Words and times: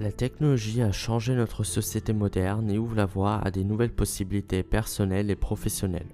La 0.00 0.10
technologie 0.10 0.80
a 0.80 0.92
changé 0.92 1.34
notre 1.34 1.62
société 1.62 2.14
moderne 2.14 2.70
et 2.70 2.78
ouvre 2.78 2.96
la 2.96 3.04
voie 3.04 3.36
à 3.44 3.50
des 3.50 3.64
nouvelles 3.64 3.92
possibilités 3.92 4.62
personnelles 4.62 5.30
et 5.30 5.36
professionnelles. 5.36 6.08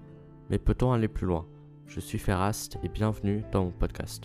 Mais 0.51 0.59
peut-on 0.59 0.90
aller 0.90 1.06
plus 1.06 1.24
loin? 1.24 1.47
Je 1.87 2.01
suis 2.01 2.19
Ferrast 2.19 2.79
et 2.83 2.88
bienvenue 2.88 3.45
dans 3.53 3.67
mon 3.67 3.71
podcast. 3.71 4.25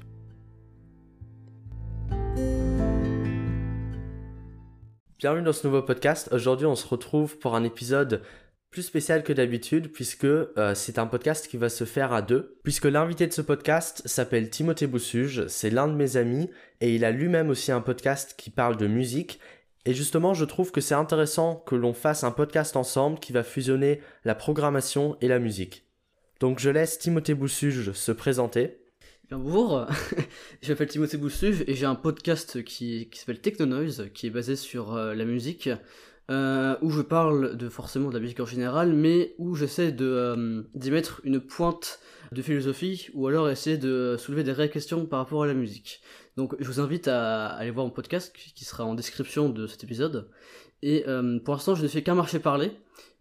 Bienvenue 5.20 5.44
dans 5.44 5.54
ce 5.54 5.68
nouveau 5.68 5.84
podcast. 5.84 6.30
Aujourd'hui, 6.32 6.66
on 6.66 6.74
se 6.76 6.88
retrouve 6.88 7.38
pour 7.38 7.54
un 7.56 7.64
épisode 7.64 8.24
plus 8.72 8.84
spécial 8.84 9.24
que 9.24 9.34
d'habitude 9.34 9.92
puisque 9.92 10.24
euh, 10.24 10.74
c'est 10.76 10.98
un 10.98 11.06
podcast 11.06 11.48
qui 11.50 11.58
va 11.58 11.68
se 11.68 11.84
faire 11.84 12.14
à 12.14 12.22
deux. 12.22 12.58
Puisque 12.64 12.86
l'invité 12.86 13.28
de 13.28 13.34
ce 13.34 13.42
podcast 13.42 14.02
s'appelle 14.06 14.50
Timothée 14.50 14.88
Boussuge, 14.88 15.46
c'est 15.48 15.70
l'un 15.70 15.90
de 15.90 15.94
mes 15.94 16.16
amis 16.16 16.50
et 16.80 16.96
il 16.96 17.04
a 17.04 17.12
lui-même 17.12 17.50
aussi 17.50 17.74
un 17.74 17.82
podcast 17.82 18.34
qui 18.38 18.50
parle 18.50 18.78
de 18.78 18.88
musique. 18.88 19.42
Et 19.86 19.94
justement, 19.94 20.34
je 20.34 20.46
trouve 20.46 20.72
que 20.72 20.80
c'est 20.80 20.96
intéressant 20.96 21.56
que 21.68 21.76
l'on 21.76 21.94
fasse 21.94 22.24
un 22.24 22.32
podcast 22.32 22.78
ensemble 22.78 23.20
qui 23.20 23.34
va 23.34 23.44
fusionner 23.44 24.00
la 24.24 24.36
programmation 24.36 25.18
et 25.20 25.28
la 25.28 25.40
musique. 25.40 25.84
Donc 26.40 26.60
je 26.60 26.70
laisse 26.70 26.98
Timothée 26.98 27.34
Boussuge 27.34 27.92
se 27.92 28.12
présenter. 28.14 28.78
Bonjour, 29.32 29.86
je 30.62 30.72
m'appelle 30.72 30.88
Timothée 30.88 31.18
Boussuge 31.18 31.64
et 31.68 31.74
j'ai 31.74 31.86
un 31.86 31.96
podcast 31.96 32.64
qui, 32.64 33.10
s'appelle 33.14 33.42
Technonoise, 33.42 34.10
qui 34.14 34.28
est 34.28 34.32
basé 34.32 34.56
sur 34.56 34.96
euh, 34.96 35.14
la 35.14 35.26
musique. 35.26 35.70
Euh, 36.32 36.78
où 36.82 36.92
je 36.92 37.02
parle 37.02 37.58
de 37.58 37.68
forcément 37.68 38.08
de 38.08 38.14
la 38.14 38.22
musique 38.22 38.40
en 38.40 38.46
général, 38.46 38.94
mais 38.94 39.36
où 39.38 39.54
j'essaie 39.54 39.94
euh, 40.00 40.64
d'y 40.76 40.90
mettre 40.90 41.20
une 41.26 41.42
pointe 41.42 42.00
de 42.32 42.42
philosophie, 42.42 43.10
ou 43.14 43.28
alors 43.28 43.50
essayer 43.50 43.78
de 43.78 44.16
soulever 44.18 44.46
des 44.46 44.54
réelles 44.54 44.72
questions 44.72 45.06
par 45.06 45.20
rapport 45.20 45.44
à 45.44 45.48
la 45.48 45.54
musique. 45.54 46.00
Donc 46.38 46.56
je 46.58 46.68
vous 46.68 46.80
invite 46.80 47.10
à 47.10 47.48
aller 47.48 47.70
voir 47.70 47.86
mon 47.86 47.92
podcast 47.92 48.34
qui 48.34 48.64
sera 48.64 48.86
en 48.86 48.96
description 48.96 49.50
de 49.50 49.68
cet 49.68 49.84
épisode. 49.84 50.30
Et 50.82 51.04
euh, 51.06 51.38
pour 51.40 51.54
l'instant 51.54 51.76
je 51.76 51.84
ne 51.84 51.90
fais 51.90 52.02
qu'un 52.02 52.16
marché 52.16 52.40
parler, 52.40 52.72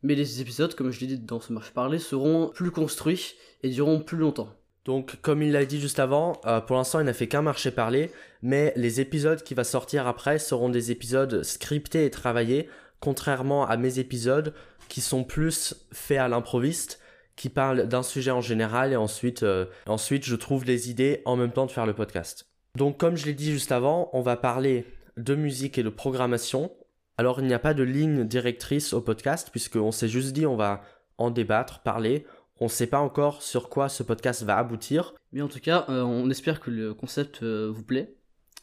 mais 0.04 0.14
les 0.14 0.40
épisodes, 0.40 0.72
comme 0.76 0.92
je 0.92 1.00
l'ai 1.00 1.08
dit 1.08 1.18
dans 1.18 1.40
ce 1.40 1.52
marché 1.52 1.72
parler, 1.74 1.98
seront 1.98 2.52
plus 2.54 2.70
construits 2.70 3.34
et 3.64 3.70
dureront 3.70 3.98
plus 3.98 4.18
longtemps. 4.18 4.54
Donc, 4.84 5.20
comme 5.20 5.42
il 5.42 5.52
l'a 5.52 5.66
dit 5.66 5.78
juste 5.78 5.98
avant, 5.98 6.40
pour 6.66 6.76
l'instant, 6.76 7.00
il 7.00 7.04
n'a 7.04 7.12
fait 7.12 7.28
qu'un 7.28 7.42
marché 7.42 7.70
parler, 7.70 8.10
mais 8.40 8.72
les 8.76 9.00
épisodes 9.00 9.42
qui 9.42 9.52
vont 9.52 9.62
sortir 9.62 10.06
après 10.06 10.38
seront 10.38 10.70
des 10.70 10.90
épisodes 10.90 11.42
scriptés 11.42 12.06
et 12.06 12.10
travaillés 12.10 12.66
contrairement 13.00 13.66
à 13.66 13.76
mes 13.76 13.98
épisodes 13.98 14.54
qui 14.88 15.00
sont 15.00 15.24
plus 15.24 15.74
faits 15.92 16.18
à 16.18 16.28
l'improviste, 16.28 17.00
qui 17.36 17.48
parlent 17.48 17.88
d'un 17.88 18.02
sujet 18.02 18.30
en 18.30 18.42
général 18.42 18.92
et 18.92 18.96
ensuite, 18.96 19.42
euh, 19.42 19.66
ensuite 19.86 20.24
je 20.24 20.36
trouve 20.36 20.64
les 20.64 20.90
idées 20.90 21.22
en 21.24 21.36
même 21.36 21.52
temps 21.52 21.66
de 21.66 21.70
faire 21.70 21.86
le 21.86 21.94
podcast. 21.94 22.46
Donc 22.76 22.98
comme 22.98 23.16
je 23.16 23.26
l'ai 23.26 23.34
dit 23.34 23.52
juste 23.52 23.72
avant, 23.72 24.10
on 24.12 24.20
va 24.20 24.36
parler 24.36 24.84
de 25.16 25.34
musique 25.34 25.78
et 25.78 25.82
de 25.82 25.88
programmation. 25.88 26.70
Alors 27.16 27.40
il 27.40 27.46
n'y 27.46 27.54
a 27.54 27.58
pas 27.58 27.74
de 27.74 27.82
ligne 27.82 28.24
directrice 28.24 28.92
au 28.92 29.00
podcast 29.00 29.48
puisqu'on 29.50 29.92
s'est 29.92 30.08
juste 30.08 30.32
dit 30.32 30.46
on 30.46 30.56
va 30.56 30.82
en 31.18 31.30
débattre, 31.30 31.80
parler. 31.80 32.26
On 32.60 32.66
ne 32.66 32.70
sait 32.70 32.86
pas 32.86 33.00
encore 33.00 33.42
sur 33.42 33.70
quoi 33.70 33.88
ce 33.88 34.02
podcast 34.02 34.42
va 34.42 34.58
aboutir. 34.58 35.14
Mais 35.32 35.40
en 35.40 35.48
tout 35.48 35.60
cas, 35.60 35.86
euh, 35.88 36.02
on 36.02 36.28
espère 36.28 36.60
que 36.60 36.70
le 36.70 36.92
concept 36.92 37.42
euh, 37.42 37.70
vous 37.72 37.82
plaît 37.82 38.16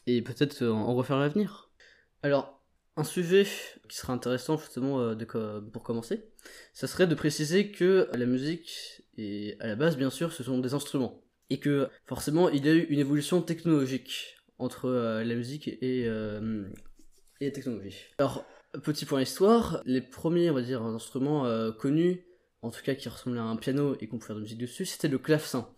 et 0.06 0.22
peut-être 0.22 0.64
en 0.64 0.94
refaire 0.94 1.18
l'avenir. 1.18 1.70
Alors, 2.22 2.57
un 2.98 3.04
sujet 3.04 3.46
qui 3.88 3.96
serait 3.96 4.12
intéressant 4.12 4.58
justement 4.58 5.00
euh, 5.00 5.60
pour 5.72 5.82
commencer, 5.84 6.24
ça 6.72 6.88
serait 6.88 7.06
de 7.06 7.14
préciser 7.14 7.70
que 7.70 8.08
la 8.12 8.26
musique, 8.26 9.02
et 9.16 9.56
à 9.60 9.68
la 9.68 9.76
base 9.76 9.96
bien 9.96 10.10
sûr, 10.10 10.32
ce 10.32 10.42
sont 10.42 10.58
des 10.58 10.74
instruments. 10.74 11.22
Et 11.48 11.60
que 11.60 11.88
forcément 12.06 12.48
il 12.50 12.66
y 12.66 12.68
a 12.68 12.74
eu 12.74 12.82
une 12.90 12.98
évolution 12.98 13.40
technologique 13.40 14.36
entre 14.58 14.86
euh, 14.86 15.22
la 15.24 15.34
musique 15.36 15.68
et, 15.68 16.06
euh, 16.06 16.66
et 17.40 17.46
la 17.46 17.50
technologie. 17.52 17.96
Alors, 18.18 18.44
petit 18.82 19.06
point 19.06 19.22
histoire, 19.22 19.80
les 19.86 20.00
premiers, 20.00 20.50
on 20.50 20.54
va 20.54 20.62
dire, 20.62 20.82
instruments 20.82 21.46
connus, 21.78 22.26
en 22.62 22.70
tout 22.70 22.82
cas 22.82 22.96
qui 22.96 23.08
ressemblaient 23.08 23.40
à 23.40 23.44
un 23.44 23.56
piano 23.56 23.96
et 24.00 24.08
qu'on 24.08 24.18
pouvait 24.18 24.26
faire 24.26 24.36
de 24.36 24.40
la 24.40 24.44
musique 24.44 24.58
dessus, 24.58 24.84
c'était 24.84 25.08
le 25.08 25.18
clavecin. 25.18 25.68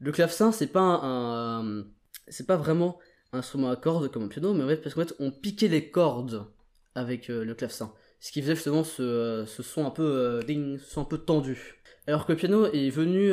Le 0.00 0.10
clavecin, 0.10 0.50
c'est 0.50 0.66
pas 0.66 1.00
un, 1.02 1.86
c'est 2.26 2.46
pas 2.46 2.56
vraiment 2.56 2.98
un 3.32 3.38
instrument 3.38 3.70
à 3.70 3.76
cordes 3.76 4.10
comme 4.10 4.24
un 4.24 4.28
piano, 4.28 4.52
mais 4.52 4.64
en 4.64 4.68
fait, 4.68 4.78
parce 4.78 4.94
qu'en 4.94 5.06
fait, 5.06 5.14
on 5.20 5.30
piquait 5.30 5.68
les 5.68 5.90
cordes 5.90 6.46
avec 6.96 7.30
euh, 7.30 7.44
le 7.44 7.54
clavecin. 7.54 7.92
Ce 8.18 8.32
qui 8.32 8.42
faisait 8.42 8.56
justement 8.56 8.82
ce, 8.82 9.02
euh, 9.02 9.46
ce 9.46 9.62
son 9.62 9.86
un 9.86 9.90
peu 9.90 10.02
euh, 10.02 10.42
ding, 10.42 10.78
son 10.78 11.02
un 11.02 11.04
peu 11.04 11.18
tendu. 11.18 11.80
Alors 12.08 12.26
que 12.26 12.32
le 12.32 12.38
piano 12.38 12.66
est 12.66 12.90
venu 12.90 13.32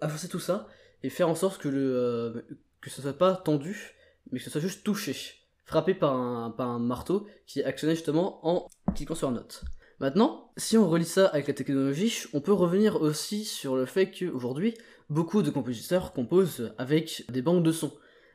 avancer 0.00 0.28
tout 0.28 0.38
ça 0.38 0.68
et 1.02 1.10
faire 1.10 1.28
en 1.28 1.34
sorte 1.34 1.60
que 1.60 1.68
le 1.68 2.46
que 2.82 2.90
ce 2.90 3.00
soit 3.02 3.16
pas 3.16 3.34
tendu, 3.34 3.94
mais 4.30 4.38
que 4.38 4.44
ce 4.44 4.50
soit 4.50 4.60
juste 4.60 4.84
touché, 4.84 5.16
frappé 5.64 5.94
par 5.94 6.14
un, 6.14 6.50
par 6.50 6.68
un 6.68 6.78
marteau 6.78 7.26
qui 7.46 7.62
actionnait 7.62 7.94
justement 7.94 8.46
en 8.46 8.68
cliquant 8.94 9.14
sur 9.14 9.30
une 9.30 9.36
note. 9.36 9.64
Maintenant, 10.00 10.52
si 10.58 10.76
on 10.76 10.88
relie 10.88 11.06
ça 11.06 11.26
avec 11.28 11.48
la 11.48 11.54
technologie, 11.54 12.24
on 12.34 12.42
peut 12.42 12.52
revenir 12.52 13.00
aussi 13.00 13.46
sur 13.46 13.74
le 13.74 13.86
fait 13.86 14.10
qu'aujourd'hui, 14.10 14.74
beaucoup 15.08 15.42
de 15.42 15.50
compositeurs 15.50 16.12
composent 16.12 16.74
avec 16.76 17.24
des 17.30 17.40
banques 17.40 17.62
de 17.62 17.72
sons. 17.72 17.92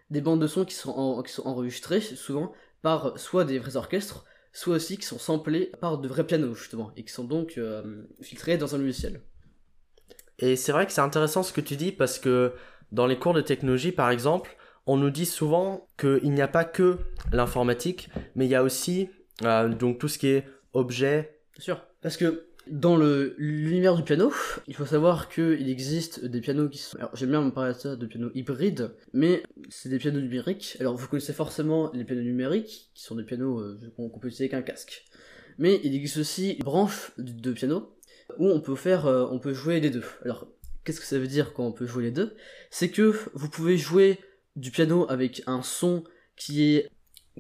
Des 0.10 0.22
bandes 0.22 0.42
de 0.42 0.48
sons 0.48 0.66
qui 0.66 0.74
sont, 0.74 1.22
qui 1.22 1.32
sont 1.32 1.48
enregistrées 1.48 2.02
souvent 2.02 2.52
par 2.82 3.18
soit 3.20 3.46
des 3.46 3.60
vrais 3.60 3.76
orchestres, 3.76 4.26
soit 4.54 4.76
aussi 4.76 4.98
qui 4.98 5.06
sont 5.06 5.20
samplés 5.20 5.72
par 5.80 5.98
de 5.98 6.08
vrais 6.08 6.26
pianos 6.26 6.56
justement, 6.56 6.92
et 6.96 7.04
qui 7.04 7.14
sont 7.14 7.24
donc 7.24 7.58
euh, 7.58 8.04
filtrés 8.22 8.58
dans 8.58 8.76
un 8.76 8.80
logiciel. 8.80 9.22
Et 10.40 10.56
c'est 10.56 10.72
vrai 10.72 10.86
que 10.86 10.92
c'est 10.92 11.02
intéressant 11.02 11.44
ce 11.44 11.54
que 11.54 11.62
tu 11.62 11.76
dis 11.76 11.92
parce 11.92 12.20
que 12.20 12.54
dans 12.92 13.06
les 13.06 13.18
cours 13.18 13.34
de 13.34 13.42
technologie 13.42 13.92
par 13.92 14.10
exemple, 14.10 14.58
on 14.86 14.98
nous 14.98 15.12
dit 15.12 15.26
souvent 15.26 15.88
qu'il 15.98 16.32
n'y 16.32 16.42
a 16.42 16.48
pas 16.48 16.66
que 16.66 16.98
l'informatique, 17.32 18.10
mais 18.36 18.46
il 18.46 18.52
y 18.52 18.56
a 18.56 18.64
aussi 18.64 19.10
euh, 19.44 19.70
donc 19.70 20.00
tout 20.00 20.08
ce 20.08 20.18
qui 20.18 20.28
est 20.28 20.48
objet. 20.74 21.40
Bien 21.54 21.64
sûr, 21.64 21.86
parce 22.02 22.18
que 22.18 22.48
dans 22.68 22.98
l'univers 23.38 23.96
du 23.96 24.04
piano, 24.04 24.32
il 24.68 24.76
faut 24.76 24.86
savoir 24.86 25.30
qu'il 25.30 25.70
existe 25.70 26.26
des 26.26 26.42
pianos 26.42 26.70
qui 26.70 26.78
sont... 26.78 26.98
Alors 26.98 27.16
j'aime 27.16 27.30
bien 27.30 27.42
me 27.42 27.52
parler 27.52 27.74
de 27.74 27.78
ça, 27.78 27.96
de 27.96 28.06
pianos 28.06 28.32
hybrides, 28.36 28.92
mais 29.14 29.44
c'est 29.70 29.90
des 29.90 29.98
pianos 29.98 30.22
numériques. 30.22 30.78
Alors 30.80 30.96
vous 30.96 31.08
connaissez 31.08 31.34
forcément 31.34 31.92
les 31.94 32.04
pianos 32.04 32.22
numériques, 32.22 32.92
qui 32.94 33.04
sont 33.04 33.16
des 33.16 33.24
pianos 33.24 33.60
euh, 33.60 33.80
qu'on 33.96 34.10
peut 34.10 34.28
utiliser 34.28 34.46
avec 34.46 34.54
un 34.54 34.62
casque. 34.62 35.06
Mais 35.58 35.80
il 35.84 35.96
existe 35.96 36.18
aussi 36.18 36.52
une 36.52 36.64
branche 36.64 37.12
de 37.18 37.52
piano 37.52 37.96
où 38.38 38.48
on 38.48 38.62
peut 38.62 38.76
faire, 38.76 39.06
euh, 39.06 39.28
on 39.32 39.40
peut 39.40 39.54
jouer 39.54 39.80
les 39.80 39.90
deux. 39.90 40.04
Alors 40.24 40.48
qu'est-ce 40.84 41.00
que 41.00 41.06
ça 41.06 41.20
veut 41.20 41.28
dire 41.28 41.54
quand 41.54 41.66
on 41.66 41.72
peut 41.72 41.88
jouer 41.88 42.04
les 42.04 42.12
deux? 42.12 42.36
C'est 42.70 42.90
que 42.90 43.14
vous 43.34 43.50
pouvez 43.50 43.78
jouer 43.78 44.20
du 44.56 44.72
piano 44.72 45.06
avec 45.10 45.44
un 45.48 45.62
son 45.62 46.04
qui 46.36 46.76
est, 46.76 46.90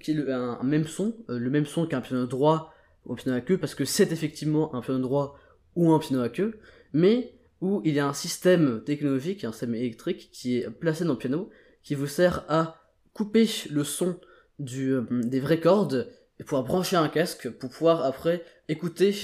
qui 0.02 0.12
est 0.12 0.14
le, 0.16 0.34
un, 0.34 0.62
même 0.64 0.88
son, 0.88 1.16
euh, 1.30 1.38
le 1.38 1.50
même 1.50 1.66
son 1.66 1.86
qu'un 1.86 2.02
piano 2.02 2.26
droit 2.26 2.74
au 3.06 3.16
piano 3.16 3.38
à 3.38 3.42
queue 3.42 3.58
parce 3.58 3.76
que 3.76 3.86
c'est 3.86 4.12
effectivement 4.12 4.74
un 4.76 4.82
piano 4.82 5.00
droit 5.00 5.38
ou 5.76 5.92
un 5.92 6.00
piano 6.00 6.22
à 6.22 6.30
queue, 6.30 6.60
mais 6.94 7.34
où 7.62 7.82
il 7.86 7.94
y 7.94 8.00
a 8.00 8.08
un 8.08 8.14
système 8.14 8.84
technologique, 8.84 9.44
un 9.44 9.52
système 9.52 9.76
électrique 9.76 10.30
qui 10.32 10.58
est 10.58 10.70
placé 10.70 11.06
dans 11.06 11.14
le 11.14 11.20
piano 11.20 11.50
qui 11.84 11.96
vous 11.96 12.08
sert 12.08 12.44
à 12.50 12.82
couper 13.14 13.48
le 13.70 13.84
son 13.84 14.20
du, 14.60 14.94
euh, 14.94 15.06
des 15.10 15.40
vraies 15.40 15.60
cordes 15.60 16.12
et 16.40 16.44
pouvoir 16.44 16.64
brancher 16.64 16.96
un 16.96 17.10
casque 17.10 17.50
pour 17.50 17.70
pouvoir 17.70 18.04
après 18.04 18.44
écouter, 18.68 19.16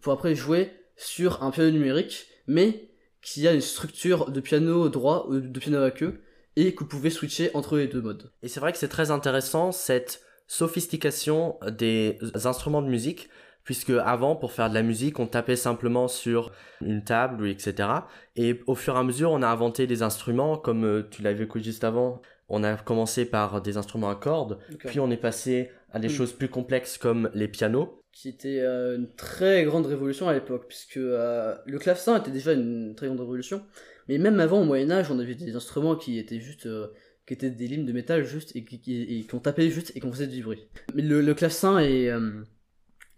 pour 0.00 0.12
après 0.12 0.34
jouer 0.34 0.70
sur 0.96 1.42
un 1.42 1.50
piano 1.50 1.70
numérique, 1.70 2.26
mais 2.46 2.90
qui 3.20 3.48
a 3.48 3.52
une 3.52 3.60
structure 3.60 4.30
de 4.30 4.40
piano 4.40 4.88
droit 4.88 5.26
ou 5.28 5.40
de 5.40 5.58
piano 5.58 5.82
à 5.82 5.90
queue 5.90 6.20
et 6.56 6.74
que 6.74 6.80
vous 6.80 6.88
pouvez 6.88 7.10
switcher 7.10 7.50
entre 7.54 7.76
les 7.76 7.86
deux 7.86 8.00
modes. 8.00 8.30
Et 8.42 8.48
c'est 8.48 8.60
vrai 8.60 8.72
que 8.72 8.78
c'est 8.78 8.88
très 8.88 9.10
intéressant 9.10 9.72
cette 9.72 10.22
sophistication 10.46 11.58
des 11.70 12.18
instruments 12.44 12.82
de 12.82 12.88
musique, 12.88 13.28
puisque 13.64 13.90
avant, 13.90 14.36
pour 14.36 14.52
faire 14.52 14.68
de 14.68 14.74
la 14.74 14.82
musique, 14.82 15.18
on 15.18 15.26
tapait 15.26 15.56
simplement 15.56 16.06
sur 16.06 16.52
une 16.80 17.02
table, 17.02 17.48
etc. 17.48 17.88
Et 18.36 18.60
au 18.66 18.74
fur 18.74 18.94
et 18.94 18.98
à 18.98 19.02
mesure, 19.02 19.32
on 19.32 19.42
a 19.42 19.48
inventé 19.48 19.86
des 19.86 20.02
instruments, 20.02 20.56
comme 20.56 20.84
euh, 20.84 21.08
tu 21.10 21.22
l'avais 21.22 21.44
écouté 21.44 21.64
juste 21.64 21.84
avant, 21.84 22.20
on 22.48 22.62
a 22.62 22.76
commencé 22.76 23.24
par 23.24 23.62
des 23.62 23.78
instruments 23.78 24.10
à 24.10 24.16
cordes, 24.16 24.58
puis 24.78 25.00
on 25.00 25.10
est 25.10 25.16
passé 25.16 25.70
à 25.92 25.98
des 25.98 26.08
hmm. 26.08 26.12
choses 26.12 26.32
plus 26.32 26.48
complexes 26.48 26.98
comme 26.98 27.30
les 27.34 27.48
pianos. 27.48 28.02
Qui 28.12 28.28
était 28.28 28.60
euh, 28.60 28.96
une 28.96 29.12
très 29.14 29.64
grande 29.64 29.86
révolution 29.86 30.28
à 30.28 30.34
l'époque, 30.34 30.66
puisque 30.68 30.98
euh, 30.98 31.56
le 31.64 31.78
clavecin 31.78 32.18
était 32.18 32.30
déjà 32.30 32.52
une 32.52 32.94
très 32.94 33.06
grande 33.06 33.20
révolution, 33.20 33.62
mais 34.08 34.18
même 34.18 34.38
avant, 34.40 34.60
au 34.60 34.64
Moyen-Âge, 34.64 35.10
on 35.10 35.18
avait 35.18 35.34
des 35.34 35.56
instruments 35.56 35.96
qui 35.96 36.18
étaient 36.18 36.40
juste 36.40 36.68
qui 37.26 37.34
étaient 37.34 37.50
des 37.50 37.66
lignes 37.66 37.86
de 37.86 37.92
métal 37.92 38.24
juste 38.24 38.54
et 38.54 38.64
qui, 38.64 38.80
qui, 38.80 39.26
ont 39.32 39.38
tapé 39.38 39.70
juste 39.70 39.92
et 39.94 40.00
qui 40.00 40.06
ont 40.06 40.12
fait 40.12 40.26
du 40.26 40.42
bruit. 40.42 40.66
Mais 40.94 41.02
le, 41.02 41.20
le 41.20 41.34
clavecin 41.34 41.78
est, 41.78 42.08
euh, 42.08 42.42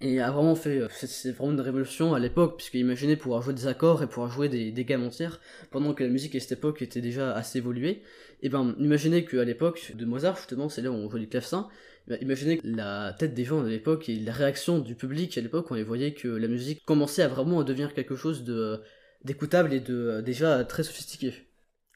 et 0.00 0.20
a 0.20 0.30
vraiment 0.30 0.54
fait, 0.54 0.78
euh, 0.78 0.88
c'est 0.90 1.32
vraiment 1.32 1.52
une 1.52 1.60
révolution 1.60 2.14
à 2.14 2.18
l'époque, 2.18 2.56
puisque 2.56 2.74
imaginez 2.74 3.16
pouvoir 3.16 3.42
jouer 3.42 3.54
des 3.54 3.66
accords 3.66 4.02
et 4.02 4.06
pouvoir 4.06 4.30
jouer 4.30 4.48
des, 4.48 4.70
des 4.70 4.84
gammes 4.84 5.04
entières, 5.04 5.40
pendant 5.70 5.94
que 5.94 6.04
la 6.04 6.10
musique 6.10 6.34
à 6.36 6.40
cette 6.40 6.52
époque 6.52 6.82
était 6.82 7.00
déjà 7.00 7.34
assez 7.34 7.58
évoluée. 7.58 8.02
Et 8.42 8.48
ben, 8.48 8.74
imaginez 8.78 9.24
qu'à 9.24 9.44
l'époque 9.44 9.92
de 9.94 10.04
Mozart, 10.04 10.36
justement, 10.36 10.68
c'est 10.68 10.82
là 10.82 10.90
où 10.90 10.94
on 10.94 11.08
jouait 11.08 11.20
du 11.20 11.28
clavecin, 11.28 11.68
ben, 12.06 12.18
imaginez 12.20 12.60
la 12.62 13.14
tête 13.18 13.34
des 13.34 13.44
gens 13.44 13.64
à 13.64 13.68
l'époque 13.68 14.08
et 14.08 14.16
la 14.16 14.32
réaction 14.32 14.78
du 14.78 14.94
public 14.94 15.36
à 15.38 15.40
l'époque, 15.40 15.66
quand 15.68 15.74
ils 15.76 15.84
voyaient 15.84 16.14
que 16.14 16.28
la 16.28 16.46
musique 16.46 16.84
commençait 16.84 17.22
à 17.22 17.28
vraiment 17.28 17.64
devenir 17.64 17.94
quelque 17.94 18.16
chose 18.16 18.44
de 18.44 18.80
d'écoutable 19.24 19.72
et 19.72 19.80
de 19.80 20.20
déjà 20.20 20.62
très 20.64 20.84
sophistiqué. 20.84 21.32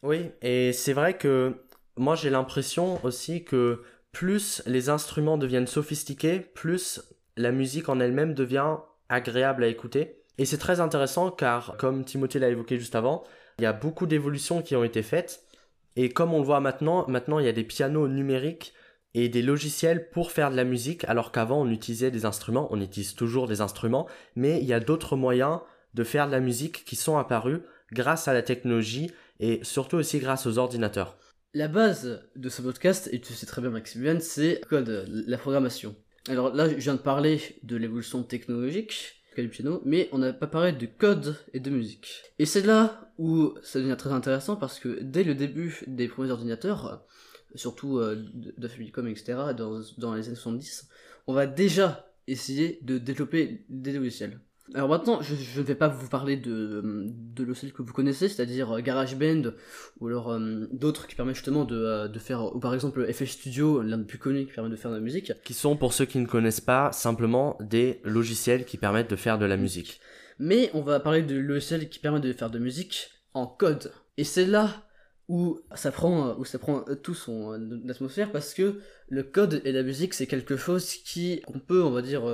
Oui, 0.03 0.31
et 0.43 0.73
c'est 0.73 0.95
vrai 0.95 1.17
que 1.17 1.55
moi 1.97 2.15
j'ai 2.15 2.31
l'impression 2.31 3.05
aussi 3.05 3.45
que 3.45 3.83
plus 4.13 4.63
les 4.67 4.89
instruments 4.89 5.39
deviennent 5.39 5.67
sophistiqués, 5.67 6.41
plus 6.41 7.01
la 7.37 7.53
musique 7.53 7.89
en 7.89 8.01
elle-même 8.01 8.35
devient 8.35 8.77
agréable 9.09 9.65
à 9.65 9.69
écouter. 9.69 10.23
Et 10.39 10.45
c'est 10.45 10.59
très 10.59 10.81
intéressant 10.81 11.31
car, 11.31 11.77
comme 11.79 12.05
Timothée 12.05 12.39
l'a 12.39 12.49
évoqué 12.49 12.79
juste 12.79 12.95
avant, 12.95 13.25
il 13.59 13.63
y 13.63 13.67
a 13.67 13.73
beaucoup 13.73 14.07
d'évolutions 14.07 14.63
qui 14.63 14.75
ont 14.75 14.85
été 14.85 15.03
faites. 15.03 15.43
Et 15.97 16.09
comme 16.09 16.33
on 16.33 16.39
le 16.39 16.45
voit 16.45 16.61
maintenant, 16.61 17.07
maintenant 17.09 17.39
il 17.39 17.47
y 17.47 17.49
a 17.49 17.53
des 17.53 17.65
pianos 17.65 18.09
numériques 18.09 18.73
et 19.15 19.29
des 19.29 19.43
logiciels 19.43 20.09
pour 20.11 20.31
faire 20.31 20.51
de 20.51 20.57
la 20.57 20.65
musique, 20.65 21.05
alors 21.05 21.33
qu'avant 21.33 21.61
on 21.61 21.71
utilisait 21.71 22.11
des 22.11 22.25
instruments, 22.25 22.69
on 22.71 22.81
utilise 22.81 23.15
toujours 23.15 23.49
des 23.49 23.61
instruments, 23.61 24.07
mais 24.37 24.61
il 24.61 24.67
y 24.67 24.73
a 24.73 24.81
d'autres 24.81 25.17
moyens 25.17 25.61
de 25.95 26.05
faire 26.05 26.27
de 26.27 26.33
la 26.33 26.41
musique 26.41 26.85
qui 26.85 26.97
sont 26.97 27.19
apparus 27.19 27.61
grâce 27.93 28.29
à 28.29 28.33
la 28.33 28.43
technologie 28.43 29.11
et 29.41 29.61
surtout 29.63 29.97
aussi 29.97 30.21
grâce 30.21 30.47
aux 30.47 30.59
ordinateurs. 30.59 31.17
La 31.53 31.69
base 31.69 32.23
de 32.37 32.49
ce 32.49 32.63
podcast, 32.63 33.09
et 33.13 33.21
tu 33.21 33.33
sais 33.33 33.47
très 33.47 33.61
bien 33.61 33.71
Maximilian, 33.71 34.19
c'est 34.21 34.61
code, 34.69 35.07
la 35.09 35.39
programmation. 35.39 35.97
Alors 36.29 36.55
là, 36.55 36.69
je 36.69 36.75
viens 36.75 36.95
de 36.95 37.01
parler 37.01 37.41
de 37.63 37.77
l'évolution 37.77 38.23
technologique 38.23 39.21
du 39.43 39.49
piano, 39.49 39.83
mais 39.85 40.09
on 40.13 40.19
n'a 40.19 40.33
pas 40.33 40.47
parlé 40.47 40.73
de 40.73 40.87
code 40.87 41.37
et 41.53 41.61
de 41.61 41.71
musique. 41.71 42.23
Et 42.39 42.47
c'est 42.47 42.63
là 42.63 43.13
où 43.19 43.55
ça 43.63 43.81
devient 43.81 43.97
très 43.97 44.13
intéressant 44.13 44.57
parce 44.57 44.79
que 44.79 45.01
dès 45.03 45.25
le 45.25 45.35
début 45.35 45.83
des 45.87 46.09
premiers 46.09 46.31
ordinateurs, 46.31 47.05
surtout 47.55 47.99
euh, 47.99 48.17
de 48.35 48.69
Famicom, 48.69 49.07
etc., 49.09 49.39
dans 49.57 50.15
les 50.15 50.27
années 50.27 50.37
70, 50.37 50.89
on 51.27 51.35
va 51.35 51.47
déjà 51.47 52.13
essayer 52.27 52.79
de 52.83 52.99
développer 52.99 53.65
des 53.69 53.93
logiciels. 53.93 54.41
Alors 54.75 54.89
maintenant, 54.89 55.21
je, 55.21 55.35
ne 55.35 55.65
vais 55.65 55.75
pas 55.75 55.89
vous 55.89 56.09
parler 56.09 56.37
de, 56.37 56.83
de 57.07 57.45
logiciels 57.45 57.73
que 57.73 57.83
vous 57.83 57.93
connaissez, 57.93 58.29
c'est-à-dire 58.29 58.73
euh, 58.73 58.81
GarageBand 58.81 59.53
ou 59.99 60.07
alors 60.07 60.31
euh, 60.31 60.67
d'autres 60.73 61.09
qui 61.09 61.17
permettent 61.17 61.37
justement 61.37 61.65
de, 61.65 61.77
euh, 61.77 62.09
de, 62.09 62.19
faire, 62.19 62.55
ou 62.55 62.61
par 62.61 62.73
exemple 62.75 63.13
FL 63.13 63.27
Studio, 63.27 63.83
l'un 63.83 63.99
des 63.99 64.05
plus 64.05 64.19
connus 64.19 64.47
qui 64.47 64.53
permet 64.53 64.71
de 64.71 64.77
faire 64.77 64.91
de 64.91 64.97
la 64.97 65.03
musique. 65.03 65.33
Qui 65.45 65.55
sont, 65.55 65.77
pour 65.77 65.93
ceux 65.93 66.05
qui 66.05 66.19
ne 66.19 66.27
connaissent 66.27 66.61
pas, 66.61 66.93
simplement 66.93 67.59
des 67.61 68.01
logiciels 68.05 68.65
qui 68.65 68.77
permettent 68.77 69.11
de 69.11 69.17
faire 69.17 69.39
de 69.39 69.47
la 69.47 69.57
musique. 69.57 70.01
Mais 70.39 70.71
on 70.73 70.83
va 70.83 71.01
parler 71.01 71.23
de 71.23 71.37
logiciels 71.37 71.89
qui 71.89 71.99
permettent 71.99 72.23
de 72.23 72.33
faire 72.33 72.51
de 72.51 72.59
la 72.59 72.65
musique 72.65 73.11
en 73.35 73.47
code. 73.47 73.93
Et 74.17 74.25
c'est 74.25 74.47
là 74.47 74.87
où 75.29 75.61
ça 75.75 75.91
prend, 75.91 76.37
où 76.39 76.45
ça 76.45 76.59
prend 76.59 76.85
tout 77.03 77.15
son 77.15 77.53
atmosphère 77.89 78.33
parce 78.33 78.53
que 78.53 78.81
le 79.09 79.23
code 79.23 79.63
et 79.65 79.71
la 79.71 79.85
musique 79.85 80.13
c'est 80.13 80.27
quelque 80.27 80.57
chose 80.57 80.93
qui, 80.93 81.41
on 81.47 81.61
peut, 81.61 81.85
on 81.85 81.93
va 81.93 82.03
dire, 82.03 82.25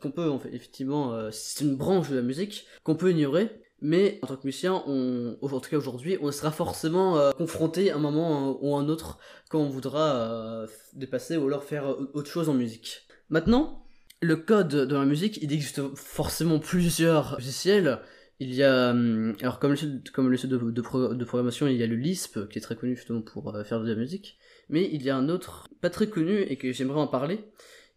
qu'on 0.00 0.10
peut 0.10 0.28
en 0.30 0.38
fait, 0.38 0.52
effectivement, 0.52 1.14
euh, 1.14 1.30
c'est 1.32 1.64
une 1.64 1.76
branche 1.76 2.10
de 2.10 2.16
la 2.16 2.22
musique 2.22 2.66
qu'on 2.82 2.94
peut 2.94 3.10
ignorer, 3.10 3.50
mais 3.80 4.18
en 4.22 4.26
tant 4.26 4.36
que 4.36 4.46
musicien, 4.46 4.82
on, 4.86 5.36
en 5.40 5.60
tout 5.60 5.70
cas 5.70 5.76
aujourd'hui, 5.76 6.18
on 6.20 6.30
sera 6.32 6.50
forcément 6.50 7.18
euh, 7.18 7.32
confronté 7.32 7.90
à 7.90 7.96
un 7.96 7.98
moment 7.98 8.50
euh, 8.50 8.54
ou 8.60 8.76
à 8.76 8.80
un 8.80 8.88
autre 8.88 9.18
quand 9.50 9.60
on 9.60 9.68
voudra 9.68 10.66
dépasser 10.94 11.36
ou 11.36 11.46
alors 11.46 11.64
faire 11.64 11.96
autre 12.14 12.30
chose 12.30 12.48
en 12.48 12.54
musique. 12.54 13.06
Maintenant, 13.28 13.86
le 14.20 14.36
code 14.36 14.68
de 14.68 14.94
la 14.94 15.04
musique, 15.04 15.38
il 15.42 15.52
existe 15.52 15.82
forcément 15.94 16.58
plusieurs 16.58 17.32
logiciels. 17.32 18.00
Il 18.40 18.52
y 18.52 18.64
a, 18.64 18.90
hum, 18.90 19.36
alors 19.40 19.60
comme 19.60 19.72
le, 19.72 20.10
comme 20.12 20.34
de, 20.34 20.70
de, 20.70 21.24
programmation, 21.24 21.68
il 21.68 21.76
y 21.76 21.82
a 21.82 21.86
le 21.86 21.94
Lisp, 21.94 22.48
qui 22.48 22.58
est 22.58 22.62
très 22.62 22.74
connu 22.74 22.96
justement 22.96 23.22
pour 23.22 23.54
faire 23.64 23.80
de 23.80 23.88
la 23.88 23.94
musique, 23.94 24.38
mais 24.68 24.88
il 24.92 25.02
y 25.02 25.10
a 25.10 25.16
un 25.16 25.28
autre, 25.28 25.68
pas 25.80 25.90
très 25.90 26.08
connu 26.08 26.40
et 26.40 26.56
que 26.56 26.72
j'aimerais 26.72 27.00
en 27.00 27.06
parler, 27.06 27.44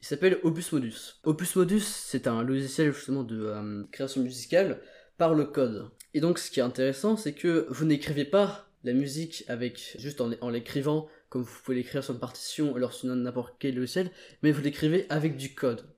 il 0.02 0.06
s'appelle 0.06 0.40
Opus 0.44 0.72
Modus. 0.72 1.20
Opus 1.24 1.56
Modus, 1.56 1.82
c'est 1.82 2.28
un 2.28 2.44
logiciel 2.44 2.94
justement 2.94 3.24
de 3.24 3.46
euh, 3.46 3.84
création 3.92 4.22
musicale 4.22 4.82
par 5.18 5.34
le 5.34 5.46
code. 5.46 5.90
Et 6.14 6.22
donc 6.22 6.40
ce 6.40 6.52
qui 6.52 6.60
est 6.60 6.64
intéressant, 6.64 7.18
c'est 7.18 7.34
que 7.34 7.68
vous 7.70 7.86
n'écrivez 7.86 8.26
pas 8.26 8.70
la 8.84 8.94
musique 8.94 9.44
avec 9.48 9.96
juste 10.00 10.22
en, 10.22 10.50
l'écrivant 10.50 11.08
comme 11.30 11.42
vous 11.42 11.60
pouvez 11.64 11.78
l'écrire 11.78 12.04
sur 12.04 12.14
une 12.14 12.20
partition 12.20 12.76
alors 12.76 12.94
sur 12.94 13.14
n'importe 13.14 13.56
quel 13.60 13.76
logiciel, 13.76 14.12
mais 14.44 14.52
vous 14.52 14.62
l'écrivez 14.62 15.06
avec 15.10 15.36
du 15.36 15.56
code. 15.56 15.90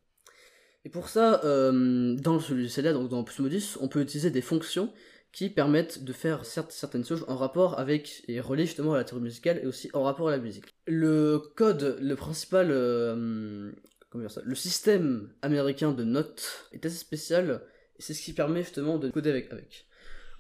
Et 0.86 0.90
pour 0.90 1.10
ça, 1.10 1.44
euh, 1.44 2.16
dans 2.16 2.40
ce 2.40 2.54
logiciel-là, 2.54 2.94
donc 2.94 3.10
dans 3.10 3.20
Opus 3.20 3.40
Modus, 3.40 3.78
on 3.82 3.90
peut 3.90 4.02
utiliser 4.02 4.32
des 4.32 4.42
fonctions 4.42 4.94
qui 5.32 5.50
permettent 5.50 6.04
de 6.04 6.14
faire 6.14 6.44
certaines 6.46 7.06
choses 7.06 7.24
en 7.28 7.36
rapport 7.36 7.80
avec 7.80 8.24
et 8.28 8.40
reliées 8.40 8.66
justement 8.66 8.94
à 8.94 8.98
la 8.98 9.04
théorie 9.04 9.24
musicale 9.24 9.60
et 9.64 9.68
aussi 9.68 9.90
en 9.94 10.04
rapport 10.04 10.28
à 10.28 10.32
la 10.32 10.40
musique. 10.40 10.66
Le 10.88 11.40
code, 11.56 11.98
le 12.02 12.16
principal 12.16 12.70
euh, 12.72 13.72
comment 14.10 14.24
dire 14.24 14.32
ça, 14.32 14.42
le 14.44 14.56
système 14.56 15.30
américain 15.42 15.92
de 15.92 16.04
notes 16.04 16.68
est 16.72 16.86
assez 16.86 16.98
spécial 16.98 17.62
et 17.98 18.02
c'est 18.02 18.14
ce 18.14 18.24
qui 18.24 18.34
permet 18.34 18.64
justement 18.64 18.98
de 18.98 19.10
coder 19.10 19.30
avec. 19.30 19.52
avec. 19.52 19.86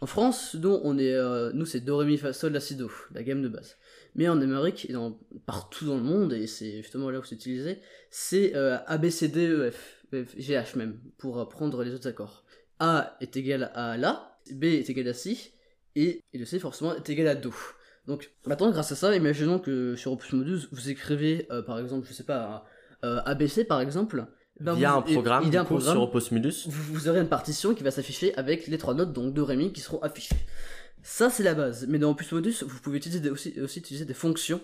En 0.02 0.06
France, 0.06 0.56
nous, 0.56 0.80
on 0.84 0.98
est, 0.98 1.14
euh, 1.14 1.52
nous 1.54 1.66
c'est 1.66 1.82
do, 1.82 1.98
ré, 1.98 2.06
mi, 2.06 2.18
fa, 2.18 2.32
sol, 2.32 2.54
la, 2.54 2.62
si, 2.62 2.76
do, 2.76 2.90
la 3.14 3.22
gamme 3.22 3.42
de 3.42 3.50
base. 3.50 3.78
Mais 4.16 4.30
en 4.30 4.40
Amérique 4.42 4.90
et 4.90 4.94
dans, 4.94 5.20
partout 5.46 5.86
dans 5.86 5.98
le 5.98 6.04
monde, 6.04 6.34
et 6.34 6.48
c'est 6.48 6.78
justement 6.78 7.10
là 7.10 7.20
où 7.20 7.24
c'est 7.24 7.36
utilisé, 7.36 7.80
c'est 8.10 8.56
euh, 8.56 8.78
A, 8.88 8.98
B, 8.98 9.10
C, 9.10 9.28
D, 9.28 9.48
E, 9.48 9.72
F, 9.72 10.06
F, 10.14 10.36
G, 10.38 10.54
H 10.54 10.78
même, 10.78 11.00
pour 11.18 11.48
prendre 11.50 11.84
les 11.84 11.94
autres 11.94 12.08
accords. 12.08 12.46
A 12.80 13.18
est 13.20 13.36
égal 13.36 13.72
à 13.76 13.98
La, 13.98 14.39
B 14.54 14.66
est 14.66 14.90
égal 14.90 15.08
à 15.08 15.14
Si, 15.14 15.52
et, 15.96 16.24
le 16.34 16.46
C 16.46 16.60
forcément 16.60 16.96
est 16.96 17.10
égal 17.10 17.28
à 17.28 17.36
Do. 17.36 17.54
Donc 18.08 18.32
maintenant, 18.46 18.72
grâce 18.72 18.92
à 18.92 18.96
ça, 18.96 19.16
imaginons 19.16 19.60
que 19.60 19.96
sur 19.96 20.12
Opus 20.12 20.34
Modus, 20.34 20.68
vous 20.72 20.90
écrivez 20.90 21.48
euh, 21.52 21.62
par 21.62 21.80
exemple, 21.80 22.08
je 22.08 22.14
sais 22.14 22.24
pas, 22.24 22.66
euh, 23.04 23.22
ABC 23.26 23.66
par 23.66 23.82
exemple, 23.82 24.26
ben 24.60 24.74
il 24.76 24.82
y 24.82 24.86
a 24.86 24.94
un 24.94 25.02
programme, 25.02 25.44
il 25.46 25.54
y 25.54 25.58
a 25.58 25.62
un 25.62 25.66
programme 25.66 25.94
sur 25.94 26.02
Opus 26.02 26.32
Modus. 26.32 26.66
Vous, 26.68 27.08
aurez 27.08 27.20
une 27.20 27.30
partition 27.30 27.74
qui 27.74 27.84
va 27.84 27.92
s'afficher 27.92 28.36
avec 28.36 28.68
les 28.68 28.78
trois 28.78 28.94
notes, 28.94 29.14
donc 29.14 29.34
do, 29.34 29.46
ré, 29.46 29.56
mi, 29.56 29.72
qui 29.72 29.82
seront 29.82 30.02
affichées. 30.02 30.36
Ça, 31.02 31.30
c'est 31.30 31.44
la 31.44 31.54
base. 31.54 31.86
Mais 31.88 31.98
dans 31.98 32.12
Opus 32.12 32.32
Modus, 32.32 32.56
vous 32.66 32.80
pouvez 32.80 32.98
utiliser 32.98 33.30
aussi, 33.30 33.60
aussi 33.62 33.80
utiliser 33.80 34.06
des 34.06 34.14
fonctions 34.14 34.62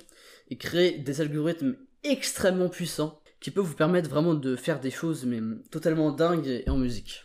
et 0.49 0.57
créer 0.57 0.97
des 0.97 1.21
algorithmes 1.21 1.75
extrêmement 2.03 2.69
puissants 2.69 3.21
qui 3.39 3.51
peuvent 3.51 3.65
vous 3.65 3.75
permettre 3.75 4.09
vraiment 4.09 4.33
de 4.33 4.55
faire 4.55 4.79
des 4.79 4.91
choses 4.91 5.25
mais 5.25 5.39
totalement 5.71 6.11
dingues 6.11 6.47
et 6.47 6.69
en 6.69 6.77
musique. 6.77 7.24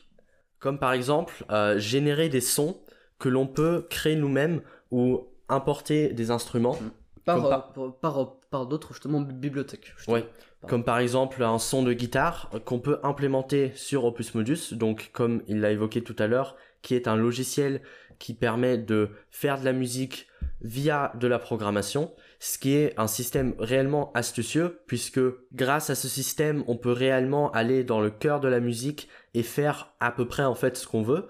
Comme 0.61 0.79
par 0.79 0.93
exemple, 0.93 1.45
euh, 1.51 1.79
générer 1.79 2.29
des 2.29 2.41
sons 2.41 2.79
que 3.19 3.29
l'on 3.29 3.47
peut 3.47 3.87
créer 3.91 4.17
nous-mêmes 4.17 4.61
ou 4.91 5.27
importer 5.49 6.13
des 6.13 6.31
instruments. 6.31 6.77
Mm. 6.81 6.91
Par, 7.25 7.47
euh, 7.47 7.89
par, 8.01 8.37
par, 8.51 8.67
d'autres 8.67 8.93
justement 8.93 9.21
bibliothèques. 9.21 9.95
Oui. 10.09 10.21
Comme 10.67 10.85
par 10.85 10.99
exemple 10.99 11.43
un 11.43 11.59
son 11.59 11.83
de 11.83 11.93
guitare 11.93 12.51
qu'on 12.65 12.81
peut 12.81 12.99
implémenter 13.03 13.73
sur 13.75 14.05
Opus 14.05 14.35
Modus, 14.35 14.73
donc 14.73 15.11
comme 15.13 15.43
il 15.47 15.61
l'a 15.61 15.71
évoqué 15.71 16.03
tout 16.03 16.17
à 16.19 16.27
l'heure, 16.27 16.57
qui 16.83 16.95
est 16.95 17.09
un 17.09 17.17
logiciel 17.17 17.83
qui 18.19 18.35
permet 18.35 18.77
de 18.77 19.11
faire 19.31 19.59
de 19.59 19.65
la 19.65 19.73
musique 19.73 20.27
via 20.61 21.13
de 21.15 21.27
la 21.27 21.39
programmation, 21.39 22.13
ce 22.41 22.57
qui 22.59 22.73
est 22.73 22.99
un 22.99 23.07
système 23.07 23.55
réellement 23.59 24.11
astucieux, 24.15 24.81
puisque 24.87 25.21
grâce 25.53 25.91
à 25.91 25.95
ce 25.95 26.09
système, 26.09 26.65
on 26.67 26.77
peut 26.77 26.91
réellement 26.91 27.53
aller 27.53 27.85
dans 27.85 28.01
le 28.01 28.11
cœur 28.11 28.41
de 28.41 28.49
la 28.49 28.61
musique 28.61 29.09
et 29.35 29.43
faire 29.43 29.95
à 30.01 30.11
peu 30.11 30.27
près 30.27 30.45
en 30.45 30.55
fait 30.55 30.79
ce 30.79 30.89
qu'on 30.89 31.03
veut. 31.03 31.29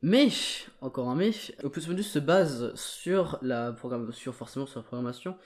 Mais, 0.00 0.28
encore 0.80 1.10
un 1.10 1.14
mais, 1.14 1.32
Opus 1.62 1.86
Modus 1.88 2.02
se 2.02 2.18
base 2.18 2.74
sur 2.74 3.38
la 3.42 3.74
forcément 3.74 4.66
sur 4.66 4.80
la 4.80 4.84
programmation 4.84 5.36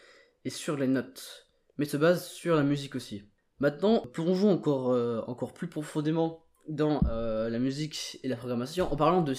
et 0.44 0.50
sur 0.50 0.76
les 0.76 0.86
notes, 0.86 1.48
mais 1.76 1.84
se 1.84 1.96
base 1.96 2.28
sur 2.28 2.54
la 2.54 2.62
musique 2.62 2.94
aussi. 2.94 3.24
Maintenant, 3.58 4.06
plongeons 4.12 4.52
encore, 4.52 4.92
euh, 4.92 5.20
encore 5.26 5.52
plus 5.52 5.68
profondément 5.68 6.44
dans 6.68 7.00
euh, 7.08 7.48
la 7.50 7.58
musique 7.58 8.20
et 8.22 8.28
la 8.28 8.36
programmation 8.36 8.92
en 8.92 8.96
parlant 8.96 9.22
de 9.22 9.34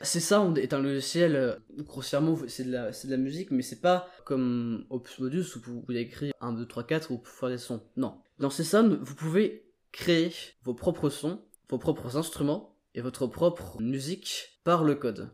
C-Sound. 0.00 0.56
C-Sound 0.56 0.58
est 0.58 0.72
un 0.74 0.80
logiciel, 0.80 1.36
euh, 1.36 1.54
grossièrement, 1.78 2.38
c'est 2.46 2.64
de, 2.64 2.72
la, 2.72 2.90
de 2.90 3.10
la 3.10 3.16
musique, 3.16 3.50
mais 3.50 3.62
c'est 3.62 3.80
pas 3.80 4.08
comme 4.24 4.84
Opus 4.90 5.18
Modus 5.18 5.56
où 5.56 5.60
vous, 5.60 5.80
pouvez 5.82 6.00
écrire 6.00 6.32
1, 6.40 6.52
2, 6.52 6.66
3, 6.66 6.86
4 6.86 7.10
ou 7.10 7.22
faire 7.24 7.48
des 7.48 7.58
sons. 7.58 7.82
Non. 7.96 8.20
Dans 8.38 8.50
C-Sound, 8.50 8.98
vous 9.00 9.14
pouvez 9.14 9.66
créer 9.92 10.32
vos 10.62 10.74
propres 10.74 11.10
sons, 11.10 11.42
vos 11.68 11.78
propres 11.78 12.16
instruments 12.16 12.76
et 12.94 13.00
votre 13.00 13.26
propre 13.26 13.80
musique 13.80 14.60
par 14.64 14.84
le 14.84 14.94
code. 14.94 15.30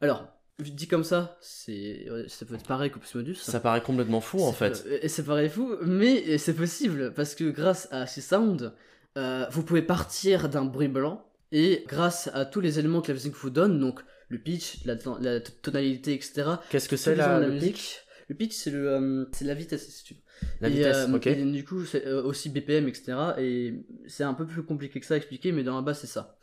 Alors, 0.00 0.26
dit 0.58 0.88
comme 0.88 1.04
ça, 1.04 1.36
c'est 1.40 2.06
ça 2.28 2.46
peut 2.46 2.54
être 2.54 2.66
pareil 2.66 2.90
qu'Opus 2.90 3.14
Modus. 3.14 3.34
Ça 3.36 3.60
paraît 3.60 3.82
complètement 3.82 4.20
fou 4.20 4.42
en 4.42 4.52
fait. 4.52 4.86
Et 5.02 5.08
ça 5.08 5.22
paraît 5.22 5.48
fou, 5.48 5.76
mais 5.82 6.38
c'est 6.38 6.54
possible 6.54 7.12
parce 7.14 7.34
que 7.34 7.44
grâce 7.44 7.88
à 7.90 8.06
ces 8.06 8.20
sounds, 8.20 8.72
euh, 9.16 9.46
vous 9.50 9.62
pouvez 9.62 9.82
partir 9.82 10.48
d'un 10.48 10.64
bruit 10.64 10.88
blanc 10.88 11.25
et 11.52 11.84
grâce 11.86 12.28
à 12.32 12.44
tous 12.44 12.60
les 12.60 12.78
éléments 12.78 13.00
que 13.00 13.08
la 13.08 13.14
musique 13.14 13.34
vous 13.34 13.50
donne, 13.50 13.78
donc 13.78 14.00
le 14.28 14.38
pitch, 14.38 14.84
la, 14.84 14.96
tonalité, 15.40 16.14
etc. 16.14 16.44
Qu'est-ce 16.70 16.88
que 16.88 16.96
c'est 16.96 17.14
la, 17.14 17.38
la 17.38 17.48
musique 17.48 18.00
Le 18.28 18.34
pitch, 18.34 18.52
c'est 18.52 18.70
le, 18.70 18.88
euh, 18.88 19.24
c'est 19.32 19.44
la 19.44 19.54
vitesse, 19.54 19.88
si 19.88 20.04
tu 20.04 20.14
veux. 20.14 20.20
La 20.60 20.68
vitesse, 20.68 21.08
euh, 21.08 21.14
ok. 21.14 21.26
Et 21.28 21.44
du 21.44 21.64
coup, 21.64 21.84
c'est 21.84 22.10
aussi 22.10 22.50
BPM, 22.50 22.88
etc. 22.88 23.16
Et 23.38 23.74
c'est 24.08 24.24
un 24.24 24.34
peu 24.34 24.46
plus 24.46 24.64
compliqué 24.64 24.98
que 24.98 25.06
ça 25.06 25.14
à 25.14 25.16
expliquer, 25.16 25.52
mais 25.52 25.62
dans 25.62 25.76
la 25.76 25.82
base, 25.82 26.00
c'est 26.00 26.08
ça. 26.08 26.38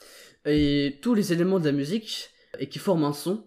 Et 0.45 0.99
tous 1.01 1.13
les 1.13 1.33
éléments 1.33 1.59
de 1.59 1.65
la 1.65 1.73
musique 1.73 2.29
et 2.59 2.69
qui 2.69 2.79
forment 2.79 3.05
un 3.05 3.13
son, 3.13 3.45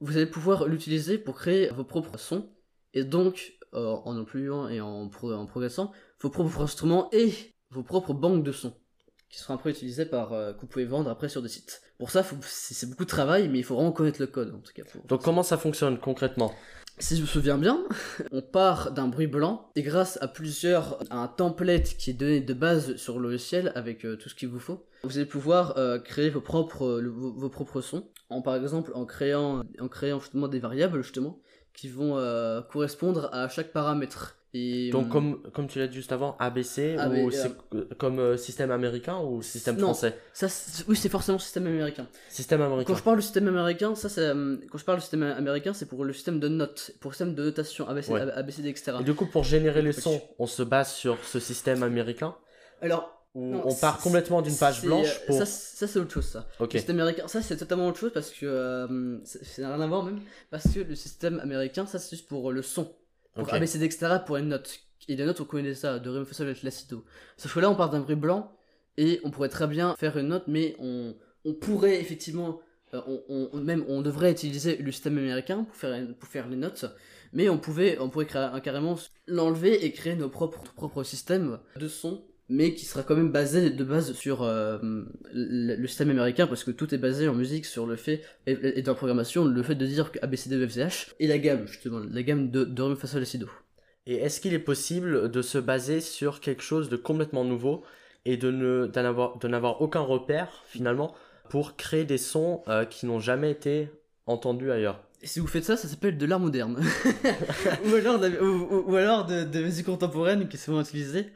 vous 0.00 0.16
allez 0.16 0.26
pouvoir 0.26 0.66
l'utiliser 0.66 1.18
pour 1.18 1.36
créer 1.36 1.68
vos 1.70 1.84
propres 1.84 2.18
sons. 2.18 2.50
Et 2.94 3.04
donc, 3.04 3.58
en 3.72 4.16
incluant 4.16 4.68
et 4.68 4.80
en, 4.80 5.10
en 5.10 5.46
progressant, 5.46 5.92
vos 6.20 6.30
propres 6.30 6.62
instruments 6.62 7.08
et 7.12 7.32
vos 7.70 7.82
propres 7.82 8.14
banques 8.14 8.44
de 8.44 8.52
sons 8.52 8.74
qui 9.34 9.40
seront 9.40 9.54
après 9.54 9.70
utilisées 9.70 10.06
par 10.06 10.32
euh, 10.32 10.52
que 10.52 10.60
vous 10.60 10.66
pouvez 10.68 10.84
vendre 10.84 11.10
après 11.10 11.28
sur 11.28 11.42
des 11.42 11.48
sites. 11.48 11.82
Pour 11.98 12.10
ça, 12.10 12.24
c'est 12.42 12.88
beaucoup 12.88 13.04
de 13.04 13.08
travail, 13.08 13.48
mais 13.48 13.58
il 13.58 13.64
faut 13.64 13.74
vraiment 13.74 13.92
connaître 13.92 14.20
le 14.20 14.26
code 14.28 14.54
en 14.54 14.58
tout 14.60 14.72
cas. 14.72 14.82
Donc 15.08 15.22
comment 15.22 15.42
ça 15.42 15.58
fonctionne 15.58 15.98
concrètement? 15.98 16.52
Si 17.00 17.16
je 17.16 17.22
me 17.22 17.26
souviens 17.26 17.58
bien, 17.58 17.82
on 18.30 18.40
part 18.42 18.92
d'un 18.92 19.08
bruit 19.08 19.26
blanc 19.26 19.70
et 19.74 19.82
grâce 19.82 20.16
à 20.22 20.28
plusieurs, 20.28 21.00
à 21.10 21.18
un 21.18 21.26
template 21.26 21.96
qui 21.96 22.10
est 22.10 22.14
donné 22.14 22.40
de 22.40 22.54
base 22.54 22.94
sur 22.96 23.18
le 23.18 23.30
logiciel 23.30 23.72
avec 23.74 24.04
euh, 24.04 24.16
tout 24.16 24.28
ce 24.28 24.36
qu'il 24.36 24.48
vous 24.48 24.60
faut, 24.60 24.86
vous 25.02 25.16
allez 25.18 25.26
pouvoir 25.26 25.76
euh, 25.76 25.98
créer 25.98 26.30
vos 26.30 26.40
propres, 26.40 27.00
le- 27.00 27.10
vos, 27.10 27.32
vos 27.32 27.48
propres 27.50 27.80
sons. 27.80 28.08
En 28.30 28.42
par 28.42 28.54
exemple 28.54 28.92
en 28.94 29.04
créant, 29.04 29.62
en 29.80 29.88
créant 29.88 30.20
justement 30.20 30.46
des 30.48 30.60
variables 30.60 31.02
justement 31.02 31.40
qui 31.74 31.88
vont 31.88 32.14
correspondre 32.70 33.28
à 33.32 33.48
chaque 33.48 33.72
paramètre. 33.72 34.36
Et 34.56 34.90
Donc, 34.92 35.06
hum, 35.06 35.10
comme, 35.10 35.42
comme 35.52 35.66
tu 35.66 35.80
l'as 35.80 35.88
dit 35.88 35.96
juste 35.96 36.12
avant, 36.12 36.36
ABC, 36.38 36.96
AB, 36.96 37.12
ou 37.12 37.28
euh, 37.28 37.30
c'est 37.30 37.98
comme 37.98 38.20
euh, 38.20 38.36
système 38.36 38.70
américain 38.70 39.18
ou 39.18 39.42
système 39.42 39.76
Non. 39.76 39.88
français? 39.88 40.16
ça, 40.32 40.48
c'est- 40.48 40.84
oui, 40.88 40.96
c'est 40.96 41.08
forcément 41.08 41.38
système 41.40 41.66
américain. 41.66 42.06
Système 42.28 42.62
américain. 42.62 42.92
Quand 42.92 42.96
je 42.98 43.02
parle 43.02 43.16
du 43.16 43.22
système 43.22 43.48
américain, 43.48 43.94
ça, 43.96 44.08
c'est, 44.08 44.20
euh, 44.20 44.56
quand 44.70 44.78
je 44.78 44.84
parle 44.84 44.98
du 44.98 45.02
système 45.02 45.24
américain, 45.24 45.74
c'est 45.74 45.86
pour 45.86 46.04
le 46.04 46.12
système 46.12 46.38
de 46.38 46.46
notes, 46.48 46.92
pour 47.00 47.10
le 47.10 47.14
système 47.14 47.34
de 47.34 47.42
notation, 47.44 47.88
ABC, 47.88 48.12
Ouais. 48.12 48.20
ABCD, 48.20 48.68
etc. 48.68 48.98
Et 49.00 49.04
du 49.04 49.14
coup, 49.14 49.26
pour 49.26 49.42
générer 49.42 49.82
les 49.82 49.92
sons, 49.92 50.22
on 50.38 50.46
se 50.46 50.62
base 50.62 50.92
sur 50.92 51.18
ce 51.24 51.40
système 51.40 51.82
américain? 51.82 52.36
Alors, 52.80 53.26
non, 53.34 53.62
on 53.66 53.74
part 53.74 53.98
complètement 53.98 54.42
d'une 54.42 54.56
page 54.56 54.82
blanche 54.84 55.20
euh, 55.22 55.26
pour. 55.26 55.38
Ça, 55.38 55.46
ça, 55.46 55.88
c'est 55.88 55.98
autre 55.98 56.12
chose, 56.12 56.26
ça. 56.26 56.46
Le 56.60 56.70
système 56.70 57.00
américain, 57.00 57.26
ça, 57.26 57.42
c'est 57.42 57.56
totalement 57.56 57.88
autre 57.88 57.98
chose 57.98 58.12
parce 58.12 58.30
que 58.30 58.46
euh, 58.46 59.18
c'est- 59.24 59.42
ça 59.44 59.62
n'a 59.62 59.74
rien 59.74 59.80
à 59.80 59.86
voir 59.88 60.04
même. 60.04 60.20
Parce 60.50 60.72
que 60.72 60.78
le 60.80 60.94
système 60.94 61.40
américain, 61.40 61.86
ça, 61.86 61.98
c'est 61.98 62.10
juste 62.16 62.28
pour 62.28 62.52
le 62.52 62.62
son. 62.62 62.94
Pour 63.34 63.48
Ok. 63.48 63.52
ABCD, 63.52 63.84
etc., 63.86 64.18
pour 64.26 64.36
une 64.36 64.48
note. 64.48 64.78
Et 65.08 65.16
les 65.16 65.24
notes, 65.26 65.40
on 65.40 65.44
connaît 65.44 65.74
ça, 65.74 65.98
de 65.98 66.10
Ré, 66.10 66.24
Fa, 66.24 66.32
Sol, 66.34 66.54
La, 66.62 66.70
Si, 66.70 66.88
Do. 66.88 67.04
Sauf 67.36 67.54
que 67.54 67.60
là, 67.60 67.70
on 67.70 67.74
part 67.76 67.90
d'un 67.90 68.00
bruit 68.00 68.16
blanc 68.16 68.56
et 68.96 69.20
on 69.24 69.30
pourrait 69.30 69.48
très 69.48 69.66
bien 69.66 69.94
faire 69.96 70.16
une 70.16 70.28
note, 70.28 70.44
mais 70.46 70.76
on, 70.78 71.14
on 71.44 71.54
pourrait 71.54 72.00
effectivement. 72.00 72.60
euh, 72.94 73.00
on, 73.28 73.58
même 73.60 73.84
on 73.88 74.02
devrait 74.02 74.30
utiliser 74.32 74.76
le 74.76 74.92
système 74.92 75.18
américain 75.18 75.64
pour 75.64 75.76
faire, 75.76 76.06
pour 76.18 76.28
faire 76.28 76.48
les 76.48 76.56
notes, 76.56 76.84
mais 77.32 77.48
on 77.48 77.58
pouvait 77.58 77.98
on 77.98 78.08
pourrait 78.08 78.26
créer, 78.26 78.48
carrément 78.62 78.96
l'enlever 79.26 79.84
et 79.84 79.92
créer 79.92 80.14
nos 80.14 80.28
propres, 80.30 80.62
propres 80.74 81.02
systèmes 81.02 81.58
de 81.76 81.88
son, 81.88 82.24
mais 82.48 82.74
qui 82.74 82.84
sera 82.84 83.02
quand 83.02 83.16
même 83.16 83.32
basé 83.32 83.70
de 83.70 83.84
base 83.84 84.12
sur 84.12 84.42
euh, 84.42 84.78
le, 85.32 85.86
système 85.86 86.10
américain, 86.10 86.46
parce 86.46 86.64
que 86.64 86.70
tout 86.70 86.94
est 86.94 86.98
basé 86.98 87.28
en 87.28 87.34
musique 87.34 87.64
sur 87.64 87.86
le 87.86 87.96
fait, 87.96 88.22
et, 88.46 88.82
dans 88.82 88.92
la 88.92 88.96
programmation, 88.96 89.44
le 89.44 89.62
fait 89.62 89.74
de 89.74 89.86
dire 89.86 90.12
que 90.12 90.18
et 91.20 91.26
la 91.26 91.38
gamme 91.38 91.66
justement, 91.66 92.00
la 92.10 92.22
gamme 92.22 92.50
de, 92.50 92.64
de 92.64 92.82
Ré, 92.82 92.96
Fa, 92.96 93.06
Sol, 93.06 93.20
La, 93.20 93.26
Si, 93.26 93.38
Do. 93.38 93.48
Et 94.06 94.16
est-ce 94.16 94.40
qu'il 94.40 94.52
est 94.52 94.58
possible 94.58 95.30
de 95.30 95.42
se 95.42 95.56
baser 95.56 96.00
sur 96.00 96.40
quelque 96.40 96.62
chose 96.62 96.90
de 96.90 96.96
complètement 96.96 97.44
nouveau 97.44 97.82
et 98.26 98.36
de 98.36 98.50
ne 98.50 98.90
avoir, 98.98 99.38
n'avoir 99.44 99.80
aucun 99.80 100.00
repère 100.00 100.64
finalement 100.66 101.14
pour 101.48 101.76
créer 101.76 102.04
des 102.04 102.18
sons 102.18 102.62
euh, 102.68 102.84
qui 102.84 103.06
n'ont 103.06 103.20
jamais 103.20 103.50
été 103.50 103.88
entendus 104.26 104.70
ailleurs? 104.70 105.00
Et 105.24 105.26
si 105.26 105.40
vous 105.40 105.46
faites 105.46 105.64
ça, 105.64 105.76
ça 105.78 105.88
s'appelle 105.88 106.18
de 106.18 106.26
l'art 106.26 106.38
moderne. 106.38 106.78
ou 107.90 107.94
alors, 107.94 108.20
de, 108.20 108.28
ou, 108.40 108.44
ou- 108.74 108.92
ou 108.92 108.96
alors 108.96 109.24
de, 109.24 109.44
de 109.44 109.60
musique 109.62 109.86
contemporaine 109.86 110.48
qui 110.48 110.56
est 110.56 110.60
souvent 110.60 110.82
utilisée. 110.82 111.30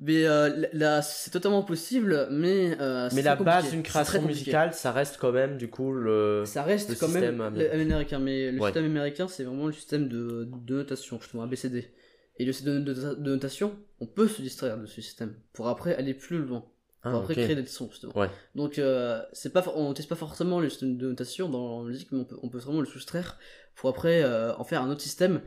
Mais 0.00 0.24
euh, 0.24 0.66
là, 0.72 1.02
c'est 1.02 1.30
totalement 1.30 1.62
possible, 1.62 2.26
mais. 2.30 2.74
euh, 2.80 3.08
Mais 3.12 3.20
la 3.22 3.36
base 3.36 3.70
d'une 3.70 3.82
création 3.82 4.22
musicale, 4.22 4.72
ça 4.72 4.92
reste 4.92 5.18
quand 5.20 5.30
même 5.30 5.58
du 5.58 5.68
coup 5.68 5.92
le. 5.92 6.44
Ça 6.46 6.62
reste 6.62 6.88
le 6.88 6.94
quand 6.96 7.08
même 7.08 7.22
système 7.22 7.40
américain. 7.42 8.18
mais 8.18 8.50
le 8.50 8.60
Ouais. 8.60 8.68
système 8.70 8.86
américain, 8.86 9.28
c'est 9.28 9.44
vraiment 9.44 9.66
le 9.66 9.72
système 9.72 10.08
de, 10.08 10.48
de 10.50 10.74
notation, 10.74 11.20
justement, 11.20 11.42
ABCD. 11.42 11.92
Et 12.38 12.44
le 12.46 12.52
système 12.52 12.82
de, 12.82 12.92
de- 12.94 13.14
de 13.14 13.30
notation, 13.30 13.76
on 14.00 14.06
peut 14.06 14.26
se 14.26 14.40
distraire 14.42 14.78
de 14.78 14.86
ce 14.86 15.00
système 15.02 15.34
pour 15.52 15.68
après 15.68 15.94
aller 15.94 16.14
plus 16.14 16.38
loin. 16.38 16.64
Pour 17.04 17.12
Ah, 17.12 17.18
après 17.18 17.34
ok. 17.34 17.40
créer 17.40 17.54
des 17.56 17.66
sons, 17.66 17.88
justement. 17.90 18.16
Ouais. 18.18 18.30
Donc, 18.54 18.78
euh, 18.78 19.22
c'est 19.32 19.52
pas, 19.52 19.62
on 19.76 19.88
n'utilise 19.90 20.08
pas 20.08 20.16
forcément 20.16 20.58
le 20.58 20.68
système 20.70 20.96
de 20.96 21.08
notation 21.08 21.48
dans 21.48 21.82
la 21.82 21.88
musique, 21.90 22.10
mais 22.12 22.20
on 22.20 22.24
peut, 22.24 22.36
on 22.42 22.48
peut 22.48 22.58
vraiment 22.58 22.80
le 22.80 22.86
soustraire 22.86 23.38
pour 23.76 23.90
après 23.90 24.22
euh, 24.22 24.54
en 24.56 24.64
faire 24.64 24.82
un 24.82 24.90
autre 24.90 25.02
système 25.02 25.40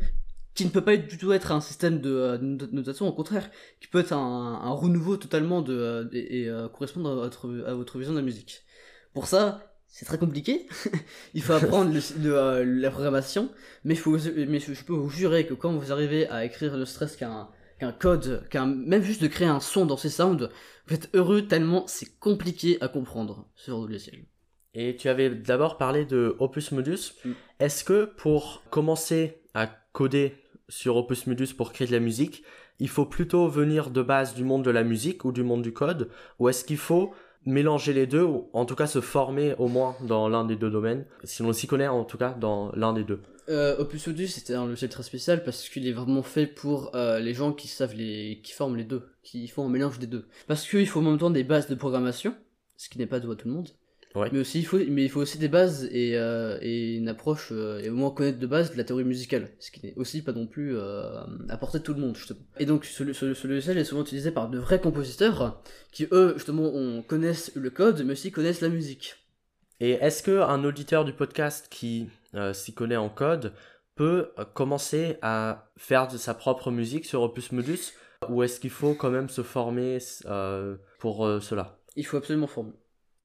qui 0.54 0.66
ne 0.66 0.70
peut 0.70 0.84
pas 0.84 0.98
du 0.98 1.18
tout 1.18 1.34
être 1.34 1.52
un 1.52 1.62
système 1.62 2.00
de, 2.02 2.10
euh, 2.12 2.38
de 2.38 2.68
notation, 2.72 3.08
au 3.08 3.12
contraire, 3.14 3.50
qui 3.82 3.88
peut 3.88 4.00
être 4.00 4.14
un, 4.14 4.60
un 4.64 4.72
renouveau 4.72 5.18
totalement 5.18 5.62
de, 5.62 5.74
euh, 5.74 6.06
et, 6.14 6.44
et, 6.44 6.50
euh, 6.50 6.68
correspondre 6.70 7.10
à 7.12 7.16
votre, 7.16 7.64
à 7.68 7.74
votre 7.74 7.98
vision 7.98 8.14
de 8.14 8.20
la 8.20 8.26
musique. 8.26 8.64
Pour 9.14 9.28
ça, 9.28 9.74
c'est 9.88 10.06
très 10.06 10.18
compliqué. 10.20 10.68
Il 11.34 11.42
faut 11.42 11.54
apprendre 11.54 11.92
le- 11.94 12.24
le, 12.24 12.38
euh, 12.38 12.64
la 12.66 12.92
programmation, 12.92 13.50
mais, 13.84 13.96
faut, 13.96 14.18
mais 14.36 14.60
je 14.60 14.84
peux 14.84 14.94
vous 14.94 15.10
jurer 15.10 15.48
que 15.48 15.54
quand 15.56 15.74
vous 15.74 15.92
arrivez 15.92 16.28
à 16.30 16.46
écrire 16.46 16.76
ne 16.78 16.86
stress 16.86 17.16
qu'un 17.16 17.50
qu'un 17.80 17.92
code, 17.92 18.48
qu'un 18.50 18.66
même 18.66 19.04
juste 19.04 19.22
de 19.22 19.28
créer 19.28 19.48
un 19.48 19.60
son 19.60 19.86
dans 19.86 19.98
ces 19.98 20.10
sounds, 20.10 20.50
vous 20.88 20.96
êtes 20.96 21.10
heureux 21.14 21.44
tellement 21.44 21.86
c'est 21.88 22.18
compliqué 22.20 22.78
à 22.82 22.88
comprendre 22.88 23.48
ce 23.56 23.72
genre 23.72 23.84
de 23.84 23.88
logiciel. 23.88 24.26
Et 24.74 24.96
tu 24.96 25.10
avais 25.10 25.30
d'abord 25.30 25.78
parlé 25.78 26.06
de 26.06 26.36
Opus 26.40 26.72
Modus. 26.72 27.14
Mm. 27.26 27.32
Est-ce 27.60 27.84
que 27.84 28.06
pour 28.06 28.64
commencer 28.70 29.42
à 29.54 29.68
coder 29.92 30.36
sur 30.70 30.98
Opus 30.98 31.28
Modus 31.28 31.54
pour 31.56 31.74
créer 31.74 31.88
de 31.88 31.94
la 31.94 32.00
musique, 32.00 32.44
il 32.80 32.90
faut 32.90 33.06
plutôt 33.06 33.48
venir 33.48 33.90
de 33.90 34.04
base 34.04 34.36
du 34.36 34.44
monde 34.44 34.64
de 34.64 34.70
la 34.70 34.84
musique 34.84 35.26
ou 35.26 35.32
du 35.32 35.44
monde 35.44 35.64
du 35.64 35.74
code 35.74 36.10
Ou 36.40 36.50
est-ce 36.50 36.64
qu'il 36.64 36.78
faut 36.78 37.14
mélanger 37.46 37.94
les 37.94 38.06
deux, 38.06 38.24
ou 38.24 38.50
en 38.54 38.66
tout 38.66 38.76
cas 38.76 38.88
se 38.88 39.02
former 39.02 39.56
au 39.58 39.68
moins 39.68 39.96
dans 40.02 40.28
l'un 40.28 40.44
des 40.44 40.58
deux 40.58 40.70
domaines, 40.70 41.06
si 41.24 41.44
l'on 41.44 41.54
s'y 41.54 41.66
connaît 41.66 41.88
en 41.88 42.04
tout 42.04 42.18
cas 42.18 42.32
dans 42.32 42.72
l'un 42.74 42.94
des 42.94 43.04
deux? 43.04 43.22
Euh, 43.50 43.78
Opus 43.78 44.08
Audio, 44.08 44.28
c'était 44.28 44.54
un 44.54 44.66
logiciel 44.66 44.90
très 44.90 45.04
spécial 45.04 45.44
parce 45.44 45.70
qu'il 45.70 45.88
est 45.88 45.94
vraiment 45.94 46.24
fait 46.24 46.48
pour 46.48 46.96
euh, 46.96 47.20
les 47.20 47.34
gens 47.34 47.54
qui 47.54 47.68
savent 47.68 47.96
les, 47.96 48.42
qui 48.44 48.52
forment 48.52 48.76
les 48.76 48.84
deux, 48.84 49.08
qui 49.24 49.48
font 49.48 49.66
un 49.66 49.70
mélange 49.70 50.00
des 50.00 50.08
deux. 50.08 50.28
Parce 50.48 50.68
qu'il 50.68 50.88
faut 50.88 51.00
en 51.00 51.04
même 51.04 51.18
temps 51.18 51.30
des 51.30 51.44
bases 51.44 51.70
de 51.70 51.76
programmation, 51.76 52.36
ce 52.76 52.90
qui 52.90 52.98
n'est 52.98 53.08
pas 53.08 53.20
de 53.20 53.34
tout 53.34 53.48
le 53.48 53.54
monde. 53.54 53.70
Ouais. 54.16 54.30
Mais 54.32 54.40
aussi, 54.40 54.60
il 54.60 54.66
faut, 54.66 54.78
mais 54.78 55.04
il 55.04 55.10
faut 55.10 55.22
aussi 55.22 55.38
des 55.38 55.48
bases 55.48 55.88
et, 55.92 56.18
euh, 56.18 56.58
et 56.62 56.96
une 56.96 57.08
approche, 57.08 57.50
euh, 57.52 57.80
et 57.80 57.90
au 57.90 57.96
moins 57.96 58.10
connaître 58.10 58.40
de 58.40 58.48
base 58.48 58.72
de 58.72 58.78
la 58.78 58.84
théorie 58.84 59.04
musicale, 59.04 59.50
ce 59.60 59.70
qui 59.70 59.86
n'est 59.86 59.94
aussi 59.96 60.24
pas 60.24 60.32
non 60.32 60.48
plus 60.48 60.76
euh, 60.76 61.22
à 61.50 61.58
portée 61.58 61.80
de 61.80 61.84
tout 61.84 61.94
le 61.94 62.00
monde, 62.00 62.16
justement. 62.16 62.40
Et 62.60 62.66
donc, 62.66 62.86
ce, 62.86 63.14
ce, 63.14 63.34
ce 63.34 63.48
logiciel 63.48 63.78
est 63.78 63.84
souvent 63.84 64.02
utilisé 64.02 64.32
par 64.32 64.50
de 64.50 64.58
vrais 64.58 64.82
compositeurs 64.82 65.62
qui, 65.92 66.08
eux, 66.12 66.34
justement, 66.36 66.64
on, 66.64 67.04
connaissent 67.04 67.52
le 67.56 67.70
code, 67.70 68.02
mais 68.04 68.14
aussi 68.14 68.32
connaissent 68.32 68.62
la 68.62 68.70
musique. 68.70 69.16
Et 69.80 69.92
est-ce 69.92 70.24
que 70.24 70.42
un 70.42 70.64
auditeur 70.64 71.06
du 71.06 71.14
podcast 71.14 71.68
qui 71.70 72.08
s'y 72.54 72.74
connaît 72.74 72.96
en 72.98 73.10
code 73.10 73.54
peut 73.96 74.32
euh, 74.38 74.46
commencer 74.46 75.18
à 75.22 75.72
faire 75.78 76.08
de 76.08 76.18
sa 76.18 76.34
propre 76.34 76.72
musique 76.72 77.06
sur 77.06 77.22
Opus 77.22 77.52
Modus 77.52 77.94
ou 78.30 78.44
est-ce 78.44 78.60
qu'il 78.60 78.70
faut 78.72 78.94
quand 78.94 79.10
même 79.12 79.30
se 79.30 79.44
former 79.44 79.98
euh, 80.26 80.76
pour 81.00 81.26
euh, 81.26 81.40
cela? 81.40 81.80
Il 81.96 82.06
faut 82.06 82.18
absolument 82.18 82.48
former. 82.48 82.74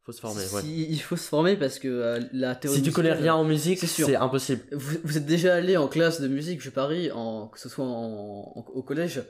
faut 0.04 0.12
se 0.12 0.20
former, 0.20 0.40
ouais. 0.52 0.62
Si- 0.62 0.86
Il 0.90 1.00
faut 1.00 1.16
se 1.16 1.28
former 1.28 1.56
parce 1.56 1.78
que 1.78 1.88
euh, 1.88 2.20
la 2.32 2.54
théorie 2.54 2.78
Si 2.78 2.82
tu 2.82 2.92
connais 2.92 3.12
rien 3.12 3.34
en 3.34 3.44
musique, 3.44 3.78
c'est 3.78 4.16
impossible. 4.16 4.62
vous, 4.72 4.96
vous 5.04 5.16
êtes 5.18 5.26
déjà 5.26 5.54
allé 5.54 5.76
en 5.76 5.88
classe 5.88 6.20
de 6.20 6.28
musique, 6.28 6.60
je 6.62 6.70
parie, 6.70 7.10
en, 7.10 7.48
que 7.48 7.58
ce 7.58 7.68
soit 7.68 7.84
en, 7.84 8.52
en- 8.56 8.64
au 8.74 8.82
collège, 8.82 9.22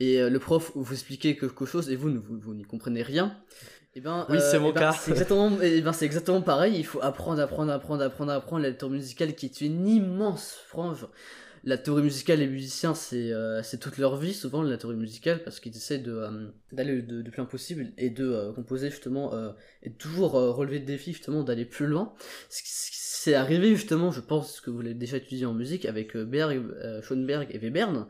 et 0.00 0.20
euh, 0.20 0.30
le 0.30 0.38
prof 0.38 0.72
vous 0.74 0.92
expliquait 0.92 1.36
quelque 1.36 1.66
chose 1.66 1.90
et 1.90 1.96
vous, 1.96 2.10
vous 2.20 2.54
n'y 2.54 2.64
comprenez 2.64 3.02
rien. 3.02 3.36
Et 3.96 4.00
ben, 4.00 4.26
Oui, 4.28 4.38
c'est 4.40 4.58
mon 4.58 4.70
eh 4.70 4.72
ben, 4.72 4.80
cas. 4.80 4.92
C'est 4.92 5.12
exactement, 5.12 5.50
eh 5.62 5.80
ben, 5.80 5.92
c'est 5.92 6.04
exactement 6.04 6.42
pareil. 6.42 6.74
Il 6.76 6.84
faut 6.84 7.00
apprendre, 7.02 7.40
apprendre, 7.40 7.72
apprendre, 7.72 8.02
apprendre, 8.02 8.32
apprendre 8.32 8.62
la 8.62 8.72
théorie 8.72 8.94
musicale 8.94 9.34
qui 9.34 9.46
est 9.46 9.60
une 9.60 9.86
immense 9.86 10.58
frange. 10.66 11.06
La 11.66 11.78
théorie 11.78 12.02
musicale, 12.02 12.40
les 12.40 12.46
musiciens, 12.46 12.94
c'est 12.94 13.32
euh, 13.32 13.62
c'est 13.62 13.78
toute 13.78 13.96
leur 13.96 14.16
vie, 14.16 14.34
souvent, 14.34 14.62
la 14.62 14.76
théorie 14.76 14.96
musicale, 14.96 15.42
parce 15.44 15.60
qu'ils 15.60 15.74
essaient 15.74 15.98
de, 15.98 16.12
euh, 16.12 16.48
d'aller 16.72 17.00
de, 17.00 17.24
loin 17.34 17.46
possible 17.46 17.92
et 17.96 18.10
de 18.10 18.26
euh, 18.26 18.52
composer, 18.52 18.90
justement, 18.90 19.32
euh, 19.32 19.50
et 19.82 19.90
toujours 19.90 20.36
euh, 20.36 20.50
relever 20.50 20.80
le 20.80 20.84
défi, 20.84 21.12
justement, 21.12 21.42
d'aller 21.42 21.64
plus 21.64 21.86
loin. 21.86 22.12
C'est 22.50 23.34
arrivé, 23.34 23.70
justement, 23.70 24.10
je 24.10 24.20
pense 24.20 24.60
que 24.60 24.68
vous 24.68 24.82
l'avez 24.82 24.94
déjà 24.94 25.16
étudié 25.16 25.46
en 25.46 25.54
musique, 25.54 25.86
avec 25.86 26.14
euh, 26.14 26.26
Berg, 26.26 26.58
euh, 26.58 27.00
Schoenberg 27.00 27.48
et 27.50 27.58
Webern, 27.58 28.06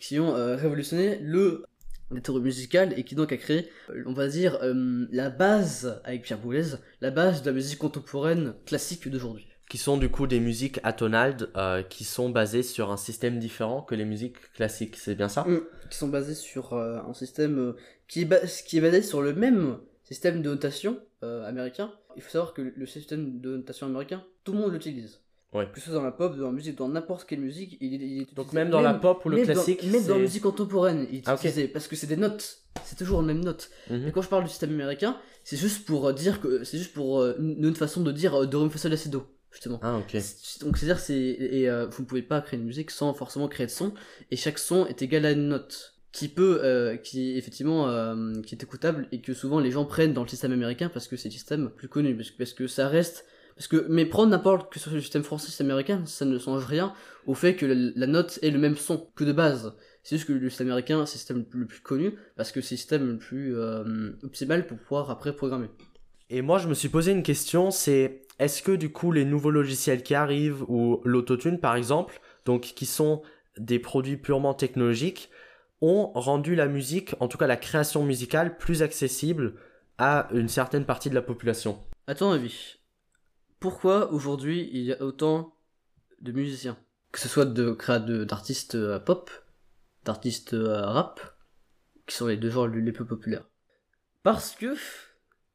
qui 0.00 0.18
ont 0.18 0.34
euh, 0.34 0.56
révolutionné 0.56 1.18
le 1.20 1.66
la 2.10 2.20
théorie 2.20 2.42
musicale 2.42 2.94
et 2.96 3.04
qui 3.04 3.14
donc 3.14 3.32
a 3.32 3.36
créé, 3.36 3.68
euh, 3.90 4.02
on 4.06 4.12
va 4.12 4.28
dire, 4.28 4.58
euh, 4.62 5.06
la 5.10 5.30
base, 5.30 6.00
avec 6.04 6.22
Pierre 6.22 6.38
Boulez, 6.38 6.76
la 7.00 7.10
base 7.10 7.42
de 7.42 7.46
la 7.46 7.54
musique 7.54 7.78
contemporaine 7.78 8.54
classique 8.66 9.08
d'aujourd'hui. 9.08 9.46
Qui 9.70 9.78
sont 9.78 9.96
du 9.96 10.10
coup 10.10 10.26
des 10.26 10.40
musiques 10.40 10.78
atonales 10.82 11.48
euh, 11.56 11.82
qui 11.82 12.04
sont 12.04 12.28
basées 12.28 12.62
sur 12.62 12.92
un 12.92 12.96
système 12.98 13.38
différent 13.38 13.80
que 13.82 13.94
les 13.94 14.04
musiques 14.04 14.36
classiques, 14.52 14.96
c'est 14.96 15.14
bien 15.14 15.28
ça? 15.28 15.42
Mm. 15.44 15.60
qui 15.90 15.96
sont 15.98 16.08
basés 16.08 16.34
sur 16.34 16.74
euh, 16.74 16.98
un 17.08 17.14
système 17.14 17.74
qui, 18.06 18.22
est 18.22 18.24
bas- 18.26 18.46
qui 18.66 18.76
est 18.78 18.80
basé 18.82 19.00
sur 19.02 19.22
le 19.22 19.32
même 19.34 19.78
système 20.04 20.42
de 20.42 20.50
notation 20.50 20.98
américain. 21.22 21.90
Il 22.16 22.22
faut 22.22 22.28
savoir 22.30 22.52
que 22.52 22.60
le 22.76 22.86
système 22.86 23.40
de 23.40 23.56
notation 23.56 23.86
américain, 23.86 24.22
tout 24.44 24.52
le 24.52 24.58
monde 24.58 24.74
l'utilise. 24.74 25.20
Ouais. 25.54 25.68
Que 25.72 25.78
ce 25.80 25.86
soit 25.86 25.94
dans 25.94 26.02
la 26.02 26.10
pop, 26.12 26.36
dans 26.36 26.46
la 26.46 26.52
musique, 26.52 26.76
dans 26.76 26.88
n'importe 26.88 27.26
quelle 27.28 27.40
musique, 27.40 27.76
il, 27.80 27.94
est- 27.94 28.06
il 28.06 28.22
est 28.22 28.34
Donc 28.34 28.52
même 28.52 28.70
dans 28.70 28.80
la 28.80 28.92
pop 28.94 29.24
ou 29.24 29.28
le 29.28 29.36
même 29.36 29.46
dans- 29.46 29.52
classique, 29.52 29.84
même 29.84 30.04
dans 30.04 30.14
la 30.16 30.20
musique 30.22 30.42
contemporaine, 30.42 31.06
il 31.10 31.18
est 31.18 31.22
Ah, 31.26 31.34
utilisé 31.36 31.68
parce 31.68 31.86
que 31.86 31.94
c'est 31.96 32.08
des 32.08 32.16
notes. 32.16 32.58
C'est 32.84 32.96
toujours 32.96 33.20
les 33.22 33.28
mêmes 33.28 33.44
notes. 33.44 33.70
Mhm. 33.88 34.08
Et 34.08 34.12
quand 34.12 34.20
je 34.22 34.28
parle 34.28 34.42
du 34.44 34.50
système 34.50 34.70
américain, 34.70 35.16
c'est 35.44 35.56
juste 35.56 35.86
pour 35.86 36.08
euh, 36.08 36.12
dire 36.12 36.40
que 36.40 36.64
c'est 36.64 36.78
juste 36.78 36.92
pour 36.92 37.20
euh, 37.20 37.34
une 37.38 37.74
façon 37.76 38.02
de 38.02 38.10
dire 38.10 38.34
euh, 38.34 38.46
do 38.46 38.62
ré 38.64 38.68
fa 38.70 38.78
sol 38.78 38.90
la 38.90 38.96
si 38.96 39.08
do 39.10 39.26
justement. 39.52 39.78
Ah 39.82 39.98
ok. 39.98 40.12
Donc 40.62 40.76
c'est-à-dire 40.76 40.98
c'est 40.98 41.14
et 41.14 41.70
euh, 41.70 41.86
vous 41.86 42.02
ne 42.02 42.06
pouvez 42.08 42.22
pas 42.22 42.40
créer 42.40 42.58
une 42.58 42.66
musique 42.66 42.90
sans 42.90 43.14
forcément 43.14 43.46
créer 43.46 43.66
de 43.66 43.70
son 43.70 43.92
et 44.32 44.36
chaque 44.36 44.58
son 44.58 44.86
est 44.86 45.00
égal 45.02 45.24
à 45.24 45.30
une 45.30 45.46
note 45.48 45.94
qui 46.10 46.26
peut 46.28 46.60
euh, 46.64 46.96
qui 46.96 47.36
effectivement 47.38 47.88
euh, 47.88 48.32
qui 48.42 48.56
est 48.56 48.62
écoutable 48.64 49.06
et 49.12 49.20
que 49.20 49.32
souvent 49.34 49.60
les 49.60 49.70
gens 49.70 49.84
prennent 49.84 50.12
dans 50.12 50.22
le 50.24 50.28
système 50.28 50.50
américain 50.52 50.90
parce 50.92 51.06
que 51.06 51.16
c'est 51.16 51.28
le 51.28 51.32
système 51.34 51.70
plus 51.70 51.88
connu 51.88 52.16
parce 52.16 52.30
que, 52.32 52.38
parce 52.38 52.52
que 52.52 52.66
ça 52.66 52.88
reste 52.88 53.24
Parce 53.56 53.68
que, 53.68 53.86
mais 53.88 54.04
prendre 54.04 54.30
n'importe 54.30 54.72
que 54.72 54.80
soit 54.80 54.92
le 54.92 55.00
système 55.00 55.22
français, 55.22 55.46
système 55.46 55.68
américain, 55.68 56.02
ça 56.06 56.24
ne 56.24 56.38
change 56.38 56.64
rien 56.64 56.92
au 57.26 57.34
fait 57.34 57.54
que 57.54 57.66
la, 57.66 57.92
la 57.94 58.06
note 58.06 58.38
ait 58.42 58.50
le 58.50 58.58
même 58.58 58.76
son 58.76 59.08
que 59.14 59.24
de 59.24 59.32
base. 59.32 59.74
C'est 60.02 60.16
juste 60.16 60.28
que 60.28 60.32
le 60.32 60.48
système 60.50 60.68
américain, 60.68 61.06
c'est 61.06 61.14
le 61.14 61.18
système 61.18 61.44
le 61.50 61.66
plus 61.66 61.80
connu, 61.80 62.14
parce 62.36 62.52
que 62.52 62.60
c'est 62.60 62.74
le 62.74 62.78
système 62.78 63.08
le 63.12 63.18
plus 63.18 63.56
euh, 63.56 64.12
optimal 64.22 64.66
pour 64.66 64.76
pouvoir 64.78 65.10
après 65.10 65.34
programmer. 65.34 65.68
Et 66.30 66.42
moi, 66.42 66.58
je 66.58 66.68
me 66.68 66.74
suis 66.74 66.88
posé 66.88 67.12
une 67.12 67.22
question, 67.22 67.70
c'est 67.70 68.22
est-ce 68.38 68.62
que 68.62 68.72
du 68.72 68.90
coup 68.90 69.12
les 69.12 69.24
nouveaux 69.24 69.50
logiciels 69.50 70.02
qui 70.02 70.14
arrivent, 70.14 70.64
ou 70.68 71.00
l'autotune 71.04 71.60
par 71.60 71.76
exemple, 71.76 72.20
donc 72.44 72.62
qui 72.62 72.86
sont 72.86 73.22
des 73.56 73.78
produits 73.78 74.16
purement 74.16 74.52
technologiques, 74.52 75.30
ont 75.80 76.10
rendu 76.14 76.54
la 76.54 76.66
musique, 76.66 77.14
en 77.20 77.28
tout 77.28 77.38
cas 77.38 77.46
la 77.46 77.56
création 77.56 78.04
musicale, 78.04 78.56
plus 78.56 78.82
accessible 78.82 79.54
à 79.98 80.28
une 80.32 80.48
certaine 80.48 80.84
partie 80.84 81.08
de 81.08 81.14
la 81.14 81.22
population? 81.22 81.78
À 82.06 82.14
ton 82.14 82.30
avis, 82.32 82.76
pourquoi 83.60 84.12
aujourd'hui 84.12 84.68
il 84.72 84.82
y 84.82 84.92
a 84.92 85.02
autant 85.02 85.54
de 86.20 86.32
musiciens? 86.32 86.76
Que 87.12 87.20
ce 87.20 87.28
soit 87.28 87.44
de 87.44 88.24
d'artistes 88.24 88.74
euh, 88.74 88.98
pop, 88.98 89.30
d'artistes 90.04 90.54
euh, 90.54 90.84
rap, 90.84 91.20
qui 92.06 92.16
sont 92.16 92.26
les 92.26 92.36
deux 92.36 92.50
genres 92.50 92.68
les 92.68 92.92
plus 92.92 93.06
populaires. 93.06 93.48
Parce 94.22 94.54
que 94.54 94.74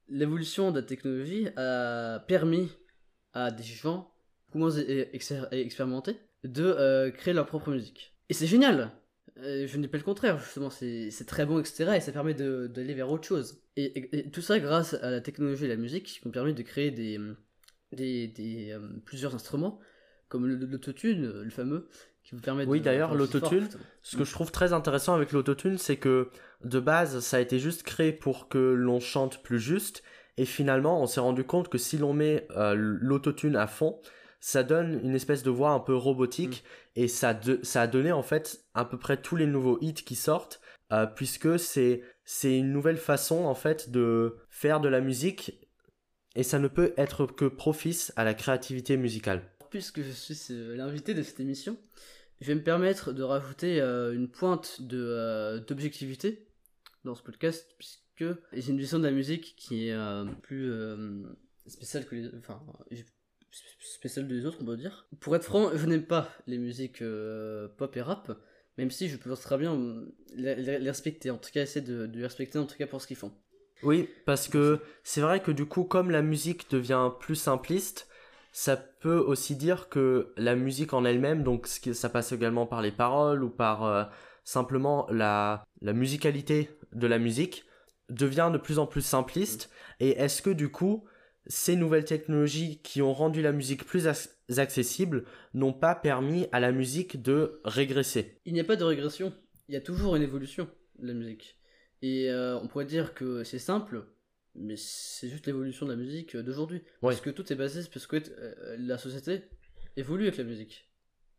l'évolution 0.07 0.71
de 0.71 0.79
la 0.79 0.85
technologie 0.85 1.47
a 1.57 2.19
permis 2.27 2.71
à 3.33 3.51
des 3.51 3.63
gens 3.63 4.11
moins 4.53 4.71
expérimentés 5.51 6.17
de 6.43 6.63
euh, 6.63 7.11
créer 7.11 7.33
leur 7.33 7.45
propre 7.45 7.71
musique. 7.71 8.15
Et 8.29 8.33
c'est 8.33 8.47
génial 8.47 8.91
Je 9.37 9.75
ne 9.77 9.81
dis 9.83 9.87
pas 9.87 9.97
le 9.97 10.03
contraire, 10.03 10.39
justement, 10.39 10.69
c'est 10.69 11.25
très 11.27 11.45
bon, 11.45 11.59
etc. 11.59 11.93
Et 11.97 11.99
ça 11.99 12.11
permet 12.11 12.33
d'aller 12.33 12.93
vers 12.93 13.11
autre 13.11 13.27
chose. 13.27 13.61
Et, 13.75 14.29
tout 14.31 14.41
ça 14.41 14.59
grâce 14.59 14.93
à 14.95 15.11
la 15.11 15.21
technologie 15.21 15.65
et 15.65 15.67
la 15.69 15.75
musique 15.75 16.05
qui 16.05 16.27
ont 16.27 16.31
permis 16.31 16.53
de 16.53 16.63
créer 16.63 16.91
des, 16.91 17.19
des, 17.91 18.27
des 18.27 18.77
plusieurs 19.05 19.35
instruments, 19.35 19.79
comme 20.27 20.47
l'autotune, 20.47 21.41
le 21.41 21.49
fameux, 21.49 21.89
oui, 22.67 22.81
d'ailleurs, 22.81 23.15
l'autotune, 23.15 23.67
ce 24.03 24.15
que 24.15 24.23
je 24.23 24.31
trouve 24.31 24.51
très 24.51 24.73
intéressant 24.73 25.15
avec 25.15 25.31
l'autotune, 25.31 25.77
c'est 25.77 25.97
que 25.97 26.29
de 26.63 26.79
base, 26.79 27.19
ça 27.21 27.37
a 27.37 27.39
été 27.39 27.59
juste 27.59 27.83
créé 27.83 28.11
pour 28.11 28.49
que 28.49 28.57
l'on 28.57 28.99
chante 28.99 29.41
plus 29.41 29.59
juste. 29.59 30.03
Et 30.37 30.45
finalement, 30.45 31.01
on 31.01 31.07
s'est 31.07 31.19
rendu 31.19 31.43
compte 31.43 31.69
que 31.69 31.77
si 31.77 31.97
l'on 31.97 32.13
met 32.13 32.47
euh, 32.55 32.73
l'autotune 32.75 33.55
à 33.55 33.67
fond, 33.67 33.99
ça 34.39 34.63
donne 34.63 35.01
une 35.03 35.15
espèce 35.15 35.43
de 35.43 35.49
voix 35.49 35.71
un 35.71 35.79
peu 35.79 35.95
robotique. 35.95 36.63
Mm. 36.95 36.99
Et 37.01 37.07
ça, 37.07 37.39
ça 37.63 37.81
a 37.81 37.87
donné 37.87 38.11
en 38.11 38.23
fait 38.23 38.63
à 38.73 38.85
peu 38.85 38.97
près 38.97 39.17
tous 39.17 39.35
les 39.35 39.47
nouveaux 39.47 39.79
hits 39.81 39.93
qui 39.93 40.15
sortent, 40.15 40.61
euh, 40.91 41.07
puisque 41.07 41.59
c'est 41.59 42.03
une 42.43 42.71
nouvelle 42.71 42.97
façon 42.97 43.45
en 43.45 43.55
fait 43.55 43.89
de 43.89 44.37
faire 44.49 44.79
de 44.79 44.87
la 44.87 45.01
musique. 45.01 45.67
Et 46.39 46.43
ça 46.43 46.57
ne 46.57 46.69
peut 46.69 46.93
être 46.95 47.25
que 47.25 47.43
propice 47.43 48.13
à 48.15 48.23
la 48.23 48.33
créativité 48.33 48.95
musicale. 48.95 49.43
Puisque 49.71 50.01
je 50.01 50.11
suis 50.11 50.37
euh, 50.51 50.73
l'invité 50.77 51.13
de 51.13 51.21
cette 51.21 51.41
émission, 51.41 51.75
je 52.39 52.47
vais 52.47 52.55
me 52.55 52.63
permettre 52.63 53.11
de 53.11 53.23
rajouter 53.23 53.81
euh, 53.81 54.13
une 54.13 54.29
pointe 54.29 54.79
euh, 54.93 55.59
d'objectivité 55.59 56.47
dans 57.03 57.13
ce 57.13 57.23
podcast 57.23 57.67
puisque 57.77 58.23
j'ai 58.53 58.71
une 58.71 58.77
vision 58.77 58.99
de 58.99 59.03
la 59.03 59.11
musique 59.11 59.53
qui 59.57 59.89
est 59.89 59.97
plus 60.41 60.71
spéciale 61.65 62.05
que 62.05 62.15
les 62.15 62.29
enfin 62.37 62.61
spéciale 63.81 64.27
des 64.27 64.45
autres 64.45 64.59
on 64.61 64.65
peut 64.65 64.75
dire 64.75 65.07
pour 65.21 65.35
être 65.35 65.45
franc 65.45 65.71
je 65.75 65.85
n'aime 65.85 66.05
pas 66.05 66.29
les 66.45 66.57
musiques 66.57 67.01
pop 67.77 67.95
et 67.95 68.01
rap 68.01 68.37
même 68.77 68.91
si 68.91 69.07
je 69.07 69.15
peux 69.15 69.33
très 69.37 69.57
bien 69.57 70.05
les, 70.35 70.77
respecter 70.79 71.31
en 71.31 71.37
tout 71.37 71.49
cas 71.51 71.61
essayer 71.61 71.85
de, 71.85 72.05
de 72.05 72.17
les 72.17 72.23
respecter 72.23 72.59
en 72.59 72.65
tout 72.65 72.75
cas 72.75 72.87
pour 72.87 73.01
ce 73.01 73.07
qu'ils 73.07 73.15
font 73.15 73.33
oui 73.83 74.09
parce 74.25 74.47
que 74.47 74.79
c'est 75.03 75.21
vrai 75.21 75.41
que 75.41 75.51
du 75.51 75.65
coup 75.65 75.83
comme 75.83 76.11
la 76.11 76.21
musique 76.21 76.69
devient 76.69 77.09
plus 77.19 77.35
simpliste 77.35 78.09
ça 78.51 78.77
peut 78.77 79.17
aussi 79.17 79.55
dire 79.55 79.89
que 79.89 80.33
la 80.37 80.55
musique 80.55 80.93
en 80.93 81.05
elle-même, 81.05 81.43
donc 81.43 81.67
ça 81.67 82.09
passe 82.09 82.31
également 82.31 82.65
par 82.65 82.81
les 82.81 82.91
paroles 82.91 83.43
ou 83.43 83.49
par 83.49 83.85
euh, 83.85 84.03
simplement 84.43 85.07
la, 85.09 85.63
la 85.81 85.93
musicalité 85.93 86.69
de 86.93 87.07
la 87.07 87.19
musique, 87.19 87.65
devient 88.09 88.49
de 88.51 88.57
plus 88.57 88.79
en 88.79 88.87
plus 88.87 89.01
simpliste. 89.01 89.69
Et 89.99 90.09
est-ce 90.09 90.41
que 90.41 90.49
du 90.49 90.69
coup, 90.69 91.05
ces 91.45 91.75
nouvelles 91.75 92.05
technologies 92.05 92.81
qui 92.81 93.01
ont 93.01 93.13
rendu 93.13 93.41
la 93.41 93.51
musique 93.51 93.85
plus 93.85 94.07
accessible 94.57 95.25
n'ont 95.53 95.73
pas 95.73 95.95
permis 95.95 96.47
à 96.51 96.59
la 96.59 96.71
musique 96.71 97.21
de 97.21 97.61
régresser? 97.63 98.39
Il 98.45 98.53
n'y 98.53 98.59
a 98.59 98.65
pas 98.65 98.75
de 98.75 98.83
régression, 98.83 99.31
il 99.67 99.75
y 99.75 99.77
a 99.77 99.81
toujours 99.81 100.15
une 100.15 100.23
évolution 100.23 100.67
de 100.97 101.07
la 101.07 101.13
musique. 101.13 101.58
Et 102.01 102.29
euh, 102.29 102.57
on 102.59 102.67
pourrait 102.67 102.85
dire 102.85 103.13
que 103.13 103.43
c'est 103.43 103.59
simple, 103.59 104.05
mais 104.55 104.75
c'est 104.77 105.29
juste 105.29 105.45
l'évolution 105.47 105.85
de 105.85 105.91
la 105.91 105.97
musique 105.97 106.35
euh, 106.35 106.43
d'aujourd'hui. 106.43 106.81
Parce 107.01 107.21
que 107.21 107.29
tout 107.29 107.51
est 107.51 107.55
basé 107.55 107.81
parce 107.91 108.07
que 108.07 108.17
euh, 108.17 108.75
la 108.79 108.97
société 108.97 109.43
évolue 109.95 110.23
avec 110.23 110.37
la 110.37 110.43
musique. 110.43 110.89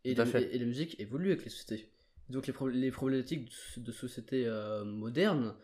Et, 0.03 0.15
la, 0.15 0.25
et, 0.25 0.57
la 0.57 0.65
musique 0.65 0.99
évolue 0.99 1.31
avec 1.31 1.43
les 1.43 1.51
sociétés. 1.51 1.91
Donc 2.29 2.47
les, 2.47 2.53
les 2.71 2.91
problématiques 2.91 3.51
de, 3.77 3.91
société 3.91 4.45
euh, 4.47 4.83
moderne 4.83 5.55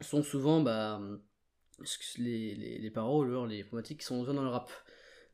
sont 0.00 0.22
souvent 0.22 0.60
bah, 0.60 1.00
les, 2.18 2.54
les, 2.54 2.78
les, 2.78 2.90
paroles, 2.90 3.48
les 3.48 3.62
problématiques 3.62 4.00
qui 4.00 4.06
sont 4.06 4.24
dans 4.24 4.42
le 4.42 4.48
rap. 4.48 4.70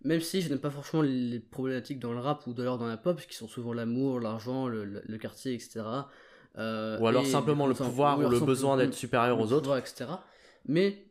Même 0.05 0.21
si 0.21 0.43
je 0.43 0.49
n'aime 0.49 0.59
pas 0.59 0.71
forcément 0.71 1.03
les 1.03 1.39
problématiques 1.39 2.01
dans 2.01 2.13
le 2.13 2.19
rap 2.19 2.47
ou 2.47 2.55
d'ailleurs 2.55 2.79
dans 2.79 2.87
la 2.89 2.97
pop, 2.97 3.21
qui 3.21 3.37
sont 3.37 3.49
souvent 3.49 3.73
l'amour, 3.73 4.21
l'argent, 4.21 4.67
le, 4.67 4.85
le, 4.85 5.19
quartier, 5.19 5.55
etc. 5.55 5.83
ou 6.57 7.07
alors 7.07 7.27
simplement 7.27 7.67
le 7.67 7.75
pouvoir 7.75 8.19
ou, 8.19 8.29
le 8.29 8.41
besoin 8.41 8.77
d'être 8.77 8.95
supérieur 8.95 9.41
aux 9.41 9.53
autres. 9.53 9.77
etc. 9.79 10.07
Mais 10.67 11.05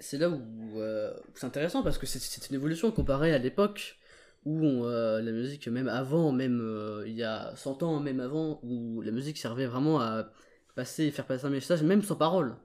c'est 0.00 0.18
là 0.18 0.30
où 0.30 0.80
euh, 0.80 1.12
c'est 1.34 1.46
intéressant 1.46 1.82
parce 1.82 1.98
que 1.98 2.06
c'est 2.06 2.48
une 2.48 2.56
évolution 2.56 2.90
comparée 2.90 3.34
à 3.34 3.38
l'époque 3.38 3.98
où 4.46 4.84
euh, 4.86 5.20
la 5.20 5.32
musique, 5.32 5.68
même 5.68 5.88
avant, 5.88 6.32
même 6.32 6.60
euh, 6.62 7.04
il 7.06 7.14
y 7.14 7.22
a 7.22 7.54
100 7.56 7.82
ans, 7.82 8.00
même 8.00 8.20
avant, 8.20 8.58
où 8.62 9.02
la 9.02 9.10
musique 9.10 9.36
servait 9.36 9.66
vraiment 9.66 10.00
à 10.00 10.30
passer, 10.74 11.10
faire 11.10 11.26
passer 11.26 11.44
un 11.44 11.50
message, 11.50 11.82
même 11.82 12.02
sans 12.02 12.16
parole. 12.16 12.56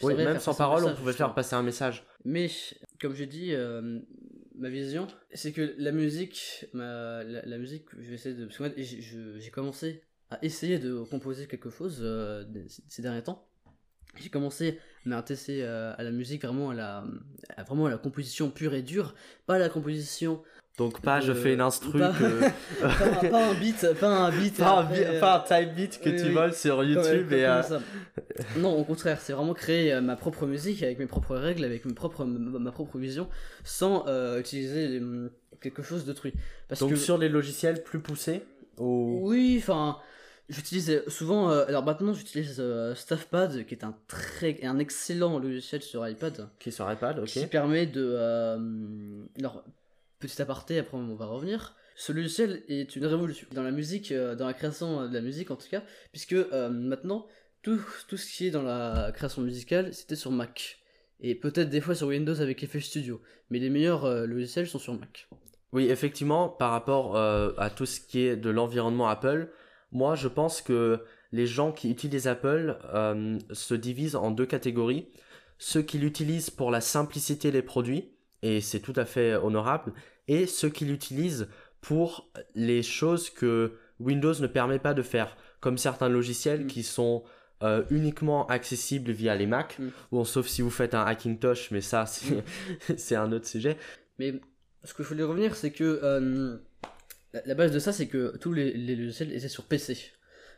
Oui, 0.00 0.14
même 0.14 0.38
sans 0.38 0.54
parole, 0.54 0.84
on 0.84 0.94
pouvait 0.94 1.12
faire 1.12 1.34
passer 1.34 1.54
un 1.54 1.62
message. 1.62 2.06
Mais, 2.24 2.48
comme 2.98 3.14
j'ai 3.14 3.26
dit, 3.26 3.52
ma 4.56 4.70
vision, 4.70 5.06
c'est 5.34 5.52
que 5.52 5.74
la 5.76 5.92
musique, 5.92 6.64
ma, 6.72 7.22
la, 7.24 7.58
musique, 7.58 7.84
je 7.98 8.08
vais 8.08 8.14
essayer 8.14 8.34
de. 8.34 8.48
j'ai 9.38 9.50
commencé 9.50 10.02
à 10.30 10.38
essayer 10.42 10.78
de 10.78 11.02
composer 11.04 11.46
quelque 11.46 11.70
chose 11.70 12.04
ces 12.88 13.02
derniers 13.02 13.22
temps. 13.22 13.48
J'ai 14.16 14.30
commencé 14.30 14.78
à 15.06 15.08
m'intéresser 15.10 15.60
euh, 15.62 15.92
à 15.96 16.02
la 16.02 16.10
musique, 16.10 16.44
vraiment 16.44 16.70
à 16.70 16.74
la, 16.74 17.04
vraiment 17.66 17.86
à 17.86 17.90
la 17.90 17.98
composition 17.98 18.50
pure 18.50 18.74
et 18.74 18.82
dure, 18.82 19.14
pas 19.46 19.54
à 19.56 19.58
la 19.58 19.68
composition. 19.68 20.42
Donc 20.76 21.00
pas 21.00 21.20
je 21.20 21.32
fais 21.32 21.54
une 21.54 21.60
instru 21.60 21.98
pas, 21.98 22.12
que... 22.12 23.30
pas, 23.30 23.48
un 23.48 23.54
beat, 23.54 23.94
pas 23.98 24.08
un 24.08 24.30
beat, 24.30 24.56
pas, 24.58 24.82
un, 24.82 24.92
euh, 24.92 25.40
type 25.44 25.74
beat 25.74 26.00
que 26.00 26.10
tu 26.10 26.30
voles 26.30 26.54
sur 26.54 26.84
YouTube 26.84 27.32
et. 27.32 27.44
Euh, 27.44 27.62
non, 28.58 28.78
au 28.78 28.84
contraire, 28.84 29.20
c'est 29.20 29.32
vraiment 29.32 29.54
créer 29.54 30.00
ma 30.00 30.14
propre 30.14 30.46
musique 30.46 30.82
avec 30.82 30.98
mes 31.00 31.06
propres 31.06 31.36
règles, 31.36 31.64
avec 31.64 31.84
mes 31.84 31.94
propres, 31.94 32.24
ma 32.24 32.70
propre 32.70 32.98
vision, 32.98 33.28
sans 33.64 34.06
utiliser 34.38 35.00
quelque 35.60 35.82
chose 35.82 36.04
d'autrui. 36.04 36.32
Donc 36.78 36.96
sur 36.96 37.18
les 37.18 37.28
logiciels 37.28 37.82
plus 37.82 38.00
poussés 38.00 38.42
Oui, 38.78 39.56
enfin 39.60 39.98
J'utilise 40.48 41.02
souvent, 41.08 41.50
euh, 41.50 41.66
alors 41.68 41.84
maintenant 41.84 42.14
j'utilise 42.14 42.56
euh, 42.58 42.94
Stuffpad 42.94 43.66
qui 43.66 43.74
est 43.74 43.84
un 43.84 43.94
très, 44.06 44.58
un 44.64 44.78
excellent 44.78 45.38
logiciel 45.38 45.82
sur 45.82 46.08
iPad. 46.08 46.48
Qui 46.58 46.70
est 46.70 46.72
sur 46.72 46.90
iPad, 46.90 47.18
ok. 47.18 47.26
Qui 47.26 47.46
permet 47.46 47.84
de, 47.84 48.14
euh, 48.16 49.26
alors 49.38 49.62
petit 50.20 50.40
aparté, 50.40 50.78
après 50.78 50.96
on 50.96 51.14
va 51.16 51.26
revenir. 51.26 51.76
Ce 51.96 52.12
logiciel 52.12 52.62
est 52.68 52.96
une 52.96 53.04
révolution 53.04 53.46
dans 53.52 53.62
la 53.62 53.72
musique, 53.72 54.14
dans 54.14 54.46
la 54.46 54.54
création 54.54 55.06
de 55.06 55.12
la 55.12 55.20
musique 55.20 55.50
en 55.50 55.56
tout 55.56 55.68
cas, 55.70 55.82
puisque 56.12 56.36
maintenant 56.52 57.26
tout, 57.60 57.80
tout 58.08 58.16
ce 58.16 58.32
qui 58.32 58.46
est 58.46 58.50
dans 58.50 58.62
la 58.62 59.10
création 59.12 59.42
musicale 59.42 59.92
c'était 59.92 60.14
sur 60.14 60.30
Mac 60.30 60.78
et 61.20 61.34
peut-être 61.34 61.68
des 61.68 61.80
fois 61.80 61.96
sur 61.96 62.06
Windows 62.06 62.40
avec 62.40 62.64
FL 62.64 62.80
Studio, 62.80 63.20
mais 63.50 63.58
les 63.58 63.68
meilleurs 63.68 64.08
logiciels 64.26 64.68
sont 64.68 64.78
sur 64.78 64.94
Mac. 64.94 65.28
Oui, 65.72 65.90
effectivement, 65.90 66.48
par 66.48 66.70
rapport 66.70 67.18
à 67.18 67.68
tout 67.70 67.84
ce 67.84 68.00
qui 68.00 68.20
est 68.20 68.36
de 68.36 68.48
l'environnement 68.48 69.08
Apple 69.08 69.50
moi, 69.92 70.14
je 70.14 70.28
pense 70.28 70.60
que 70.60 71.02
les 71.32 71.46
gens 71.46 71.72
qui 71.72 71.90
utilisent 71.90 72.26
Apple 72.26 72.78
euh, 72.94 73.38
se 73.52 73.74
divisent 73.74 74.16
en 74.16 74.30
deux 74.30 74.46
catégories. 74.46 75.08
Ceux 75.58 75.82
qui 75.82 75.98
l'utilisent 75.98 76.50
pour 76.50 76.70
la 76.70 76.80
simplicité 76.80 77.50
des 77.50 77.62
produits, 77.62 78.10
et 78.42 78.60
c'est 78.60 78.80
tout 78.80 78.92
à 78.96 79.04
fait 79.04 79.34
honorable, 79.34 79.92
et 80.28 80.46
ceux 80.46 80.68
qui 80.68 80.84
l'utilisent 80.84 81.48
pour 81.80 82.30
les 82.54 82.82
choses 82.82 83.30
que 83.30 83.72
Windows 84.00 84.34
ne 84.40 84.46
permet 84.46 84.78
pas 84.78 84.94
de 84.94 85.02
faire, 85.02 85.36
comme 85.60 85.78
certains 85.78 86.08
logiciels 86.08 86.64
mm. 86.64 86.66
qui 86.68 86.82
sont 86.82 87.24
euh, 87.62 87.82
uniquement 87.90 88.46
accessibles 88.46 89.10
via 89.10 89.34
les 89.34 89.46
Mac, 89.46 89.78
mm. 89.78 89.88
bon, 90.12 90.24
sauf 90.24 90.46
si 90.46 90.62
vous 90.62 90.70
faites 90.70 90.94
un 90.94 91.02
Hackintosh, 91.02 91.70
mais 91.70 91.80
ça, 91.80 92.04
c'est 92.96 93.16
un 93.16 93.32
autre 93.32 93.46
sujet. 93.46 93.76
Mais 94.18 94.40
ce 94.84 94.94
que 94.94 95.02
je 95.02 95.08
voulais 95.08 95.24
revenir, 95.24 95.56
c'est 95.56 95.72
que 95.72 96.00
euh, 96.02 96.58
la, 97.46 97.54
base 97.54 97.72
de 97.72 97.78
ça, 97.78 97.92
c'est 97.92 98.06
que 98.06 98.36
tous 98.38 98.52
les, 98.52 98.72
logiciels 98.72 99.32
étaient 99.32 99.48
sur 99.48 99.64
PC 99.64 99.96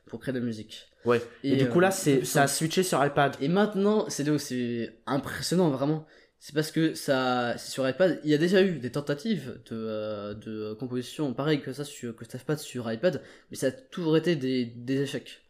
pour 0.07 0.21
créer 0.21 0.33
de 0.33 0.39
la 0.39 0.45
musique. 0.45 0.89
Ouais. 1.05 1.23
Et, 1.45 1.57
du 1.57 1.69
coup, 1.69 1.81
là, 1.81 1.89
euh, 1.89 1.93
c'est, 1.95 2.25
ça 2.25 2.43
a 2.43 2.47
switché 2.47 2.83
sur 2.83 3.05
iPad. 3.05 3.37
Et 3.41 3.49
maintenant, 3.49 4.07
c'est 4.09 4.25
là 4.25 4.33
où 4.33 4.39
c'est 4.39 5.01
impressionnant, 5.07 5.71
vraiment. 5.71 6.07
c'est 6.39 6.55
parce 6.55 6.71
que 6.73 6.95
ça, 6.95 7.55
c'est 7.57 7.71
sur 7.71 7.89
iPad. 7.89 8.21
Il 8.25 8.31
y 8.31 8.35
a 8.35 8.39
déjà 8.39 8.63
eu 8.63 8.79
des 8.79 8.91
tentatives 8.91 9.61
de, 9.71 9.77
euh, 9.77 10.35
de 10.35 10.75
composition, 10.75 11.33
pareil 11.33 11.61
que 11.61 11.73
ça 11.73 11.85
sur 11.85 12.17
que 12.17 12.25
StaffPad 12.25 12.59
sur 12.59 12.91
iPad, 12.91 13.23
mais 13.51 13.57
ça 13.57 13.69
a 13.69 13.71
toujours 13.71 14.17
été 14.17 14.37
des, 14.37 14.65
des 14.65 15.03
échecs. 15.03 15.43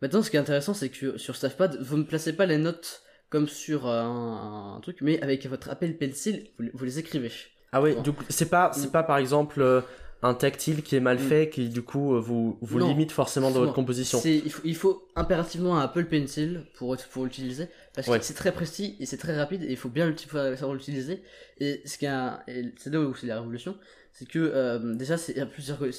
Maintenant, 0.00 0.22
ce 0.22 0.30
qui 0.30 0.36
est 0.36 0.40
intéressant, 0.40 0.74
c'est 0.74 0.90
que 0.90 1.18
sur 1.18 1.36
StaffPad, 1.36 1.78
vous 1.80 1.96
ne 1.96 2.04
placez 2.04 2.32
pas 2.32 2.46
les 2.46 2.58
notes 2.58 3.02
comme 3.30 3.48
sur 3.48 3.86
un, 3.86 4.76
un 4.76 4.80
truc, 4.80 4.98
mais 5.00 5.20
avec 5.20 5.46
votre 5.46 5.68
Apple 5.70 5.92
Pencil, 5.94 6.46
vous, 6.58 6.66
vous 6.72 6.84
les 6.84 6.98
écrivez. 6.98 7.32
Ah 7.72 7.82
oui, 7.82 8.00
du 8.02 8.12
coup, 8.12 8.24
c'est 8.28 8.48
pas, 8.48 8.70
c'est 8.72 8.90
pas 8.90 9.02
par 9.02 9.18
exemple 9.18 9.60
euh, 9.60 9.80
un 10.22 10.34
tactile 10.34 10.82
qui 10.82 10.96
est 10.96 11.00
mal 11.00 11.16
Mm. 11.18 11.20
fait 11.28 11.48
qui 11.48 11.68
du 11.68 11.82
coup 11.82 12.14
euh, 12.14 12.20
vous, 12.20 12.58
vous 12.60 12.78
Non, 12.80 12.88
limite 12.88 13.12
forcément 13.12 13.50
dans 13.50 13.60
votre 13.60 13.72
composition. 13.74 14.20
Il 14.24 14.50
faut, 14.50 14.62
il 14.64 14.74
faut 14.74 15.06
impérativement 15.14 15.78
un 15.78 15.82
Apple 15.82 16.06
Pencil 16.06 16.64
pour, 16.74 16.96
pour 17.12 17.24
l'utiliser 17.24 17.68
parce 17.94 18.08
Ouais. 18.08 18.18
que 18.18 18.24
c'est 18.24 18.34
très 18.34 18.52
précis 18.52 18.96
et 19.00 19.06
c'est 19.06 19.16
très 19.16 19.36
rapide 19.36 19.62
et 19.62 19.70
il 19.70 19.76
faut 19.76 19.88
bien 19.88 20.06
le- 20.06 20.16
savoir 20.56 20.74
l'utiliser. 20.74 21.22
Et 21.60 21.82
ce 21.84 21.98
qui 21.98 22.06
et 22.06 22.72
c'est 22.78 22.92
là 22.92 23.00
où 23.00 23.14
c'est 23.14 23.26
la 23.28 23.36
révolution, 23.40 23.76
c'est 24.12 24.26
que 24.26 24.38
euh, 24.40 24.94
déjà 24.94 25.16
c'est 25.16 25.34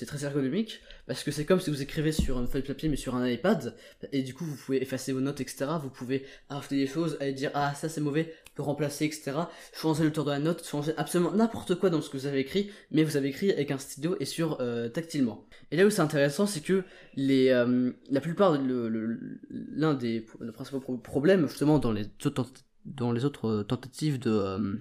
très 0.06 0.26
ergonomique 0.26 0.82
parce 1.08 1.24
que 1.24 1.32
c'est 1.32 1.46
comme 1.46 1.62
si 1.62 1.70
vous 1.70 1.82
écrivez 1.82 2.12
sur 2.12 2.40
une 2.40 2.48
feuille 2.48 2.64
de 2.64 2.68
papier 2.68 2.90
mais 2.90 2.98
sur 2.98 3.16
un 3.16 3.26
iPad 3.28 3.74
et 4.12 4.22
du 4.24 4.34
coup 4.34 4.44
vous 4.44 4.56
pouvez 4.58 4.82
effacer 4.82 5.14
vos 5.14 5.22
notes 5.22 5.40
etc. 5.40 5.66
Vous 5.82 5.90
pouvez 5.90 6.26
rajouter 6.50 6.76
des 6.76 6.88
choses, 6.88 7.16
aller 7.22 7.32
dire 7.34 7.52
ah 7.54 7.74
ça 7.76 7.88
c'est 7.88 8.02
mauvais, 8.02 8.34
remplacer 8.62 9.06
etc. 9.06 9.32
Changer 9.74 10.04
le 10.04 10.12
tour 10.12 10.26
de 10.26 10.32
la 10.32 10.40
note, 10.40 10.66
changer 10.66 10.94
absolument 10.98 11.32
n'importe 11.32 11.76
quoi 11.76 11.90
dans 11.90 12.02
ce 12.02 12.10
que 12.10 12.18
vous 12.18 12.26
avez 12.26 12.40
écrit, 12.40 12.70
mais 12.92 13.04
vous 13.04 13.18
avez 13.18 13.30
écrit 13.30 13.52
avec 13.52 13.72
un 13.72 13.78
stylo 13.78 14.16
et 14.20 14.26
sur 14.26 14.58
euh, 14.62 14.90
tactilement. 14.90 15.46
Et 15.72 15.78
là 15.78 15.86
où 15.86 15.90
c'est 15.90 16.02
intéressant, 16.02 16.46
c'est 16.46 16.62
que 16.62 16.84
les, 17.16 17.50
euh, 17.50 17.92
la 18.10 18.22
plupart, 18.22 18.58
l'un 18.60 19.94
des 19.94 20.26
principaux 20.54 20.80
pro- 20.80 20.98
problèmes 20.98 21.48
justement 21.48 21.80
dans 21.80 21.92
les 21.92 22.06
autres, 22.26 22.46
dans 22.86 23.12
les 23.12 23.26
autres 23.26 23.48
euh, 23.48 23.64
tentatives 23.64 24.20
de 24.20 24.32
euh, 24.32 24.74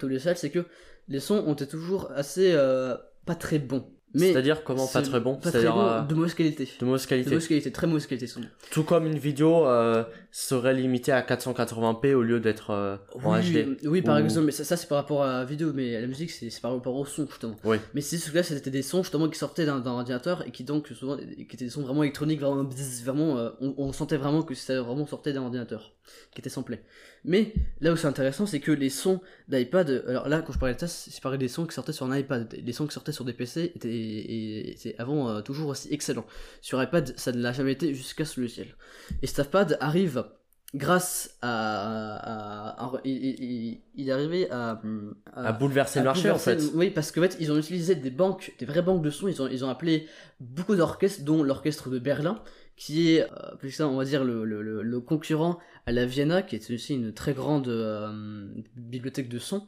logiciel, 0.00 0.36
c'est 0.36 0.50
que 0.50 0.66
les 1.08 1.20
sons 1.20 1.42
ont 1.46 1.54
été 1.54 1.66
toujours 1.66 2.10
assez 2.12 2.54
pas 3.26 3.34
très 3.34 3.58
bons. 3.58 3.90
C'est-à-dire 4.16 4.62
comment 4.64 4.86
pas 4.86 5.02
très 5.02 5.20
bon 5.20 5.36
Pas 5.36 5.50
très 5.50 5.64
bon, 5.66 5.80
euh, 5.80 6.00
de 6.02 6.14
mauvaise 6.14 6.34
qualité. 6.34 6.68
de 6.78 6.84
mauvaise 6.84 7.02
De 7.02 7.08
qualité. 7.08 7.30
mauvaise 7.30 7.48
qualité, 7.48 7.72
très 7.72 7.86
mauvaise 7.86 8.06
qualité. 8.06 8.26
Tout 8.70 8.84
comme 8.84 9.06
une 9.06 9.18
vidéo 9.18 9.66
euh, 9.66 10.04
serait 10.30 10.74
limitée 10.74 11.12
à 11.12 11.22
480p 11.22 12.14
au 12.14 12.22
lieu 12.22 12.40
d'être 12.40 12.70
euh, 12.70 12.96
en 13.22 13.34
oui, 13.38 13.52
HD. 13.52 13.86
oui, 13.86 14.02
par 14.02 14.16
Ou- 14.16 14.24
exemple, 14.24 14.46
mais 14.46 14.52
ça, 14.52 14.64
ça, 14.64 14.76
c'est 14.76 14.88
par 14.88 14.98
rapport 14.98 15.22
à 15.24 15.38
la 15.40 15.44
vidéo, 15.44 15.72
mais 15.74 15.96
à 15.96 16.00
la 16.00 16.06
musique 16.06 16.30
c'est 16.30 16.48
par 16.60 16.72
rapport 16.74 16.94
au 16.94 17.04
son 17.04 17.26
justement. 17.26 17.56
Oui. 17.64 17.76
Mais 17.94 18.00
c'est 18.00 18.18
ce 18.18 18.30
que 18.30 18.36
là 18.36 18.42
c'était 18.42 18.70
des 18.70 18.82
sons 18.82 19.02
justement 19.02 19.28
qui 19.28 19.38
sortaient 19.38 19.66
d'un 19.66 19.84
ordinateur 19.84 20.46
et 20.46 20.50
qui 20.50 20.64
donc 20.64 20.88
souvent 20.88 21.16
qui 21.16 21.42
étaient 21.42 21.64
des 21.64 21.70
sons 21.70 21.82
vraiment 21.82 22.02
électroniques, 22.02 22.40
vraiment, 22.40 22.68
vraiment 23.04 23.38
euh, 23.38 23.50
on, 23.60 23.74
on 23.78 23.92
sentait 23.92 24.16
vraiment 24.16 24.42
que 24.42 24.54
ça 24.54 24.80
vraiment 24.82 25.06
sortait 25.06 25.32
d'un 25.32 25.42
ordinateur, 25.42 25.92
qui 26.34 26.40
était 26.40 26.50
samplé. 26.50 26.80
Mais 27.26 27.54
là 27.80 27.92
où 27.92 27.96
c'est 27.96 28.06
intéressant, 28.06 28.44
c'est 28.46 28.60
que 28.60 28.70
les 28.72 28.90
sons 28.90 29.20
d'iPad, 29.48 30.04
alors 30.06 30.28
là 30.28 30.42
quand 30.42 30.52
je 30.52 30.58
parlais 30.58 30.74
de 30.74 30.80
ça, 30.80 30.88
c'est- 30.88 31.20
parlais 31.22 31.38
des 31.38 31.48
sons 31.48 31.64
qui 31.66 31.74
sortaient 31.74 31.92
sur 31.92 32.04
un 32.06 32.16
iPad, 32.18 32.54
les 32.62 32.72
sons 32.72 32.86
qui 32.86 32.92
sortaient 32.92 33.12
sur 33.12 33.24
des 33.24 33.32
PC 33.32 33.72
étaient, 33.74 33.88
et- 34.04 34.70
étaient 34.72 34.94
avant 34.98 35.28
euh, 35.28 35.40
toujours 35.40 35.68
aussi 35.70 35.88
excellents. 35.92 36.26
Sur 36.60 36.82
iPad, 36.82 37.12
ça 37.16 37.32
ne 37.32 37.40
l'a 37.40 37.52
jamais 37.52 37.72
été 37.72 37.94
jusqu'à 37.94 38.24
ce 38.24 38.40
logiciel. 38.40 38.68
Et 39.22 39.26
StaffPad 39.26 39.76
arrive 39.80 40.24
grâce 40.74 41.36
à, 41.40 42.16
à- 42.16 42.84
à- 42.84 43.00
il, 43.04 43.80
il- 43.94 44.08
est 44.08 44.12
arrivé 44.12 44.50
à, 44.50 44.80
À 45.34 45.52
bouleverser 45.52 46.00
le 46.00 46.04
marché 46.06 46.30
en 46.30 46.38
fait. 46.38 46.60
Oui, 46.74 46.90
parce 46.90 47.12
qu'en 47.12 47.20
fait, 47.22 47.36
ils 47.40 47.52
ont 47.52 47.56
utilisé 47.58 47.94
des 47.94 48.10
banques, 48.10 48.54
des 48.58 48.66
vraies 48.66 48.82
banques 48.82 49.02
de 49.02 49.10
sons. 49.10 49.28
Ils 49.28 49.40
ont, 49.40 49.46
ils 49.48 49.64
ont 49.64 49.68
appelé 49.68 50.08
beaucoup 50.40 50.74
d'orchestres, 50.74 51.22
dont 51.22 51.42
l'orchestre 51.44 51.90
de 51.90 51.98
Berlin, 52.00 52.42
qui 52.76 53.12
est, 53.12 53.22
euh, 53.22 53.54
plus 53.58 53.70
ça, 53.70 53.86
on 53.86 53.96
va 53.96 54.04
dire, 54.04 54.24
le, 54.24 54.44
le, 54.44 54.62
le- 54.62 54.82
le 54.82 55.00
concurrent 55.00 55.60
à 55.86 55.92
la 55.92 56.06
Vienna, 56.06 56.42
qui 56.42 56.56
est 56.56 56.70
aussi 56.72 56.94
une 56.94 57.12
très 57.14 57.34
grande 57.34 57.68
euh, 57.68 58.48
bibliothèque 58.74 59.28
de 59.28 59.38
sons. 59.38 59.66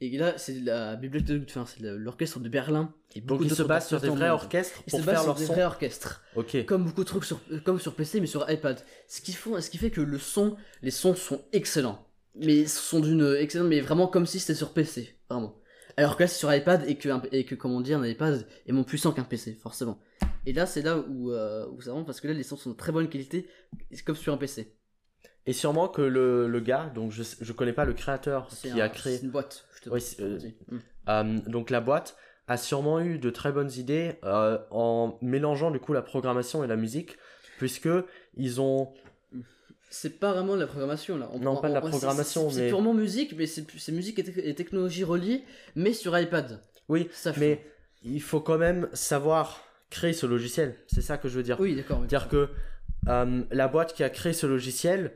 Et 0.00 0.16
là, 0.18 0.36
c'est 0.36 0.60
la 0.60 0.94
bibliothèque, 0.96 1.42
enfin, 1.48 1.64
c'est 1.66 1.80
l'orchestre 1.82 2.38
de 2.40 2.48
Berlin. 2.50 2.92
Et 3.14 3.20
Donc 3.20 3.28
beaucoup 3.38 3.44
ils 3.44 3.50
se 3.54 3.62
basent 3.62 3.88
sur 3.88 3.98
des 4.00 4.08
vrais 4.10 4.28
orchestres 4.28 4.82
Ils 4.86 4.90
pour 4.90 5.02
faire 5.02 5.18
sur 5.20 5.26
leur 5.28 5.36
des 5.36 5.46
son. 5.46 5.52
vrais 5.54 5.64
orchestres 5.64 6.22
Ok. 6.34 6.64
comme 6.66 6.84
beaucoup 6.84 7.02
de 7.02 7.08
trucs 7.08 7.24
sur, 7.24 7.40
comme 7.64 7.80
sur 7.80 7.94
PC 7.94 8.20
mais 8.20 8.26
sur 8.26 8.48
iPad. 8.50 8.78
Ce 9.08 9.22
qui 9.22 9.32
font, 9.32 9.58
ce 9.60 9.70
qui 9.70 9.78
fait 9.78 9.90
que 9.90 10.02
le 10.02 10.18
son, 10.18 10.56
les 10.82 10.90
sons 10.90 11.14
sont 11.14 11.40
excellents, 11.52 12.06
mais 12.34 12.66
sont 12.66 13.00
d'une 13.00 13.36
excellente, 13.38 13.68
mais 13.68 13.80
vraiment 13.80 14.06
comme 14.06 14.26
si 14.26 14.38
c'était 14.38 14.54
sur 14.54 14.74
PC, 14.74 15.18
vraiment. 15.30 15.56
Alors 15.96 16.18
que 16.18 16.24
là 16.24 16.26
c'est 16.26 16.38
sur 16.38 16.52
iPad 16.54 16.84
et 16.86 16.96
que 16.96 17.08
et 17.34 17.46
que 17.46 17.54
comment 17.54 17.80
dire 17.80 17.98
un 17.98 18.06
iPad 18.06 18.46
est 18.66 18.72
moins 18.72 18.82
puissant 18.84 19.12
qu'un 19.12 19.24
PC 19.24 19.54
forcément. 19.54 19.98
Et 20.44 20.52
là 20.52 20.66
c'est 20.66 20.82
là 20.82 20.98
où 20.98 21.32
euh, 21.32 21.66
où 21.72 21.80
ça 21.80 21.92
rentre 21.92 22.04
parce 22.04 22.20
que 22.20 22.28
là 22.28 22.34
les 22.34 22.42
sons 22.42 22.58
sont 22.58 22.72
de 22.72 22.76
très 22.76 22.92
bonne 22.92 23.08
qualité, 23.08 23.48
comme 24.04 24.14
sur 24.16 24.34
un 24.34 24.36
PC. 24.36 24.74
Et 25.46 25.52
sûrement 25.52 25.88
que 25.88 26.02
le, 26.02 26.48
le 26.48 26.60
gars, 26.60 26.90
donc 26.94 27.12
je, 27.12 27.22
je 27.40 27.52
connais 27.52 27.72
pas 27.72 27.84
le 27.84 27.92
créateur 27.94 28.48
qui 28.48 28.68
un- 28.68 28.78
a 28.78 28.88
créé, 28.88 29.16
c'est 29.18 29.22
une 29.24 29.30
boîte. 29.30 29.64
Oui, 29.90 30.02
euh. 30.20 30.38
Mm. 30.70 30.76
euh, 31.08 31.38
donc 31.46 31.70
la 31.70 31.80
boîte 31.80 32.16
a 32.48 32.56
sûrement 32.56 33.00
eu 33.00 33.18
de 33.18 33.30
très 33.30 33.52
bonnes 33.52 33.72
idées 33.76 34.14
euh, 34.24 34.58
en 34.70 35.18
mélangeant 35.22 35.70
du 35.70 35.80
coup 35.80 35.92
la 35.92 36.02
programmation 36.02 36.62
et 36.64 36.66
la 36.66 36.76
musique, 36.76 37.16
puisque 37.58 37.88
ils 38.36 38.60
ont 38.60 38.92
C'est 39.90 40.18
pas 40.18 40.32
vraiment 40.32 40.54
de 40.54 40.60
la 40.60 40.66
programmation 40.66 41.16
là. 41.16 41.28
On- 41.32 41.38
Non, 41.38 41.56
pas 41.60 41.68
de 41.68 41.74
la 41.74 41.84
on- 41.84 41.88
programmation, 41.88 42.50
c'est- 42.50 42.62
mais- 42.62 42.68
purement 42.68 42.94
musique, 42.94 43.34
mais 43.36 43.46
c'est 43.46 43.92
musique 43.92 44.18
et, 44.18 44.22
tec- 44.24 44.40
et 44.44 44.54
technologie 44.54 45.04
reliées, 45.04 45.44
mais 45.74 45.92
sur 45.92 46.16
iPad. 46.18 46.60
oui, 46.88 47.08
Ça 47.12 47.32
mais 47.36 47.64
il 48.02 48.22
faut 48.22 48.40
quand 48.40 48.58
même 48.58 48.88
savoir 48.92 49.62
créer 49.90 50.12
ce 50.12 50.26
logiciel. 50.26 50.74
C'est 50.88 51.00
ça 51.02 51.18
que 51.18 51.28
je 51.28 51.36
veux 51.36 51.42
dire. 51.42 51.58
Oui, 51.60 51.74
d'accord. 51.76 52.00
oui. 52.00 52.06
C'est-à-dire 52.08 52.28
que 52.28 52.48
la 53.50 53.68
boîte 53.68 53.94
qui 53.94 54.02
a 54.04 54.10
créé 54.10 54.32
ce 54.32 54.46
logiciel 54.46 55.12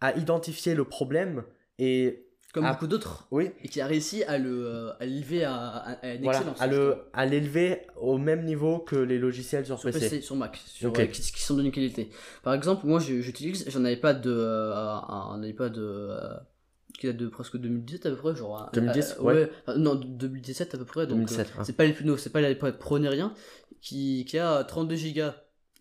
a 0.00 0.16
identifié 0.16 0.74
le 0.74 0.84
problème 0.84 1.44
et 1.78 2.26
Comme 2.52 2.66
Ah. 2.66 2.72
beaucoup 2.74 2.86
d'autres. 2.86 3.26
oui, 3.30 3.50
et 3.64 3.68
qui 3.68 3.80
a 3.80 3.86
réussi 3.86 4.24
à 4.24 4.36
le 4.36 4.66
euh, 4.66 4.92
à 5.00 5.06
l'élever 5.06 5.42
à, 5.44 5.54
à, 5.56 5.92
à 5.92 6.14
une 6.14 6.22
voilà, 6.22 6.38
excellence 6.40 6.60
à 6.60 6.66
le 6.66 6.96
à 7.14 7.24
l'élever 7.24 7.86
au 7.96 8.18
même 8.18 8.44
niveau 8.44 8.78
que 8.78 8.94
les 8.96 9.18
logiciels 9.18 9.64
sur 9.64 9.78
sur 9.78 9.90
PC. 9.90 10.00
PC, 10.00 10.20
sur 10.20 10.36
Mac, 10.36 10.60
sur, 10.66 10.90
Ok. 10.90 11.00
euh, 11.00 11.06
qui, 11.06 11.22
qui 11.22 11.40
sont 11.42 11.56
d'une 11.56 11.70
qualité. 11.72 12.10
Par 12.42 12.52
exemple, 12.52 12.86
moi 12.86 13.00
j'utilise, 13.00 13.64
j'en 13.70 13.84
avais 13.86 13.96
pas 13.96 14.12
de 14.12 14.30
euh, 14.30 14.74
un 14.74 15.42
iPad 15.42 15.78
euh, 15.78 16.18
qui 16.98 17.06
date 17.06 17.16
de 17.16 17.28
presque 17.28 17.56
2017 17.56 18.04
à 18.06 18.10
peu 18.10 18.16
près, 18.16 18.36
genre. 18.36 18.62
euh, 18.64 18.66
2010, 18.74 19.16
euh, 19.18 19.22
ouais. 19.22 19.50
enfin, 19.66 19.78
non, 19.78 19.94
2017 19.94 20.74
à 20.74 20.78
peu 20.78 20.84
près, 20.84 21.06
donc 21.06 21.20
2017, 21.20 21.52
hein. 21.58 21.64
c'est 21.64 21.72
pas 21.76 21.84
les 21.86 21.94
plus 21.94 22.04
nouveaux, 22.04 22.18
c'est 22.18 22.28
pas 22.30 22.42
l'iPad 22.42 22.76
Pro 22.78 22.98
ni 22.98 23.08
rien, 23.08 23.32
qui, 23.80 24.26
qui 24.26 24.38
a 24.38 24.62
32 24.62 24.96
Go 25.14 25.30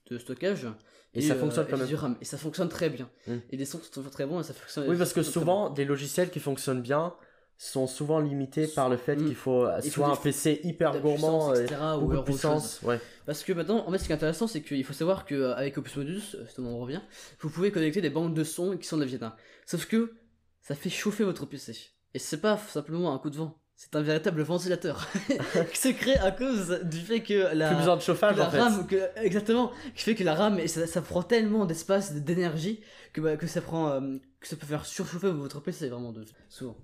de 0.09 0.17
stockage. 0.17 0.67
Et 1.13 1.21
ça 1.21 1.33
euh, 1.33 1.39
fonctionne 1.39 1.67
quand 1.69 1.77
même. 1.77 2.15
et 2.21 2.25
ça 2.25 2.37
fonctionne 2.37 2.69
très 2.69 2.89
bien. 2.89 3.09
Mm. 3.27 3.35
Et 3.51 3.57
les 3.57 3.65
sons 3.65 3.81
sont 3.91 4.01
très 4.03 4.25
bons 4.25 4.39
et 4.39 4.43
ça 4.43 4.53
fonctionne. 4.53 4.87
Oui, 4.89 4.97
parce 4.97 5.13
que 5.13 5.23
souvent, 5.23 5.69
des 5.69 5.83
logiciels 5.85 6.29
qui 6.29 6.39
fonctionnent 6.39 6.81
bien 6.81 7.13
sont 7.57 7.85
souvent 7.85 8.19
limités 8.19 8.65
par 8.67 8.89
le 8.89 8.97
fait 8.97 9.15
Mm. 9.17 9.25
qu'il 9.25 9.35
faut 9.35 9.65
euh, 9.65 9.79
Il 9.83 9.91
soit 9.91 10.07
des- 10.07 10.13
un 10.13 10.15
PC 10.15 10.61
hyper 10.63 10.99
gourmand, 11.01 11.53
etc., 11.53 11.75
beaucoup 11.99 12.15
de 12.17 12.21
puissance. 12.21 12.81
Ouais. 12.81 12.99
Parce 13.25 13.43
que 13.43 13.53
maintenant, 13.53 13.85
en 13.87 13.91
fait, 13.91 13.97
ce 13.99 14.05
qui 14.05 14.11
est 14.11 14.15
intéressant, 14.15 14.47
c'est 14.47 14.61
qu'il 14.61 14.83
faut 14.83 14.93
savoir 14.93 15.25
qu'avec 15.25 15.77
Opus 15.77 15.95
Modus, 15.97 16.21
euh, 16.35 16.45
justement, 16.45 16.69
on 16.71 16.79
revient, 16.79 17.01
vous 17.39 17.49
pouvez 17.49 17.71
connecter 17.71 18.01
des 18.01 18.09
banques 18.09 18.33
de 18.33 18.43
sons 18.43 18.77
qui 18.77 18.87
sont 18.87 18.95
de 18.97 19.01
la 19.03 19.07
Vienna. 19.07 19.35
Sauf 19.67 19.85
que 19.85 20.13
ça 20.61 20.73
fait 20.75 20.89
chauffer 20.89 21.23
votre 21.23 21.45
PC. 21.45 21.75
Et 22.13 22.19
c'est 22.19 22.41
pas 22.41 22.57
simplement 22.57 23.13
un 23.13 23.19
coup 23.19 23.29
de 23.29 23.37
vent, 23.37 23.60
c'est 23.81 23.95
un 23.95 24.03
véritable 24.03 24.43
ventilateur 24.43 25.09
qui 25.71 25.77
se 25.77 25.87
crée 25.89 26.15
à 26.17 26.29
cause 26.29 26.81
du 26.83 26.99
fait 26.99 27.21
que 27.23 27.55
la, 27.55 27.69
Plus 27.69 27.77
besoin 27.77 27.95
de 27.95 27.99
que 27.99 28.05
chauffage 28.05 28.37
la 28.37 28.47
en 28.47 28.51
fait. 28.51 28.59
RAM, 28.59 28.85
que, 28.85 29.09
exactement, 29.15 29.71
qui 29.95 30.03
fait 30.03 30.13
que 30.13 30.23
la 30.23 30.35
RAM, 30.35 30.59
et 30.59 30.67
ça, 30.67 30.85
ça 30.85 31.01
prend 31.01 31.23
tellement 31.23 31.65
d'espace, 31.65 32.13
d'énergie, 32.13 32.79
que, 33.11 33.21
bah, 33.21 33.37
que 33.37 33.47
ça 33.47 33.59
prend, 33.59 33.89
euh, 33.89 34.17
que 34.39 34.47
ça 34.47 34.55
peut 34.55 34.67
faire 34.67 34.85
surchauffer 34.85 35.31
votre 35.31 35.61
PC 35.61 35.89
vraiment 35.89 36.11
de, 36.11 36.23
souvent. 36.47 36.77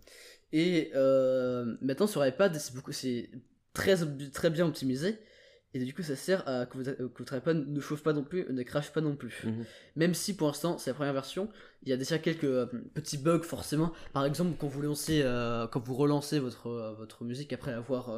Et 0.51 0.89
euh, 0.95 1.77
maintenant 1.81 2.07
sur 2.07 2.25
iPad, 2.25 2.55
c'est 2.55 2.73
beaucoup, 2.73 2.91
c'est 2.91 3.29
très, 3.73 3.95
très 4.33 4.49
bien 4.49 4.65
optimisé. 4.65 5.19
Et 5.81 5.85
du 5.85 5.93
coup, 5.93 6.01
ça 6.01 6.15
sert 6.15 6.47
à 6.47 6.65
que, 6.65 6.77
votre 6.77 7.35
iPad 7.35 7.67
ne 7.67 7.79
chauffe 7.79 8.01
pas 8.01 8.13
non 8.13 8.23
plus, 8.23 8.45
ne 8.49 8.63
crache 8.63 8.91
pas 8.91 9.01
non 9.01 9.15
plus. 9.15 9.43
Mhm. 9.45 9.65
Même 9.95 10.13
si 10.13 10.35
pour 10.35 10.47
l'instant, 10.47 10.77
c'est 10.77 10.89
la 10.89 10.95
première 10.95 11.13
version, 11.13 11.49
il 11.83 11.89
y 11.89 11.93
a 11.93 11.97
déjà 11.97 12.17
quelques 12.17 12.45
euh, 12.45 12.65
petits 12.95 13.17
bugs 13.17 13.43
forcément. 13.43 13.91
Par 14.13 14.25
exemple, 14.25 14.55
quand 14.59 14.67
vous 14.67 14.81
lancez, 14.81 15.21
euh, 15.23 15.67
quand 15.67 15.79
vous 15.83 15.93
relancez 15.95 16.39
votre 16.39 16.67
euh, 16.67 16.93
votre 16.93 17.23
musique 17.23 17.53
après 17.53 17.73
avoir 17.73 18.09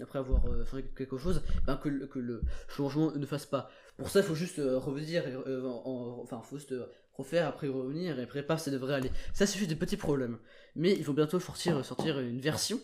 après 0.00 0.18
avoir 0.20 0.42
fait 0.66 0.82
quelque 0.96 1.18
chose, 1.18 1.42
ben 1.66 1.76
que, 1.76 1.88
le- 1.88 2.06
que 2.06 2.18
le 2.20 2.42
changement 2.68 3.10
ne 3.12 3.26
fasse 3.26 3.46
pas. 3.46 3.70
Pour 3.98 4.08
ça, 4.08 4.20
il 4.20 4.24
faut 4.24 4.34
juste 4.34 4.58
revenir, 4.58 5.26
et, 5.28 5.36
en- 5.36 5.82
en- 5.84 6.20
enfin, 6.22 6.40
faut 6.42 6.56
juste 6.56 6.74
refaire 7.14 7.46
après 7.48 7.68
revenir 7.68 8.18
et 8.18 8.22
après, 8.22 8.42
paf, 8.42 8.62
ça 8.62 8.70
devrait 8.70 8.94
aller. 8.94 9.10
Ça, 9.34 9.46
c'est 9.46 9.58
juste 9.58 9.68
des 9.70 9.76
petits 9.76 9.98
problèmes. 9.98 10.38
Mais 10.76 10.92
il 10.92 11.04
faut 11.04 11.12
bientôt 11.12 11.38
sortir 11.40 11.84
sortir 11.84 12.18
une 12.20 12.40
version 12.40 12.80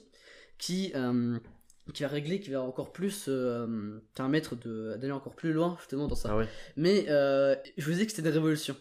qui 0.59 0.92
qui 1.92 2.03
va 2.03 2.09
régler, 2.09 2.40
qui 2.40 2.51
va 2.51 2.62
encore 2.62 2.92
plus 2.92 3.27
euh, 3.29 4.01
permettre 4.14 4.55
d'aller 4.57 5.12
encore 5.12 5.35
plus 5.35 5.53
loin 5.53 5.77
justement 5.79 6.07
dans 6.07 6.14
ça. 6.14 6.31
Ah 6.33 6.37
ouais. 6.37 6.48
Mais 6.77 7.07
euh, 7.09 7.55
je 7.77 7.85
vous 7.85 7.96
dit 7.96 8.07
que 8.07 8.12
c'était 8.12 8.22
des 8.22 8.31
révolutions. 8.31 8.77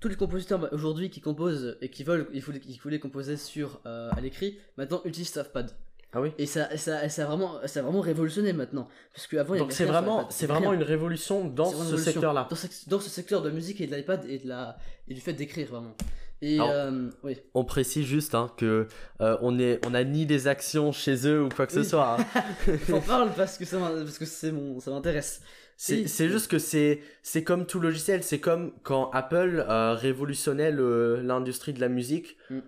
Tous 0.00 0.08
les 0.08 0.16
compositeurs 0.16 0.58
bah, 0.58 0.68
aujourd'hui 0.72 1.10
qui 1.10 1.20
composent 1.20 1.76
et 1.80 1.88
qui 1.88 2.04
veulent, 2.04 2.28
ils 2.32 2.42
voulaient, 2.42 2.98
composer 2.98 3.36
sur 3.36 3.80
euh, 3.86 4.10
à 4.10 4.20
l'écrit, 4.20 4.58
maintenant 4.76 5.00
utilisent 5.04 5.28
StaffPad. 5.28 5.70
Ah 6.14 6.20
oui. 6.20 6.32
Et 6.36 6.44
ça, 6.44 6.76
ça, 6.76 7.08
ça 7.08 7.22
a 7.22 7.26
vraiment, 7.26 7.66
ça 7.66 7.80
a 7.80 7.82
vraiment 7.82 8.02
révolutionné 8.02 8.52
maintenant. 8.52 8.86
Parce 9.14 9.26
qu'avant, 9.26 9.56
Donc 9.56 9.72
c'est 9.72 9.86
vraiment, 9.86 10.28
c'est 10.28 10.46
vraiment 10.46 10.74
une 10.74 10.82
révolution 10.82 11.46
dans 11.46 11.70
ce 11.70 11.96
secteur-là. 11.96 12.48
Dans 12.50 12.56
ce, 12.56 12.66
dans 12.88 13.00
ce 13.00 13.08
secteur 13.08 13.40
de 13.40 13.48
la 13.48 13.54
musique 13.54 13.80
et 13.80 13.86
de 13.86 13.96
l'iPad 13.96 14.26
et, 14.28 14.38
de 14.38 14.48
la, 14.48 14.76
et 15.08 15.14
du 15.14 15.20
fait 15.22 15.32
d'écrire 15.32 15.68
vraiment. 15.68 15.96
Et 16.42 16.56
Alors- 16.58 16.70
euh, 16.70 17.08
oui. 17.22 17.36
On 17.54 17.64
précise 17.64 18.04
juste 18.04 18.34
hein, 18.34 18.50
que 18.56 18.88
euh, 19.20 19.36
on 19.42 19.58
est, 19.58 19.80
on 19.86 19.94
a 19.94 20.02
ni 20.04 20.26
des 20.26 20.48
actions 20.48 20.90
chez 20.92 21.26
eux 21.26 21.44
ou 21.44 21.48
quoi 21.48 21.66
que 21.66 21.72
ce 21.72 21.82
soit. 21.84 22.16
hein. 22.20 22.26
J'en 22.88 23.00
parle 23.00 23.30
parce 23.36 23.56
que 23.58 23.64
ça 23.64 23.78
parce 23.78 24.18
que 24.18 24.24
c'est 24.26 24.52
mon 24.52 24.80
ça 24.80 24.90
m'intéresse. 24.90 25.40
C'est 25.76 26.28
juste 26.28 26.48
que 26.50 26.58
c'est 26.58 27.00
c'est 27.22 27.42
comme 27.44 27.66
tout 27.66 27.80
logiciel, 27.80 28.22
c'est 28.22 28.38
comme 28.40 28.72
quand 28.82 29.10
Apple 29.10 29.64
euh, 29.68 29.94
révolutionnait 29.94 30.70
le- 30.70 31.20
l'industrie 31.22 31.72
de 31.72 31.80
la 31.80 31.88
musique 31.88 32.36
Mm. 32.50 32.58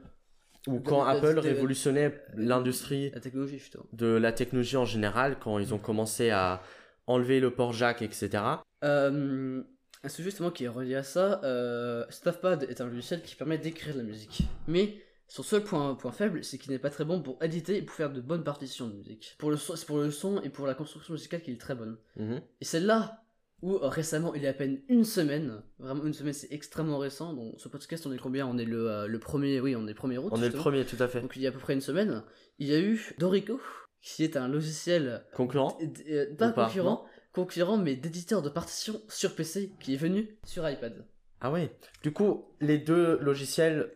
ou 0.68 0.80
quand 0.80 1.04
Apple 1.04 1.38
révolutionnait 1.38 2.22
l'industrie 2.37 3.10
la 3.12 3.20
technologie 3.20 3.58
justement. 3.58 3.84
de 3.92 4.06
la 4.06 4.32
technologie 4.32 4.76
en 4.78 4.87
général, 4.87 5.37
quand 5.38 5.58
ils 5.58 5.74
ont 5.74 5.78
commencé 5.78 6.30
à 6.30 6.62
enlever 7.06 7.38
le 7.38 7.50
port 7.50 7.72
jack, 7.74 8.00
etc. 8.02 8.42
Euh, 8.82 9.62
un 10.04 10.08
sujet 10.08 10.30
justement 10.30 10.50
qui 10.50 10.64
est 10.64 10.68
relié 10.68 10.94
à 10.96 11.02
ça, 11.02 11.40
euh, 11.44 12.04
Staffpad 12.10 12.64
est 12.64 12.80
un 12.80 12.86
logiciel 12.86 13.22
qui 13.22 13.34
permet 13.34 13.58
d'écrire 13.58 13.94
de 13.94 14.00
la 14.00 14.04
musique. 14.04 14.42
Mais 14.68 14.96
son 15.28 15.42
seul 15.42 15.62
point, 15.62 15.94
point 15.94 16.12
faible, 16.12 16.44
c'est 16.44 16.58
qu'il 16.58 16.72
n'est 16.72 16.78
pas 16.78 16.90
très 16.90 17.04
bon 17.04 17.22
pour 17.22 17.42
éditer 17.42 17.78
et 17.78 17.82
pour 17.82 17.96
faire 17.96 18.12
de 18.12 18.20
bonnes 18.20 18.44
partitions 18.44 18.86
de 18.86 18.94
musique. 18.94 19.34
Pour 19.38 19.50
le 19.50 19.56
c'est 19.56 19.86
pour 19.86 19.98
le 19.98 20.10
son 20.10 20.40
et 20.42 20.50
pour 20.50 20.66
la 20.66 20.74
construction 20.74 21.14
musicale 21.14 21.40
qu'il 21.40 21.54
est 21.54 21.60
très 21.60 21.74
bonne. 21.74 21.96
Mhm. 22.16 22.42
Et 22.60 22.64
c'est 22.64 22.80
là 22.80 23.22
où 23.62 23.76
euh, 23.76 23.88
récemment, 23.88 24.34
il 24.34 24.42
y 24.42 24.46
a 24.46 24.50
à 24.50 24.52
peine 24.52 24.82
une 24.88 25.04
semaine, 25.04 25.62
vraiment 25.78 26.04
une 26.04 26.12
semaine, 26.12 26.34
c'est 26.34 26.52
extrêmement 26.52 26.98
récent. 26.98 27.32
Donc 27.32 27.54
ce 27.56 27.68
podcast, 27.68 28.06
on 28.06 28.12
est 28.12 28.18
combien? 28.18 28.46
On 28.46 28.58
est 28.58 28.66
le, 28.66 28.90
euh, 28.90 29.06
le 29.06 29.18
premier, 29.18 29.58
oui, 29.60 29.74
on 29.74 29.84
est 29.86 29.90
le 29.90 29.94
premier 29.94 30.18
août. 30.18 30.28
On 30.32 30.42
est 30.42 30.50
le 30.50 30.58
premier, 30.58 30.84
tout 30.84 31.02
à 31.02 31.08
fait. 31.08 31.22
Donc 31.22 31.34
il 31.34 31.42
y 31.42 31.46
a 31.46 31.48
à 31.48 31.52
peu 31.52 31.60
près 31.60 31.72
une 31.72 31.80
semaine, 31.80 32.22
il 32.58 32.68
y 32.68 32.74
a 32.74 32.78
eu 32.78 33.14
Dorico, 33.18 33.58
qui 34.02 34.22
est 34.22 34.36
un 34.36 34.48
logiciel 34.48 35.24
Concurrent? 35.32 35.78
euh, 36.10 36.34
pas, 36.36 36.52
concurrent, 36.52 37.06
concurrent, 37.35 37.77
mais 37.77 37.97
d'éditeur 37.97 38.40
de 38.42 38.49
partitions 38.49 39.01
sur 39.09 39.35
PC 39.35 39.73
qui 39.81 39.94
est 39.94 39.99
venu 39.99 40.37
sur 40.47 40.68
iPad. 40.68 41.05
Ah 41.40 41.51
oui. 41.53 41.68
Du 42.03 42.12
coup, 42.12 42.44
les 42.61 42.79
deux 42.79 43.18
logiciels 43.20 43.90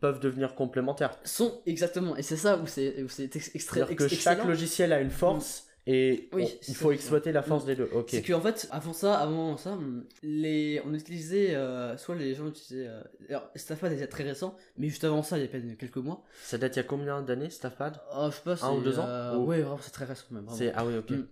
peuvent 0.00 0.20
devenir 0.20 0.54
complémentaires. 0.54 1.18
Sont 1.24 1.60
exactement, 1.66 2.16
et 2.16 2.22
c'est 2.22 2.36
ça 2.38 2.56
où 2.56 2.66
c'est 2.66 3.02
où 3.02 3.08
c'est 3.08 3.34
ex- 3.36 3.50
extra- 3.54 3.76
C'est-à-dire 3.80 3.96
que 3.96 4.04
ex- 4.04 4.14
chaque 4.14 4.44
logiciel 4.44 4.92
a 4.94 5.00
une 5.00 5.10
force 5.10 5.66
et 5.86 6.30
Oui, 6.32 6.44
on- 6.44 6.46
c'est 6.46 6.68
il 6.68 6.74
faut 6.74 6.92
exploiter 6.92 7.30
la 7.32 7.42
force 7.42 7.66
des 7.66 7.74
deux. 7.76 7.90
Ok. 7.92 8.06
C'est 8.08 8.22
qu'en 8.22 8.40
fait, 8.40 8.66
avant 8.70 8.94
ça, 8.94 9.18
avant 9.18 9.58
ça, 9.58 9.78
les, 10.22 10.80
on 10.86 10.94
utilisait, 10.94 11.54
euh, 11.54 11.96
soit 11.98 12.14
les 12.14 12.34
gens 12.34 12.46
utilisaient, 12.48 12.86
euh, 12.88 13.02
alors 13.28 13.50
Staffpad 13.54 13.92
était 13.92 14.06
très 14.06 14.24
récent, 14.24 14.56
mais 14.78 14.88
juste 14.88 15.04
avant 15.04 15.22
ça, 15.22 15.36
il 15.36 15.42
y 15.42 15.44
a 15.44 15.48
peine 15.48 15.76
quelques 15.76 15.96
mois. 15.98 16.24
Ça 16.42 16.56
date 16.56 16.76
il 16.76 16.78
y 16.78 16.80
a 16.80 16.84
combien 16.84 17.20
d'années, 17.20 17.50
Staffpad? 17.50 18.00
Oh, 18.14 18.28
je 18.30 18.36
sais 18.36 18.42
pas, 18.42 18.64
Un 18.64 18.72
ou 18.72 18.80
deux 18.80 18.98
ans 18.98 19.06
euh, 19.06 19.36
Ou- 19.36 19.44
Ouais, 19.44 19.60
vraiment, 19.60 19.78
c'est 19.82 19.90
très 19.90 20.06
récent 20.06 20.24
même. 20.30 20.44
vraiment. 20.46 20.72
Ah 20.74 20.86
oui, 20.86 20.96
ok. 20.96 21.10
Mm. 21.10 21.26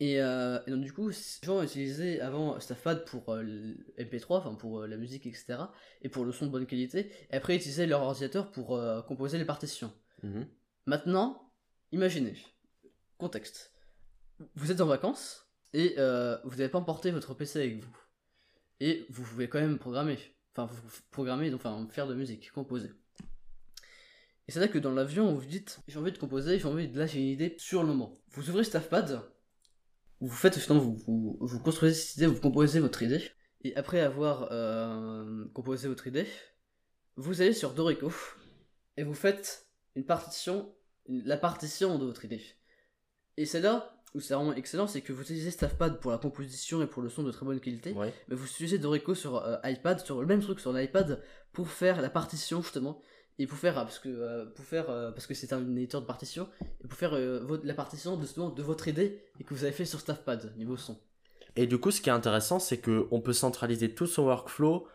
Et, 0.00 0.20
euh, 0.20 0.60
et 0.66 0.70
donc 0.70 0.82
du 0.82 0.92
coup, 0.92 1.08
les 1.08 1.16
gens 1.42 1.60
utilisaient 1.62 2.20
avant 2.20 2.60
Staffpad 2.60 3.04
pour 3.04 3.30
euh, 3.30 3.42
le 3.42 3.76
MP3, 3.98 4.38
enfin 4.38 4.54
pour 4.54 4.80
euh, 4.80 4.86
la 4.86 4.96
musique, 4.96 5.26
etc. 5.26 5.58
Et 6.02 6.08
pour 6.08 6.24
le 6.24 6.30
son 6.32 6.46
de 6.46 6.50
bonne 6.50 6.66
qualité. 6.66 7.10
Et 7.30 7.36
après, 7.36 7.54
ils 7.54 7.58
utilisaient 7.58 7.86
leur 7.86 8.02
ordinateur 8.02 8.50
pour 8.52 8.76
euh, 8.76 9.02
composer 9.02 9.38
les 9.38 9.44
partitions. 9.44 9.92
Mhm. 10.22 10.46
Maintenant, 10.86 11.52
imaginez, 11.90 12.36
contexte. 13.18 13.72
Vous 14.54 14.70
êtes 14.70 14.80
en 14.80 14.86
vacances 14.86 15.48
et 15.74 15.96
vous 16.44 16.56
n'avez 16.56 16.68
pas 16.68 16.78
emporté 16.78 17.10
votre 17.10 17.34
PC 17.34 17.58
avec 17.58 17.82
vous. 17.82 17.96
Et 18.80 19.04
vous 19.10 19.24
pouvez 19.24 19.48
quand 19.48 19.60
même 19.60 19.78
programmer. 19.78 20.18
Enfin, 20.54 20.66
vous 20.72 20.88
vous 20.88 21.00
programmer, 21.10 21.50
donc, 21.50 21.60
enfin, 21.60 21.86
faire 21.90 22.06
de 22.06 22.12
la 22.12 22.18
musique, 22.18 22.52
composer. 22.52 22.90
Et 24.46 24.52
c'est 24.52 24.60
là 24.60 24.68
que 24.68 24.78
dans 24.78 24.92
l'avion, 24.92 25.32
vous 25.34 25.40
vous 25.40 25.46
dites, 25.46 25.80
j'ai 25.88 25.98
envie 25.98 26.12
de 26.12 26.18
composer, 26.18 26.58
j'ai 26.58 26.66
envie 26.66 26.88
de, 26.88 26.98
là, 26.98 27.06
j'ai 27.06 27.18
une 27.18 27.26
idée 27.26 27.54
sur 27.58 27.82
le 27.82 27.88
moment. 27.88 28.18
Vous 28.30 28.48
ouvrez 28.48 28.64
Staffpad, 28.64 29.20
vous 30.20 30.28
faites, 30.34 30.56
finalement, 30.58 30.84
vous, 30.84 30.96
vous, 31.06 31.38
vous 31.40 31.58
construisez 31.60 31.94
cette 31.94 32.16
idée, 32.16 32.26
vous 32.26 32.40
composez 32.40 32.80
votre 32.80 33.02
idée. 33.02 33.22
Et 33.62 33.74
après 33.76 34.00
avoir 34.00 34.48
euh, 34.52 35.44
composé 35.54 35.88
votre 35.88 36.06
idée, 36.06 36.26
vous 37.16 37.40
allez 37.40 37.52
sur 37.52 37.72
Dorico 37.74 38.12
et 38.96 39.02
vous 39.02 39.14
faites 39.14 39.66
une 39.96 40.04
partition, 40.04 40.72
une- 41.08 41.24
la 41.24 41.36
partition 41.36 41.98
de 41.98 42.04
votre 42.04 42.24
idée. 42.24 42.42
Et 43.36 43.46
c'est 43.46 43.60
là 43.60 43.94
où 44.14 44.20
c'est 44.20 44.34
vraiment 44.34 44.54
excellent, 44.54 44.86
c'est 44.86 45.00
que 45.02 45.12
vous 45.12 45.22
utilisez 45.22 45.50
Staffpad 45.50 46.00
pour 46.00 46.10
la 46.10 46.18
composition 46.18 46.80
et 46.82 46.86
pour 46.86 47.02
le 47.02 47.08
son 47.10 47.22
de 47.24 47.30
très 47.30 47.44
bonne 47.44 47.60
qualité, 47.60 47.92
Ouais. 47.92 48.12
mais 48.28 48.36
vous 48.36 48.46
utilisez 48.46 48.78
Dorico 48.78 49.14
sur 49.14 49.36
euh, 49.36 49.56
iPad, 49.64 50.00
sur 50.04 50.20
le 50.20 50.26
même 50.26 50.40
truc 50.40 50.60
sur 50.60 50.72
l'iPad, 50.72 51.22
pour 51.52 51.68
faire 51.68 52.00
la 52.00 52.10
partition 52.10 52.62
justement, 52.62 53.02
et 53.38 53.46
pour 53.46 53.58
faire, 53.58 53.78
euh, 53.78 53.82
parce 53.82 53.98
que, 53.98 54.08
euh, 54.08 54.44
pour 54.46 54.64
faire, 54.64 54.90
euh, 54.90 55.10
parce 55.12 55.26
que 55.26 55.34
c'est 55.34 55.52
un 55.52 55.60
éditeur 55.76 56.00
de 56.00 56.06
partition, 56.06 56.48
et 56.84 56.88
pour 56.88 56.98
faire 56.98 57.14
euh, 57.14 57.40
votre- 57.44 57.66
la 57.66 57.74
partition 57.74 58.16
de, 58.16 58.26
de 58.54 58.62
votre 58.62 58.88
idée, 58.88 59.22
et 59.40 59.44
que 59.44 59.54
vous 59.54 59.64
avez 59.64 59.72
fait 59.72 59.84
sur 59.84 60.00
Staffpad, 60.00 60.52
niveau 60.56 60.76
son. 60.76 60.96
Et 61.56 61.66
du 61.66 61.78
coup, 61.78 61.90
ce 61.90 62.00
qui 62.00 62.08
est 62.08 62.12
intéressant, 62.12 62.58
c'est 62.58 62.78
que 62.78 63.06
on 63.10 63.20
peut 63.20 63.32
centraliser 63.32 63.90
tout 63.94 64.06
son 64.06 64.24
workflow 64.24 64.86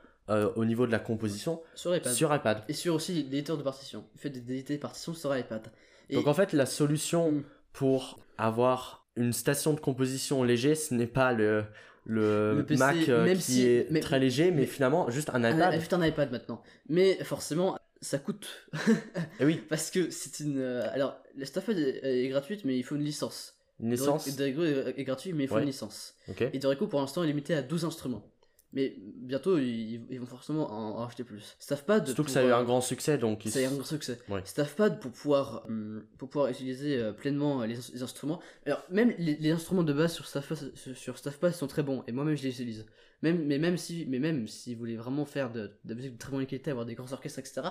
au 0.55 0.63
niveau 0.63 0.87
de 0.87 0.91
la 0.93 0.99
composition 0.99 1.61
Sur 1.75 1.93
iPad. 1.93 2.13
sur 2.13 2.33
iPad. 2.33 2.63
Et 2.69 2.73
sur 2.73 2.95
aussi 2.95 3.13
l'éditeur 3.23 3.57
de 3.57 3.63
partition. 3.63 4.05
Il 4.15 4.21
fait 4.21 4.29
des 4.29 4.39
d'éditer 4.39 4.73
des 4.75 4.79
partitions 4.79 5.13
sur 5.13 5.35
iPad. 5.37 5.61
Et 6.09 6.15
Donc 6.15 6.27
en 6.27 6.33
fait, 6.33 6.53
la 6.53 6.65
solution 6.65 7.31
Mm. 7.33 7.43
pour 7.73 8.19
avoir 8.37 9.05
une 9.17 9.33
station 9.33 9.73
de 9.73 9.81
composition 9.81 10.41
léger, 10.43 10.75
ce 10.75 10.93
n'est 10.93 11.07
pas 11.07 11.33
le, 11.33 11.65
le, 12.05 12.55
Le 12.55 12.65
PC, 12.65 12.79
Mac 12.79 13.07
même 13.09 13.35
qui 13.37 13.41
si- 13.43 13.65
est 13.65 13.87
mais- 13.91 13.99
très 13.99 14.17
léger, 14.19 14.51
mais, 14.51 14.61
mais- 14.61 14.65
finalement 14.65 15.09
juste 15.09 15.29
un 15.33 15.43
un, 15.43 15.51
iPad. 15.55 15.73
juste 15.73 15.91
un 15.93 16.05
iPad 16.05 16.31
maintenant. 16.31 16.63
Mais 16.87 17.15
forcément, 17.25 17.77
ça 18.03 18.19
coûte. 18.19 18.47
Et 19.39 19.45
oui, 19.45 19.61
Parce 19.69 19.89
que 19.89 20.09
c'est 20.11 20.39
une. 20.43 20.59
euh, 20.59 20.87
alors, 20.93 21.17
la 21.35 21.45
Stafford 21.45 21.75
est, 21.77 22.01
est 22.03 22.27
gratuite, 22.29 22.65
mais 22.65 22.77
il 22.77 22.83
faut 22.83 22.95
une 22.95 23.03
licence. 23.03 23.55
une 23.79 23.89
licence. 23.91 24.35
Dorico 24.35 24.63
est, 24.63 24.93
est 24.97 25.03
gratuit, 25.03 25.33
mais 25.33 25.45
il 25.45 25.47
faut 25.47 25.55
Ouais. 25.55 25.61
une 25.61 25.67
licence. 25.67 26.15
Ok. 26.29 26.41
Et 26.53 26.59
Dorico, 26.59 26.87
pour 26.87 26.99
l'instant, 26.99 27.23
est 27.23 27.27
limité 27.27 27.55
à 27.55 27.61
12 27.63 27.85
instruments. 27.85 28.23
Mais 28.75 28.95
bientôt, 28.97 29.59
ils, 29.59 30.01
ils 30.09 30.19
vont 30.19 30.25
forcément 30.25 30.71
en, 30.71 30.97
en 30.99 31.05
racheter 31.05 31.23
plus. 31.23 31.55
Staffpad. 31.59 32.07
Surtout 32.07 32.23
que 32.23 32.27
pour, 32.27 32.33
ça 32.33 32.39
a 32.39 32.43
eu 32.43 32.47
euh, 32.47 32.57
un 32.57 32.63
grand 32.63 32.81
succès, 32.81 33.19
donc. 33.19 33.45
ils- 33.45 33.51
Ça 33.51 33.59
a 33.59 33.61
eu 33.61 33.65
un 33.65 33.71
grand 33.73 33.83
succès. 33.85 34.17
Ouais. 34.29 34.41
Staffpad 34.45 34.99
pour 34.99 35.11
pouvoir, 35.11 35.63
hum, 35.67 36.03
pour 36.17 36.27
pouvoir 36.29 36.49
utiliser 36.49 36.97
euh, 36.97 37.13
pleinement 37.13 37.61
euh, 37.61 37.67
les, 37.67 37.75
les 37.93 38.01
instruments. 38.01 38.39
Alors, 38.65 38.83
même 38.89 39.13
les, 39.19 39.35
les 39.35 39.51
instruments 39.51 39.83
de 39.83 39.93
base 39.93 40.13
sur 40.13 40.25
Staffpad, 40.25 40.71
sur 40.95 41.17
Staffpad 41.19 41.53
sont 41.53 41.67
très 41.67 41.83
bons, 41.83 42.03
et 42.07 42.11
moi-même 42.11 42.35
je 42.35 42.41
les 42.43 42.49
utilise. 42.49 42.85
Même, 43.23 43.45
mais, 43.45 43.57
même 43.57 43.77
si, 43.77 44.05
mais 44.09 44.19
même 44.19 44.47
si 44.49 44.73
vous 44.73 44.79
voulez 44.79 44.97
vraiment 44.97 45.25
faire 45.25 45.49
de, 45.51 45.61
de 45.85 45.89
la 45.89 45.95
musique 45.95 46.13
de 46.13 46.17
très 46.17 46.29
bonne 46.31 46.45
qualité, 46.45 46.71
avoir 46.71 46.85
des 46.85 46.93
grands 46.93 47.11
orchestres, 47.11 47.39
etc., 47.39 47.61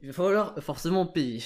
il 0.00 0.08
va 0.08 0.12
falloir 0.14 0.58
forcément 0.62 1.06
payer. 1.06 1.42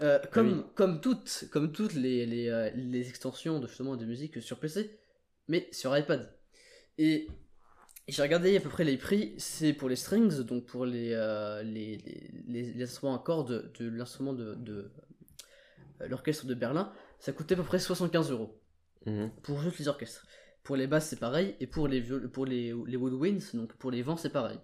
Euh, 0.00 0.18
comme, 0.32 0.48
Ah 0.48 0.66
Oui. 0.66 0.72
comme 0.74 1.00
toutes, 1.00 1.44
comme 1.52 1.72
toutes 1.72 1.92
les, 1.92 2.24
les, 2.26 2.48
euh, 2.48 2.70
les 2.74 3.08
extensions 3.10 3.60
de, 3.60 3.66
justement, 3.68 3.96
de 3.96 4.06
musique 4.06 4.40
sur 4.42 4.58
PC, 4.58 4.98
mais 5.46 5.68
sur 5.72 5.96
iPad. 5.96 6.32
Et 6.96 7.28
j'ai 8.08 8.22
regardé 8.22 8.56
à 8.56 8.60
peu 8.60 8.70
près 8.70 8.84
les 8.84 8.96
prix, 8.96 9.34
c'est 9.36 9.74
pour 9.74 9.90
les 9.90 9.96
strings, 9.96 10.40
donc 10.40 10.64
pour 10.64 10.86
les, 10.86 11.12
euh, 11.12 11.62
les, 11.62 11.98
les, 12.48 12.82
instruments 12.82 13.14
à 13.14 13.18
cordes 13.22 13.70
de, 13.78 13.88
l'instrument 13.90 14.32
de, 14.32 14.54
de 14.54 14.90
l'orchestre 16.08 16.46
de 16.46 16.54
Berlin, 16.54 16.92
ça 17.18 17.32
coûtait 17.32 17.54
à 17.54 17.58
peu 17.58 17.62
près 17.64 17.78
75 17.78 18.30
euros 18.30 18.58
Mhm. 19.04 19.30
pour 19.42 19.60
juste 19.60 19.78
les 19.80 19.88
orchestres. 19.88 20.24
Pour 20.62 20.76
les 20.76 20.86
basses, 20.86 21.08
c'est 21.08 21.18
pareil, 21.18 21.56
et 21.60 21.66
pour 21.66 21.88
les, 21.88 22.00
viol- 22.00 22.28
pour 22.28 22.46
les, 22.46 22.74
les 22.86 22.96
woodwinds, 22.96 23.54
donc 23.54 23.72
pour 23.74 23.90
les 23.90 24.02
vents, 24.02 24.16
c'est 24.16 24.32
pareil. 24.32 24.58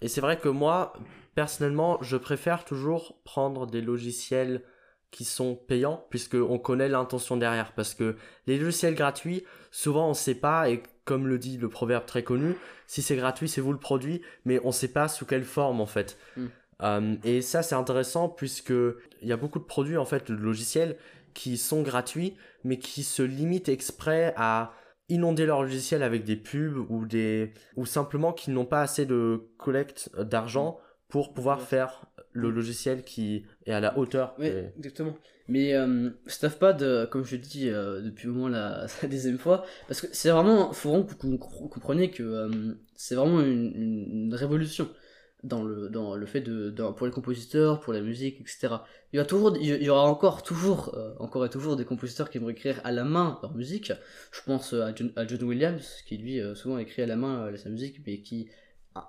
Et 0.00 0.08
c'est 0.08 0.20
vrai 0.20 0.38
que 0.38 0.48
moi, 0.48 0.92
personnellement, 1.34 2.02
je 2.02 2.16
préfère 2.16 2.64
toujours 2.64 3.22
prendre 3.24 3.66
des 3.66 3.80
logiciels 3.80 4.62
qui 5.10 5.24
sont 5.24 5.54
payants, 5.54 6.06
puisqu'on 6.10 6.58
connaît 6.58 6.88
l'intention 6.88 7.36
derrière. 7.36 7.72
Parce 7.72 7.94
que 7.94 8.16
les 8.46 8.58
logiciels 8.58 8.94
gratuits, 8.94 9.44
souvent 9.70 10.06
on 10.06 10.10
ne 10.10 10.14
sait 10.14 10.34
pas, 10.34 10.68
et 10.70 10.82
comme 11.04 11.28
le 11.28 11.38
dit 11.38 11.58
le 11.58 11.68
proverbe 11.68 12.06
très 12.06 12.22
connu, 12.22 12.56
si 12.86 13.02
c'est 13.02 13.16
gratuit, 13.16 13.48
c'est 13.48 13.60
vous 13.60 13.72
le 13.72 13.78
produit, 13.78 14.22
mais 14.44 14.58
on 14.64 14.68
ne 14.68 14.72
sait 14.72 14.92
pas 14.92 15.08
sous 15.08 15.26
quelle 15.26 15.44
forme 15.44 15.80
en 15.80 15.86
fait. 15.86 16.18
Mm. 16.36 16.46
Euh, 16.82 17.16
et 17.24 17.42
ça, 17.42 17.62
c'est 17.62 17.74
intéressant, 17.74 18.28
puisque 18.28 18.70
il 18.70 19.28
y 19.28 19.32
a 19.32 19.36
beaucoup 19.36 19.60
de 19.60 19.64
produits, 19.64 19.96
en 19.96 20.04
fait, 20.04 20.30
de 20.30 20.36
logiciels 20.36 20.96
qui 21.34 21.56
sont 21.56 21.82
gratuits, 21.82 22.36
mais 22.64 22.78
qui 22.78 23.02
se 23.02 23.22
limitent 23.22 23.68
exprès 23.68 24.34
à 24.36 24.72
inonder 25.08 25.46
leur 25.46 25.62
logiciel 25.62 26.02
avec 26.02 26.24
des 26.24 26.36
pubs 26.36 26.78
ou 26.90 27.06
des 27.06 27.52
ou 27.76 27.86
simplement 27.86 28.32
qu'ils 28.32 28.54
n'ont 28.54 28.64
pas 28.66 28.80
assez 28.82 29.04
de 29.06 29.48
collecte 29.58 30.10
d'argent 30.18 30.78
pour 31.08 31.34
pouvoir 31.34 31.58
Ouais. 31.58 31.64
faire 31.64 32.06
le 32.32 32.50
logiciel 32.50 33.02
qui 33.04 33.44
est 33.66 33.72
à 33.72 33.80
la 33.80 33.98
hauteur. 33.98 34.34
Oui, 34.38 34.46
exactement. 34.78 35.14
Mais 35.48 35.74
euh, 35.74 36.10
Staffpad, 36.26 36.82
euh, 36.82 37.06
comme 37.06 37.24
je 37.24 37.36
dis 37.36 37.68
euh, 37.68 38.00
depuis 38.00 38.28
au 38.28 38.32
moins 38.32 38.48
la, 38.48 38.86
la 39.02 39.08
deuxième 39.08 39.38
fois, 39.38 39.64
parce 39.88 40.00
que 40.00 40.06
c'est 40.12 40.30
vraiment, 40.30 40.72
faut 40.72 40.88
vraiment 40.90 41.04
que 41.04 41.10
vous 41.10 41.36
com- 41.36 41.68
compreniez 41.68 42.10
que 42.10 42.22
euh, 42.22 42.74
c'est 42.94 43.14
vraiment 43.16 43.40
une, 43.42 43.72
une- 43.74 44.26
une 44.28 44.34
révolution 44.34 44.88
dans 45.44 45.62
le, 45.64 45.88
dans 45.88 46.14
le 46.14 46.26
fait 46.26 46.40
de, 46.40 46.70
dans- 46.70 46.92
pour 46.92 47.06
les 47.06 47.12
compositeurs, 47.12 47.80
pour 47.80 47.92
la 47.92 48.00
musique, 48.00 48.40
etc. 48.40 48.68
Il 49.12 49.16
y, 49.16 49.20
a 49.20 49.24
toujours, 49.24 49.56
il 49.56 49.82
y 49.82 49.88
aura 49.90 50.04
encore, 50.04 50.42
toujours, 50.42 50.94
euh, 50.94 51.14
encore 51.18 51.44
et 51.44 51.50
toujours 51.50 51.76
des 51.76 51.84
compositeurs 51.84 52.30
qui 52.30 52.38
vont 52.38 52.48
écrire 52.48 52.80
à 52.84 52.92
la 52.92 53.04
main 53.04 53.38
leur 53.42 53.54
musique. 53.54 53.92
Je 54.32 54.40
pense 54.42 54.72
euh, 54.74 54.82
à 54.84 54.94
John, 54.94 55.12
à 55.16 55.26
John 55.26 55.42
Williams, 55.42 56.02
qui 56.06 56.16
lui 56.18 56.40
euh, 56.40 56.54
souvent 56.54 56.78
écrit 56.78 57.02
à 57.02 57.06
la 57.06 57.16
main 57.16 57.46
euh, 57.46 57.56
sa 57.56 57.68
musique, 57.70 58.00
mais 58.06 58.20
qui 58.20 58.48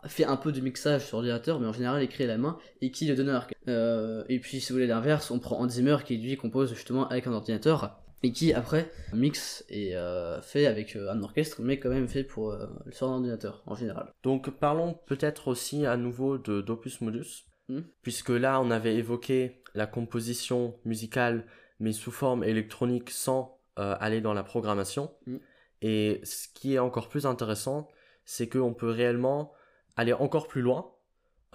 fait 0.08 0.24
un 0.26 0.38
peu 0.38 0.52
de 0.54 0.62
mixage 0.62 1.06
sur 1.06 1.18
ordinateur, 1.18 1.60
mais 1.60 1.68
en 1.68 1.74
général 1.74 2.02
écrit 2.02 2.24
à 2.24 2.28
la 2.28 2.38
main 2.38 2.58
et 2.82 2.90
qui 2.92 3.06
le 3.06 3.16
donne 3.16 3.30
à. 3.30 3.46
Euh, 3.68 4.24
et 4.30 4.40
puis 4.40 4.62
si 4.62 4.70
vous 4.72 4.76
voulez 4.78 4.88
l'inverse, 4.88 5.30
on 5.30 5.40
prend 5.40 5.60
Hans 5.60 5.68
Zimmer 5.70 5.98
qui 6.06 6.18
lui 6.18 6.38
compose 6.38 6.74
justement 6.74 7.08
avec 7.10 7.28
un 7.28 7.34
ordinateur 7.34 8.00
et 8.24 8.32
qui 8.32 8.54
après 8.54 8.90
mixe 9.14 9.66
et 9.70 9.96
euh, 9.96 10.42
fait 10.42 10.66
avec 10.66 10.96
euh, 10.96 11.12
un 11.12 11.22
orchestre, 11.22 11.62
mais 11.62 11.78
quand 11.80 11.90
même 11.90 12.08
fait 12.08 12.24
pour 12.24 12.52
euh, 12.52 12.66
sur 12.92 13.10
un 13.10 13.16
ordinateur 13.16 13.62
en 13.66 13.76
général. 13.76 14.12
Donc 14.24 14.50
parlons 14.50 14.98
peut-être 15.06 15.50
aussi 15.50 15.86
à 15.86 15.98
nouveau 15.98 16.38
de 16.38 16.62
d'Opus 16.62 17.02
Modus, 17.02 17.46
Hmm. 17.70 17.82
puisque 18.02 18.30
là 18.30 18.60
on 18.60 18.72
avait 18.72 18.96
évoqué 18.96 19.64
la 19.74 19.88
composition 19.88 20.78
musicale, 20.84 21.46
mais 21.80 21.94
sous 21.94 22.12
forme 22.12 22.44
électronique 22.44 23.10
sans 23.10 23.58
euh, 23.80 23.96
aller 24.02 24.20
dans 24.20 24.34
la 24.34 24.44
programmation. 24.44 25.16
Hmm. 25.26 25.38
Et 25.82 26.20
ce 26.24 26.48
qui 26.54 26.76
est 26.76 26.80
encore 26.80 27.08
plus 27.08 27.26
intéressant, 27.26 27.88
c'est 28.26 28.50
qu'on 28.50 28.74
peut 28.74 28.90
réellement 28.90 29.54
aller 29.96 30.14
encore 30.14 30.48
plus 30.48 30.62
loin 30.62 30.92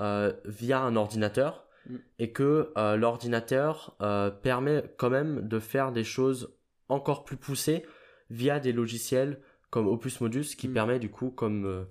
euh, 0.01 0.33
via 0.47 0.81
un 0.81 0.97
ordinateur 0.97 1.69
Mm. 1.89 1.97
et 2.19 2.33
que 2.33 2.73
euh, 2.77 2.97
l'ordinateur 2.97 3.97
euh, 4.03 4.31
permet 4.31 4.85
quand 4.99 5.11
même 5.11 5.49
de 5.49 5.59
faire 5.59 5.93
des 5.93 6.05
choses 6.05 6.55
encore 6.89 7.25
plus 7.25 7.37
poussées 7.37 7.85
via 8.31 8.61
des 8.61 8.73
logiciels 8.73 9.41
comme 9.71 9.87
Opus 9.87 10.21
Modus 10.21 10.57
qui 10.57 10.69
Mm. 10.69 10.75
permet 10.75 10.99
du 10.99 11.11
coup, 11.11 11.31
comme 11.31 11.67
euh, 11.67 11.85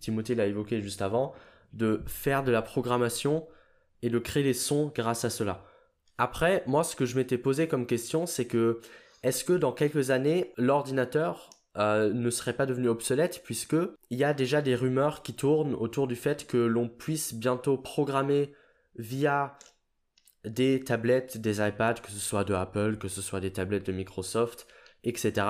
Timothée 0.00 0.34
l'a 0.34 0.46
évoqué 0.46 0.80
juste 0.82 1.02
avant, 1.02 1.34
de 1.72 2.02
faire 2.06 2.44
de 2.44 2.50
la 2.52 2.62
programmation 2.62 3.46
et 4.02 4.10
de 4.10 4.18
créer 4.18 4.42
des 4.42 4.54
sons 4.54 4.92
grâce 4.94 5.24
à 5.24 5.30
cela. 5.30 5.64
Après, 6.18 6.62
moi, 6.66 6.84
ce 6.84 6.96
que 6.96 7.06
je 7.06 7.16
m'étais 7.16 7.38
posé 7.38 7.68
comme 7.68 7.86
question, 7.86 8.26
c'est 8.26 8.46
que 8.46 8.80
est-ce 9.22 9.44
que 9.44 9.52
dans 9.52 9.72
quelques 9.72 10.10
années, 10.10 10.52
l'ordinateur 10.56 11.50
euh, 11.76 12.12
ne 12.12 12.30
serait 12.30 12.54
pas 12.54 12.66
devenu 12.66 12.88
obsolète 12.88 13.42
puisque 13.44 13.76
il 14.10 14.18
y 14.18 14.24
a 14.24 14.34
déjà 14.34 14.62
des 14.62 14.74
rumeurs 14.74 15.22
qui 15.22 15.34
tournent 15.34 15.74
autour 15.74 16.06
du 16.08 16.16
fait 16.16 16.46
que 16.46 16.56
l'on 16.56 16.88
puisse 16.88 17.34
bientôt 17.34 17.76
programmer 17.76 18.52
via 18.96 19.56
des 20.44 20.82
tablettes, 20.84 21.38
des 21.38 21.60
iPads, 21.60 21.94
que 21.94 22.10
ce 22.10 22.18
soit 22.18 22.44
de 22.44 22.54
Apple, 22.54 22.96
que 22.98 23.08
ce 23.08 23.22
soit 23.22 23.40
des 23.40 23.52
tablettes 23.52 23.86
de 23.86 23.92
Microsoft, 23.92 24.66
etc. 25.04 25.46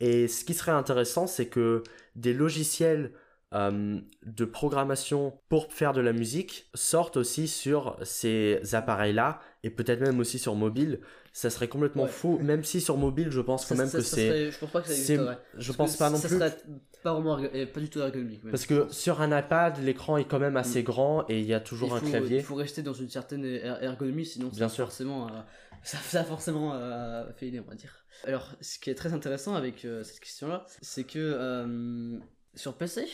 Et 0.00 0.28
ce 0.28 0.44
qui 0.44 0.54
serait 0.54 0.72
intéressant, 0.72 1.26
c'est 1.26 1.46
que 1.46 1.82
des 2.16 2.32
logiciels 2.32 3.12
euh, 3.52 3.98
de 4.24 4.44
programmation 4.44 5.38
pour 5.48 5.72
faire 5.72 5.92
de 5.92 6.00
la 6.00 6.12
musique 6.12 6.70
sortent 6.74 7.16
aussi 7.16 7.48
sur 7.48 7.96
ces 8.02 8.60
appareils-là 8.74 9.40
et 9.64 9.70
peut-être 9.70 10.00
même 10.00 10.20
aussi 10.20 10.38
sur 10.38 10.54
mobile. 10.54 11.00
Ça 11.32 11.50
serait 11.50 11.68
complètement 11.68 12.04
Ouais. 12.04 12.08
fou, 12.08 12.38
même 12.40 12.64
si 12.64 12.80
sur 12.80 12.96
mobile, 12.96 13.30
je 13.30 13.40
pense 13.40 13.64
quand 13.66 13.74
Ça- 13.76 13.82
même 13.82 13.88
ça- 13.90 13.98
que 13.98 14.04
c'est. 14.04 14.50
Je 14.50 14.58
pense 14.58 14.70
pas 14.70 14.80
que 14.82 14.88
ça 14.88 14.94
existerait. 14.94 15.38
Je 15.58 15.72
pense 15.72 15.96
pas 15.96 16.10
non 16.10 16.16
ça 16.16 16.28
plus. 16.28 16.38
serait 16.38 16.56
pas 17.02 17.12
vraiment 17.14 17.38
euh, 17.38 17.66
pas 17.66 17.80
du 17.80 17.88
tout 17.88 18.00
ergonomique. 18.00 18.42
Parce 18.50 18.66
que 18.66 18.86
sur 18.90 19.20
un 19.20 19.36
iPad, 19.38 19.78
l'écran 19.82 20.16
est 20.16 20.24
quand 20.24 20.38
même 20.40 20.56
assez 20.56 20.82
grand 20.82 21.24
et 21.28 21.38
il 21.40 21.46
y 21.46 21.54
a 21.54 21.60
toujours 21.60 21.94
un 21.94 22.00
clavier. 22.00 22.38
Il 22.38 22.42
faut 22.44 22.54
rester 22.56 22.82
dans 22.82 22.92
une 22.94 23.08
certaine 23.08 23.44
er- 23.44 23.78
ergonomie, 23.80 24.26
sinon 24.26 24.48
Bien 24.48 24.68
ça 24.68 24.74
sûr. 24.74 24.84
forcément, 24.86 25.28
euh, 25.28 25.30
ça, 25.84 25.98
ça 25.98 26.20
a 26.20 26.24
forcément 26.24 26.74
euh, 26.74 27.24
failli, 27.38 27.58
on 27.60 27.68
va 27.68 27.74
dire. 27.76 28.04
Alors, 28.24 28.52
ce 28.60 28.78
qui 28.78 28.90
est 28.90 28.94
très 28.96 29.12
intéressant 29.12 29.54
avec 29.54 29.84
euh, 29.84 30.02
cette 30.04 30.20
question-là, 30.20 30.66
c'est 30.82 31.04
que 31.04 32.18
sur 32.54 32.74
PC, 32.76 33.06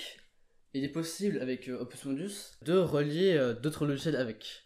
il 0.79 0.85
est 0.85 0.89
possible 0.89 1.39
avec 1.41 1.69
euh, 1.69 1.81
Opus 1.81 2.05
Modus 2.05 2.33
de 2.63 2.75
relier 2.77 3.35
euh, 3.37 3.55
d'autres 3.55 3.87
logiciels 3.87 4.17
avec. 4.17 4.65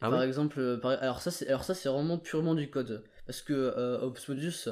Ah 0.00 0.10
par 0.10 0.20
oui 0.20 0.26
exemple, 0.26 0.58
euh, 0.60 0.76
par- 0.78 1.00
alors 1.02 1.20
ça 1.22 1.30
c'est 1.30 1.46
alors 1.48 1.64
ça 1.64 1.74
c'est 1.74 1.88
vraiment 1.88 2.18
purement 2.18 2.54
du 2.54 2.68
code 2.70 3.04
parce 3.26 3.40
que 3.42 3.52
euh, 3.52 4.00
Opus 4.00 4.28
Modus 4.28 4.68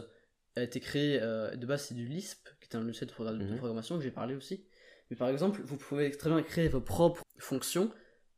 a 0.56 0.62
été 0.62 0.80
créé 0.80 1.20
euh, 1.22 1.54
de 1.54 1.66
base 1.66 1.82
c'est 1.84 1.94
du 1.94 2.06
Lisp 2.06 2.48
qui 2.60 2.68
est 2.68 2.76
un 2.76 2.80
logiciel 2.80 3.08
de, 3.10 3.44
Mhm. 3.44 3.56
programmation 3.58 3.96
que 3.96 4.02
j'ai 4.02 4.10
parlé 4.10 4.34
aussi. 4.34 4.64
Mais 5.10 5.16
par 5.16 5.28
exemple, 5.28 5.60
vous 5.64 5.76
pouvez 5.76 6.10
bien 6.24 6.42
créer 6.42 6.68
vos 6.68 6.80
propres 6.80 7.22
fonctions 7.38 7.90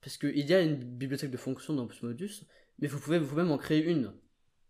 parce 0.03 0.17
qu'il 0.17 0.39
y 0.49 0.55
a 0.55 0.61
une 0.61 0.77
bibliothèque 0.77 1.31
de 1.31 1.37
fonctions 1.37 1.75
dans 1.75 1.85
Opus 1.85 2.03
Modus, 2.03 2.43
mais 2.79 2.89
vous 2.89 2.99
pouvez 2.99 3.19
vous-même 3.19 3.51
en 3.51 3.59
créer 3.59 3.83
une 3.85 4.13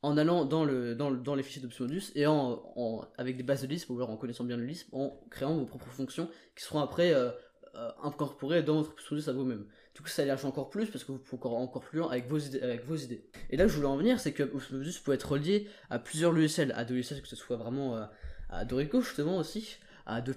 en 0.02 0.16
allant 0.16 0.44
dans, 0.44 0.64
le, 0.64 0.96
dans, 0.96 1.10
le- 1.10 1.18
dans 1.18 1.36
les 1.36 1.44
fichiers 1.44 1.62
d'Opus 1.62 1.80
Modus 1.80 2.02
et 2.16 2.26
en, 2.26 2.60
en- 2.76 3.06
avec 3.18 3.36
des 3.36 3.44
bases 3.44 3.62
de 3.62 3.68
Lisp 3.68 3.88
ou 3.90 3.96
alors 3.96 4.10
en 4.10 4.16
connaissant 4.16 4.42
bien 4.44 4.56
le 4.56 4.64
Lisp, 4.64 4.88
en 4.92 5.20
créant 5.30 5.56
vos 5.56 5.64
propres 5.64 5.90
fonctions 5.90 6.28
qui 6.56 6.64
seront 6.64 6.80
après 6.80 7.14
euh, 7.14 7.30
euh, 7.74 7.90
incorporées 8.02 8.62
dans 8.62 8.82
votre 8.82 8.94
Modus 9.14 9.28
à 9.28 9.32
vous-même. 9.32 9.66
Du 9.94 10.02
coup, 10.02 10.08
ça 10.08 10.24
lâche 10.24 10.44
encore 10.44 10.70
plus 10.70 10.86
parce 10.86 11.04
que 11.04 11.12
vous 11.12 11.18
pouvez 11.18 11.38
encore, 11.38 11.54
encore 11.56 11.82
plus 11.82 11.98
loin 11.98 12.10
avec 12.10 12.26
vos, 12.28 12.38
idées, 12.38 12.60
avec 12.60 12.84
vos 12.84 12.96
idées. 12.96 13.24
Et 13.50 13.56
là, 13.56 13.66
je 13.66 13.74
voulais 13.74 13.86
en 13.88 13.96
venir, 13.96 14.20
c'est 14.20 14.32
que 14.32 14.42
Opus 14.42 14.70
Modus 14.72 14.94
peut 15.04 15.12
être 15.12 15.32
relié 15.32 15.68
à 15.90 15.98
plusieurs 15.98 16.32
logiciels, 16.32 16.72
à 16.76 16.84
des 16.84 16.94
logiciels 16.94 17.20
que 17.22 17.28
ce 17.28 17.36
soit 17.36 17.56
vraiment 17.56 17.96
euh, 17.96 18.04
à 18.50 18.64
Dorico 18.64 19.00
justement 19.00 19.36
aussi, 19.38 19.76
à 20.06 20.20
de- 20.20 20.34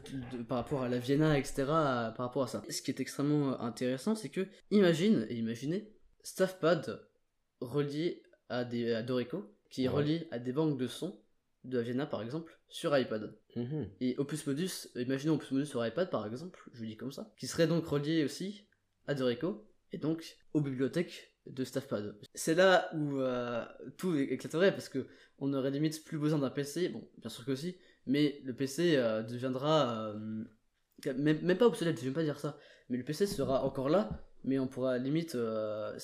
par 0.48 0.58
rapport 0.60 0.84
à 0.84 0.89
la 0.89 0.98
Vienna, 1.00 1.38
etc. 1.38 1.63
à- 1.69 2.13
par 2.15 2.28
rapport 2.28 2.43
à 2.43 2.48
ça. 2.48 2.62
Ce 2.69 2.82
qui 2.82 2.91
est 2.91 3.00
extrêmement 3.00 3.54
euh, 3.54 3.58
intéressant, 3.60 4.15
c'est 4.15 4.30
que 4.30 4.48
imagine 4.71 5.26
et 5.30 5.36
imaginez 5.36 5.91
Staffpad 6.24 7.08
relié 7.62 8.24
à 8.50 8.63
des 8.65 8.93
à 8.93 9.04
Dorico, 9.04 9.56
qui 9.69 9.86
est 9.86 9.88
Ouais. 9.89 9.95
relié 9.95 10.28
à 10.32 10.39
des 10.39 10.52
banques 10.54 10.78
de 10.78 10.88
sons 10.88 11.19
de 11.63 11.78
la 11.78 11.84
Vienna 11.84 12.06
par 12.06 12.21
exemple 12.21 12.60
sur 12.69 12.98
iPad. 12.98 13.34
Mhm. 13.56 13.88
Et 14.02 14.15
Opus 14.18 14.46
Modus, 14.48 14.89
imaginons 14.96 15.36
Opus 15.36 15.52
Modus 15.52 15.68
sur 15.68 15.86
iPad 15.86 16.10
par 16.10 16.26
exemple, 16.26 16.70
je 16.74 16.86
dis 16.86 16.98
comme 16.98 17.12
ça, 17.12 17.34
qui 17.38 17.48
serait 17.48 17.68
donc 17.68 17.86
relié 17.86 18.24
aussi 18.24 18.68
à 19.08 19.13
Dorico 19.13 19.65
et 19.91 19.98
donc 19.98 20.38
aux 20.54 20.62
bibliothèques 20.62 21.36
de 21.46 21.63
Staffpad. 21.63 22.15
C'est 22.34 22.56
là 22.56 22.89
où 22.96 23.20
euh, 23.20 23.63
tout 23.98 24.15
éclaterait 24.15 24.72
parce 24.72 24.89
que 24.89 25.08
on 25.39 25.54
aurait 25.54 25.72
limite 25.72 26.04
plus 26.04 26.18
besoin 26.18 26.39
d'un 26.39 26.50
PC, 26.50 26.89
bon 26.89 27.08
bien 27.18 27.30
sûr 27.30 27.46
que 27.46 27.52
aussi, 27.52 27.78
mais 28.08 28.41
le 28.44 28.54
PC 28.54 28.96
euh, 28.96 29.22
deviendra 29.24 30.10
euh, 30.10 30.44
même, 31.06 31.41
même 31.41 31.58
pas 31.58 31.68
obsolète, 31.68 32.00
je 32.00 32.06
vais 32.06 32.13
pas 32.13 32.24
dire 32.24 32.39
ça, 32.39 32.58
mais 32.89 32.98
le 32.98 33.04
PC 33.04 33.26
sera 33.26 33.63
encore 33.63 33.89
là, 33.89 34.10
mais 34.46 34.60
on 34.60 34.68
pourra 34.68 34.98
limite, 34.98 35.36
euh, 35.36 35.98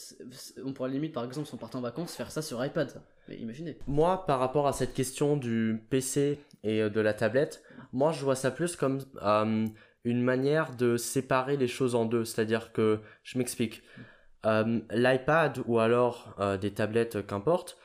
on 0.66 0.74
pourra 0.74 0.90
limite 0.90 1.14
par 1.14 1.24
exemple 1.24 1.48
si 1.48 1.54
on 1.54 1.58
partait 1.58 1.78
en 1.78 1.82
vacances 1.82 2.16
faire 2.16 2.32
ça 2.32 2.42
sur 2.42 2.64
iPad. 2.66 3.02
Mais 3.28 3.38
imaginez. 3.38 3.78
Moi, 3.88 4.26
par 4.26 4.40
rapport 4.40 4.68
à 4.68 4.74
cette 4.74 4.94
question 4.94 5.38
du 5.38 5.82
PC 5.90 6.40
et 6.64 6.82
euh, 6.82 6.90
de 6.90 7.00
la 7.00 7.14
tablette, 7.14 7.64
moi 7.94 8.12
je 8.12 8.24
vois 8.24 8.36
ça 8.36 8.52
plus 8.52 8.76
comme 8.76 9.00
euh, 9.22 9.68
une 10.04 10.22
manière 10.22 10.76
de 10.76 10.98
séparer 10.98 11.56
les 11.58 11.68
choses 11.68 11.96
en 11.96 12.06
deux. 12.06 12.26
C'est-à-dire 12.26 12.72
que, 12.74 13.00
je 13.24 13.38
m'explique, 13.38 13.84
l'iPad 14.44 15.60
ou 15.68 15.78
alors 15.78 16.36
des 16.60 16.72
tablettes, 16.74 17.26
qu'importe, 17.28 17.78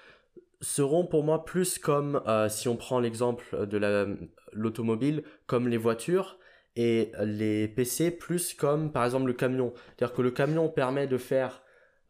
seront 0.63 1.05
pour 1.05 1.23
moi 1.23 1.45
plus 1.45 1.79
comme, 1.79 2.23
si 2.49 2.69
on 2.69 2.77
prend 2.77 3.01
l'exemple 3.01 3.67
de 3.67 3.77
la- 3.77 4.07
l'automobile, 4.55 5.23
comme 5.47 5.69
les 5.69 5.77
voitures, 5.77 6.39
et 6.77 7.11
les 7.25 7.69
PC 7.69 8.11
plus 8.11 8.55
comme 8.55 8.93
par 8.93 9.05
exemple 9.05 9.27
le 9.27 9.33
camion. 9.33 9.73
C'est-à-dire 9.97 10.15
que 10.15 10.23
le 10.23 10.31
camion 10.31 10.69
permet 10.69 11.07
de 11.07 11.17
faire, 11.19 11.63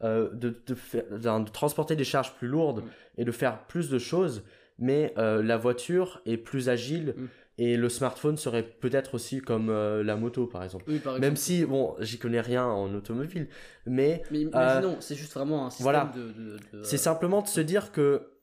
euh, 0.03 0.29
de, 0.33 0.53
de 0.67 0.75
faire- 0.75 1.05
d'un- 1.09 1.39
de 1.39 1.49
transporter 1.49 1.95
des 1.95 2.03
charges 2.03 2.33
plus 2.35 2.47
lourdes 2.47 2.81
Mm. 2.81 2.87
et 3.21 3.25
de 3.25 3.31
faire 3.31 3.65
plus 3.67 3.89
de 3.89 3.97
choses, 3.97 4.43
mais 4.77 5.13
euh, 5.17 5.41
la 5.41 5.57
voiture 5.57 6.21
est 6.25 6.37
plus 6.37 6.69
agile 6.69 7.15
Mm. 7.17 7.25
et 7.59 7.77
le 7.77 7.89
smartphone 7.89 8.37
serait 8.37 8.61
peut-être 8.63 9.15
aussi 9.15 9.39
comme 9.39 9.69
euh, 9.69 10.03
la 10.03 10.15
moto 10.17 10.45
par 10.47 10.63
exemple. 10.63 10.83
Oui, 10.87 10.99
par 10.99 11.17
Même 11.19 11.35
si, 11.37 11.65
bon, 11.65 11.95
j'y 11.99 12.19
connais 12.19 12.41
rien 12.41 12.65
en 12.65 12.93
automobile, 12.93 13.47
mais 13.85 14.21
Mais 14.31 14.41
imaginons, 14.41 14.97
c'est 14.99 15.15
juste 15.15 15.33
vraiment 15.33 15.65
un 15.65 15.69
système 15.69 15.83
voilà. 15.83 16.11
de, 16.15 16.57
de, 16.77 16.83
c'est 16.83 16.97
simplement 16.97 17.41
de 17.41 17.47
se 17.47 17.61
dire 17.61 17.91
que 17.91 18.33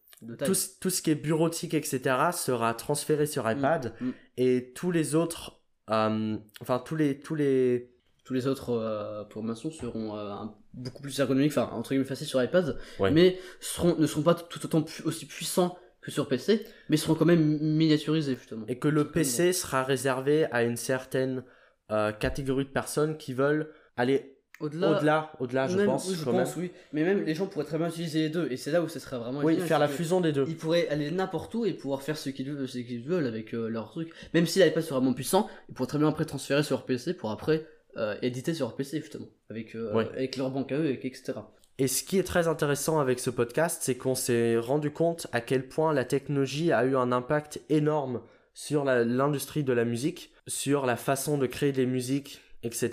tout, 0.47 0.55
ce- 0.55 0.71
tout 0.81 0.89
ce 0.91 1.03
qui 1.03 1.11
est 1.11 1.15
bureautique, 1.17 1.75
etc., 1.75 2.01
sera 2.33 2.73
transféré 2.73 3.27
sur 3.27 3.49
iPad 3.51 3.93
Mm. 4.01 4.11
et 4.39 4.73
tous 4.75 4.91
les 4.91 5.15
autres, 5.15 5.61
enfin 5.89 6.79
tous 6.85 6.97
les, 6.97 7.19
tous 7.21 7.35
les, 7.35 7.91
Tous 8.25 8.33
les 8.33 8.47
autres 8.47 8.71
euh, 8.71 9.23
programmations 9.25 9.71
seront 9.71 10.17
euh, 10.17 10.31
un- 10.33 10.55
beaucoup 10.73 11.03
plus 11.03 11.19
ergonomiques, 11.21 11.53
enfin 11.53 11.69
entre 11.73 11.91
guillemets 11.91 12.07
faciles 12.07 12.27
sur 12.27 12.43
iPad, 12.43 12.79
Ouais. 12.99 13.11
mais 13.11 13.39
seront, 13.61 13.97
ne 13.99 14.07
seront 14.07 14.23
pas 14.23 14.35
tout 14.35 14.65
autant 14.65 14.83
pu- 14.83 15.03
aussi 15.03 15.27
puissants 15.27 15.77
que 16.01 16.11
sur 16.11 16.27
PC, 16.27 16.67
mais 16.89 16.97
seront 16.97 17.15
quand 17.15 17.27
même 17.27 17.59
miniaturisés 17.61 18.35
justement. 18.35 18.65
et 18.67 18.79
que 18.79 18.89
le. 18.89 19.11
PC 19.11 19.53
sera 19.53 19.85
réservé 19.85 20.47
à 20.53 20.63
une 20.63 20.77
certaine 20.77 21.45
euh, 21.91 22.13
catégorie 22.13 22.65
de 22.65 22.71
personnes 22.71 23.19
qui 23.19 23.35
veulent 23.35 23.71
aller 23.97 24.34
Au-delà, 24.61 24.91
au-delà, 24.97 25.33
au-delà, 25.41 25.67
je 25.69 25.77
même- 25.77 25.87
pense, 25.87 26.09
oui, 26.09 26.15
je 26.19 26.25
quand 26.25 26.31
pense, 26.33 26.57
même. 26.57 26.65
oui, 26.67 26.71
mais 26.93 27.03
même 27.05 27.25
les 27.25 27.35
gens 27.35 27.47
pourraient 27.47 27.65
très 27.65 27.77
bien 27.77 27.89
utiliser 27.89 28.21
les 28.21 28.29
deux, 28.29 28.47
et 28.51 28.57
c'est 28.57 28.71
là 28.71 28.83
où 28.83 28.89
ce 28.89 29.01
serait 29.01 29.19
vraiment 29.19 29.41
Oui, 29.41 29.59
faire 29.59 29.81
la 29.81 29.89
fusion 29.89 30.21
des 30.21 30.31
deux. 30.33 30.45
Ils 30.49 30.57
pourraient 30.57 30.89
aller 30.89 31.11
n'importe 31.11 31.53
où 31.55 31.67
et 31.67 31.73
pouvoir 31.73 32.03
faire 32.03 32.17
ce 32.17 32.31
qu'ils 32.31 32.51
veulent, 32.53 32.69
ce 32.69 32.79
qu'ils 32.79 33.03
veulent 33.03 33.27
avec 33.27 33.53
euh, 33.53 33.69
leur 33.69 33.91
truc. 33.91 34.11
Même 34.33 34.47
si 34.47 34.61
l'iPad 34.61 34.83
serait 34.83 35.01
vraiment 35.01 35.13
puissant, 35.13 35.49
ils 35.69 35.75
pourraient 35.75 35.89
très 35.89 35.99
bien 35.99 36.09
après 36.09 36.25
transférer 36.25 36.63
sur 36.63 36.77
leur 36.77 36.87
PC 36.87 37.15
pour 37.15 37.31
après 37.33 37.67
euh, 37.97 38.17
éditer 38.23 38.55
sur 38.55 38.67
leur 38.67 38.77
PC 38.77 39.01
justement, 39.01 39.27
avec, 39.51 39.75
euh, 39.75 39.93
avec 40.15 40.37
leur 40.37 40.51
banque 40.51 40.71
à 40.73 40.77
eux, 40.79 40.87
et, 40.87 41.05
etc. 41.07 41.33
Et 41.79 41.89
ce 41.89 42.05
qui 42.05 42.19
est 42.21 42.25
très 42.25 42.47
intéressant 42.47 43.01
avec 43.01 43.19
ce 43.19 43.31
podcast, 43.31 43.81
c'est 43.83 43.97
qu'on 43.97 44.15
s'est 44.15 44.57
rendu 44.57 44.93
compte 44.93 45.27
à 45.33 45.41
quel 45.41 45.67
point 45.67 45.93
la 45.93 46.05
technologie 46.05 46.71
a 46.71 46.85
eu 46.85 46.97
un 46.97 47.11
impact 47.11 47.61
énorme 47.71 48.21
sur 48.53 48.85
la- 48.85 49.03
l'industrie 49.05 49.65
de 49.65 49.73
la 49.73 49.85
musique, 49.85 50.33
sur 50.47 50.87
la 50.87 50.95
façon 50.95 51.39
de 51.39 51.47
créer 51.47 51.73
des 51.73 51.87
musiques, 51.87 52.41
etc. 52.63 52.91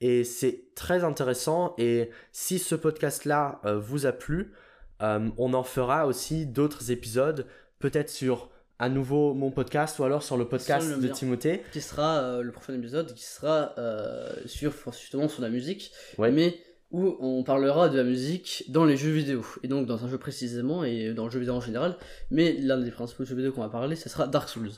Et 0.00 0.24
c'est 0.24 0.64
très 0.74 1.04
intéressant. 1.04 1.74
Et 1.78 2.10
si 2.32 2.58
ce 2.58 2.74
podcast-là 2.74 3.60
euh, 3.64 3.78
vous 3.78 4.06
a 4.06 4.12
plu, 4.12 4.52
euh, 5.02 5.28
on 5.38 5.54
en 5.54 5.62
fera 5.62 6.06
aussi 6.06 6.46
d'autres 6.46 6.90
épisodes, 6.90 7.46
peut-être 7.78 8.10
sur 8.10 8.50
à 8.78 8.88
nouveau 8.90 9.32
mon 9.32 9.50
podcast 9.50 9.98
ou 9.98 10.04
alors 10.04 10.22
sur 10.22 10.36
le 10.36 10.46
podcast 10.46 10.86
le 10.90 10.98
de. 10.98 11.08
Timothée. 11.08 11.62
qui 11.72 11.80
sera 11.80 12.18
euh, 12.18 12.42
le 12.42 12.52
prochain 12.52 12.74
épisode 12.74 13.14
qui 13.14 13.24
sera 13.24 13.74
sur 14.44 14.72
justement 14.92 15.28
sur 15.28 15.40
la 15.42 15.48
musique 15.48 15.92
Ouais. 16.18 16.30
mais 16.30 16.58
où 16.92 17.16
on 17.20 17.42
parlera 17.42 17.88
de 17.88 17.96
la 17.96 18.04
musique 18.04 18.64
dans 18.68 18.84
les 18.84 18.96
jeux 18.96 19.10
vidéo, 19.10 19.44
et 19.62 19.68
donc 19.68 19.86
dans 19.86 20.04
un 20.04 20.08
jeu 20.08 20.18
précisément, 20.18 20.84
et 20.84 21.12
dans 21.14 21.24
le 21.24 21.30
jeu 21.30 21.40
vidéo 21.40 21.54
en 21.54 21.60
général, 21.60 21.96
mais 22.30 22.52
l'un 22.52 22.78
des 22.78 22.92
principaux 22.92 23.24
jeux 23.24 23.34
vidéo 23.34 23.50
qu'on 23.52 23.62
va 23.62 23.68
parler, 23.68 23.96
ce 23.96 24.08
sera 24.08 24.28
Dark 24.28 24.48
Souls. 24.48 24.70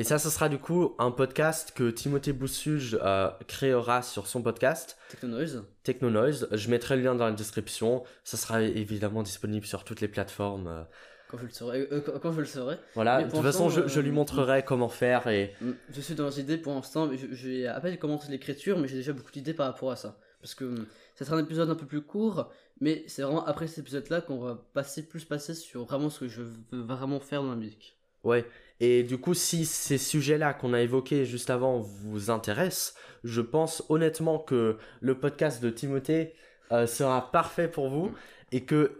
Et 0.00 0.04
ça, 0.04 0.20
ce 0.20 0.30
sera 0.30 0.48
du 0.48 0.58
coup 0.58 0.94
un 1.00 1.10
podcast 1.10 1.72
que 1.74 1.90
Timothée 1.90 2.32
Boussuge 2.32 2.96
euh, 3.02 3.30
créera 3.48 4.00
sur 4.02 4.28
son 4.28 4.42
podcast. 4.42 4.96
Technonoise. 5.08 5.64
Technonoise. 5.82 6.46
Je 6.52 6.70
mettrai 6.70 6.94
le 6.96 7.02
lien 7.02 7.16
dans 7.16 7.26
la 7.26 7.32
description. 7.32 8.04
Ça 8.22 8.36
sera 8.36 8.62
évidemment 8.62 9.24
disponible 9.24 9.66
sur 9.66 9.82
toutes 9.82 10.00
les 10.00 10.06
plateformes. 10.06 10.68
euh. 10.68 10.84
Quand 11.28 11.38
je 11.38 11.46
le 11.46 11.50
saurai. 11.50 11.88
euh, 11.90 12.00
quand- 12.22 12.30
je 12.32 12.38
le 12.38 12.46
saurai. 12.46 12.76
Voilà, 12.94 13.18
Mais 13.18 13.24
de 13.24 13.30
toute 13.32 13.42
façon, 13.42 13.68
je, 13.70 13.98
lui 14.00 14.10
euh, 14.10 14.12
montrerai 14.12 14.64
comment 14.64 14.88
faire 14.88 15.26
et 15.26 15.52
Mm, 15.60 15.72
Je 15.90 16.00
suis 16.00 16.14
dans 16.14 16.28
l'idée 16.28 16.58
pour 16.58 16.74
l'instant, 16.74 17.10
j'ai 17.32 17.66
à 17.66 17.80
peine 17.80 17.98
commencé 17.98 18.30
l'écriture, 18.30 18.78
mais 18.78 18.86
j'ai 18.86 18.98
déjà 18.98 19.12
beaucoup 19.12 19.32
d'idées 19.32 19.52
par 19.52 19.66
rapport 19.66 19.90
à 19.90 19.96
ça. 19.96 20.16
Parce 20.40 20.54
que 20.54 20.64
mm, 20.64 20.86
ça 21.16 21.24
sera 21.24 21.36
un 21.36 21.42
épisode 21.42 21.70
un 21.70 21.74
peu 21.74 21.86
plus 21.86 22.02
court, 22.02 22.52
mais 22.80 23.02
c'est 23.08 23.22
vraiment 23.22 23.44
après 23.44 23.66
cet 23.66 23.78
épisode-là 23.78 24.20
qu'on 24.20 24.38
va 24.38 24.64
passer 24.74 25.02
plus 25.08 25.24
passer 25.24 25.54
sur 25.54 25.86
vraiment 25.86 26.08
ce 26.08 26.20
que 26.20 26.28
je 26.28 26.42
veux 26.42 26.52
vraiment 26.84 27.18
faire 27.18 27.42
dans 27.42 27.50
la 27.50 27.56
musique. 27.56 27.96
Ouais, 28.24 28.46
et 28.80 29.02
du 29.02 29.18
coup, 29.18 29.34
si 29.34 29.64
ces 29.66 29.98
sujets-là 29.98 30.54
qu'on 30.54 30.72
a 30.72 30.80
évoqués 30.80 31.24
juste 31.24 31.50
avant 31.50 31.80
vous 31.80 32.30
intéressent, 32.30 32.94
je 33.24 33.40
pense 33.40 33.82
honnêtement 33.88 34.38
que 34.38 34.78
le 35.00 35.18
podcast 35.18 35.62
de 35.62 35.70
Timothée 35.70 36.34
euh, 36.72 36.86
sera 36.86 37.30
parfait 37.32 37.68
pour 37.68 37.88
vous 37.88 38.12
et 38.52 38.64
que 38.64 38.98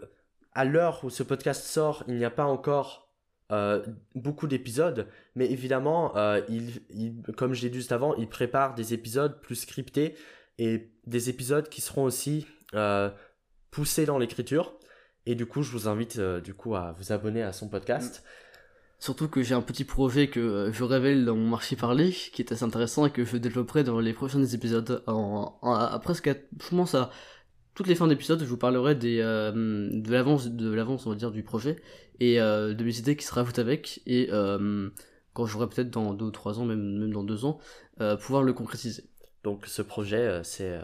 à 0.53 0.65
l'heure 0.65 1.03
où 1.03 1.09
ce 1.09 1.23
podcast 1.23 1.63
sort, 1.63 2.03
il 2.07 2.15
n'y 2.15 2.25
a 2.25 2.29
pas 2.31 2.45
encore 2.45 3.07
euh, 3.51 3.83
beaucoup 4.15 4.47
d'épisodes, 4.47 5.07
mais 5.35 5.49
évidemment, 5.49 6.15
euh, 6.17 6.41
il, 6.49 6.81
il- 6.89 7.21
comme 7.37 7.53
je 7.53 7.61
l'ai 7.63 7.69
dit 7.69 7.77
juste 7.77 7.91
avant, 7.91 8.13
il 8.15 8.27
prépare 8.27 8.75
des 8.75 8.93
épisodes 8.93 9.39
plus 9.41 9.55
scriptés 9.55 10.15
et 10.57 10.91
des 11.07 11.29
épisodes 11.29 11.69
qui 11.69 11.81
seront 11.81 12.03
aussi 12.03 12.45
euh, 12.75 13.09
poussés 13.71 14.05
dans 14.05 14.17
l'écriture. 14.19 14.75
Et 15.25 15.35
du 15.35 15.45
coup, 15.45 15.61
je 15.63 15.71
vous 15.71 15.87
invite 15.87 16.19
du 16.19 16.53
coup 16.53 16.75
à 16.75 16.91
vous 16.97 17.11
abonner 17.11 17.43
à 17.43 17.53
son 17.53 17.69
podcast. 17.69 18.23
Surtout 18.99 19.29
que 19.29 19.41
j'ai 19.41 19.55
un 19.55 19.61
petit 19.61 19.85
projet 19.85 20.27
que 20.27 20.39
euh, 20.41 20.73
je 20.73 20.83
révèle 20.83 21.23
dans 21.23 21.35
mon 21.35 21.47
marché 21.47 21.75
parlé, 21.77 22.11
qui 22.11 22.41
est 22.41 22.51
assez 22.51 22.63
intéressant 22.63 23.05
et 23.05 23.11
que 23.11 23.23
je 23.23 23.37
développerai 23.37 23.83
dans 23.85 23.99
les 23.99 24.11
prochains 24.13 24.43
épisodes. 24.43 25.01
En, 25.07 25.57
en- 25.61 25.73
à 25.73 25.97
presque, 25.99 26.27
à- 26.27 26.35
je 26.61 26.69
pense 26.75 26.95
à 26.95 27.09
toutes 27.75 27.87
les 27.87 27.95
fins 27.95 28.07
d'épisodes, 28.07 28.39
je 28.41 28.45
vous 28.45 28.57
parlerai 28.57 28.95
des, 28.95 29.19
euh, 29.21 29.51
de 29.89 30.11
l'avance, 30.11 30.47
de 30.47 30.73
l'avance, 30.73 31.05
on 31.05 31.11
va 31.11 31.15
dire, 31.15 31.31
du 31.31 31.43
projet 31.43 31.77
et 32.19 32.41
euh, 32.41 32.73
de 32.73 32.83
mes 32.83 32.97
idées 32.99 33.15
qui 33.15 33.25
se 33.25 33.33
rajoutent 33.33 33.59
avec. 33.59 34.01
Et 34.05 34.27
euh, 34.33 34.89
quand 35.33 35.45
j'aurai 35.45 35.69
peut-être 35.69 35.89
dans 35.91 36.13
deux 36.13 36.25
ou 36.25 36.31
trois 36.31 36.59
ans, 36.59 36.65
même, 36.65 36.97
même 36.99 37.13
dans 37.13 37.23
deux 37.23 37.45
ans, 37.45 37.59
pouvoir 38.21 38.43
le 38.43 38.51
concrétiser. 38.51 39.03
Donc 39.45 39.65
ce 39.65 39.81
projet, 39.81 40.41
c'est, 40.43 40.77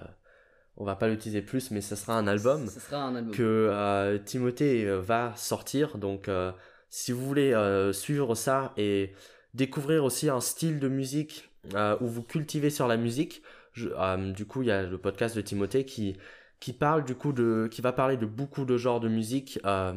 on 0.78 0.86
va 0.86 0.96
pas 0.96 1.10
l'utiliser 1.10 1.42
plus, 1.42 1.72
mais 1.72 1.82
ce 1.82 1.96
sera 1.98 2.18
un 2.18 2.28
album 2.28 2.68
Ce 2.70 2.80
sera 2.80 3.04
un 3.04 3.16
album. 3.16 3.34
que 3.34 3.44
euh, 3.44 4.18
Timothée 4.20 4.86
va 5.00 5.34
sortir. 5.36 5.98
Donc 5.98 6.30
euh, 6.30 6.54
si 7.00 7.12
vous 7.12 7.26
voulez 7.26 7.52
euh, 7.54 7.92
suivre 7.94 8.36
ça 8.36 8.74
et 8.78 9.12
découvrir 9.54 10.04
aussi 10.04 10.30
un 10.30 10.40
style 10.42 10.80
de 10.80 10.88
musique 10.88 11.50
euh, 11.74 11.98
où 12.02 12.08
vous 12.08 12.24
cultivez 12.24 12.70
sur 12.70 12.88
la 12.88 12.98
musique, 12.98 13.42
je- 13.74 13.90
euh, 13.90 14.32
du 14.32 14.46
coup 14.46 14.62
il 14.64 14.68
y 14.70 14.72
a 14.72 14.84
le 14.84 14.98
podcast 14.98 15.36
de 15.36 15.42
Timothée 15.42 15.84
qui 15.86 16.16
qui 16.62 16.72
parle 16.74 17.04
du 17.04 17.16
coup 17.16 17.34
de, 17.34 17.68
qui 17.70 17.82
va 17.82 17.92
parler 17.92 18.16
de 18.18 18.26
beaucoup 18.26 18.64
de 18.66 18.78
genres 18.78 19.02
de 19.02 19.10
musique 19.10 19.60
euh, 19.66 19.94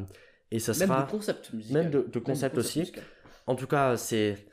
et 0.50 0.58
ça 0.58 0.72
Même 0.72 0.88
sera 0.88 1.02
de 1.04 1.10
concept 1.10 1.52
musical. 1.52 1.82
même 1.82 1.90
de, 1.92 2.00
de 2.16 2.18
concept 2.18 2.58
aussi. 2.58 2.92
En 3.46 3.54
tout 3.54 3.68
cas, 3.68 3.96
c'est 3.96 4.46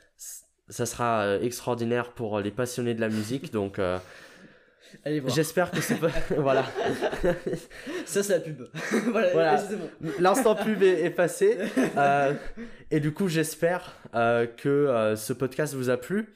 ça 0.68 0.86
sera 0.86 1.36
extraordinaire 1.40 2.12
pour 2.12 2.38
les 2.40 2.50
passionnés 2.52 2.94
de 2.94 3.00
la 3.00 3.08
musique. 3.08 3.52
Donc, 3.52 3.78
euh, 3.78 3.98
Allez 5.04 5.20
voir. 5.20 5.34
j'espère 5.34 5.70
que 5.70 5.80
c'est 5.80 5.96
pas. 5.96 6.08
voilà. 6.38 6.64
Ça, 8.04 8.22
c'est 8.22 8.32
la 8.32 8.40
pub. 8.40 8.62
voilà, 9.10 9.32
Voilà. 9.32 9.62
bon. 10.00 10.10
L'instant 10.18 10.54
pub 10.54 10.82
est, 10.82 11.04
est 11.04 11.10
passé. 11.10 11.58
Euh, 11.96 12.32
et 12.90 13.00
du 13.00 13.12
coup, 13.12 13.28
j'espère 13.28 13.94
euh, 14.14 14.46
que 14.46 14.68
euh, 14.68 15.16
ce 15.16 15.32
podcast 15.32 15.74
vous 15.74 15.90
a 15.90 15.96
plu. 15.96 16.32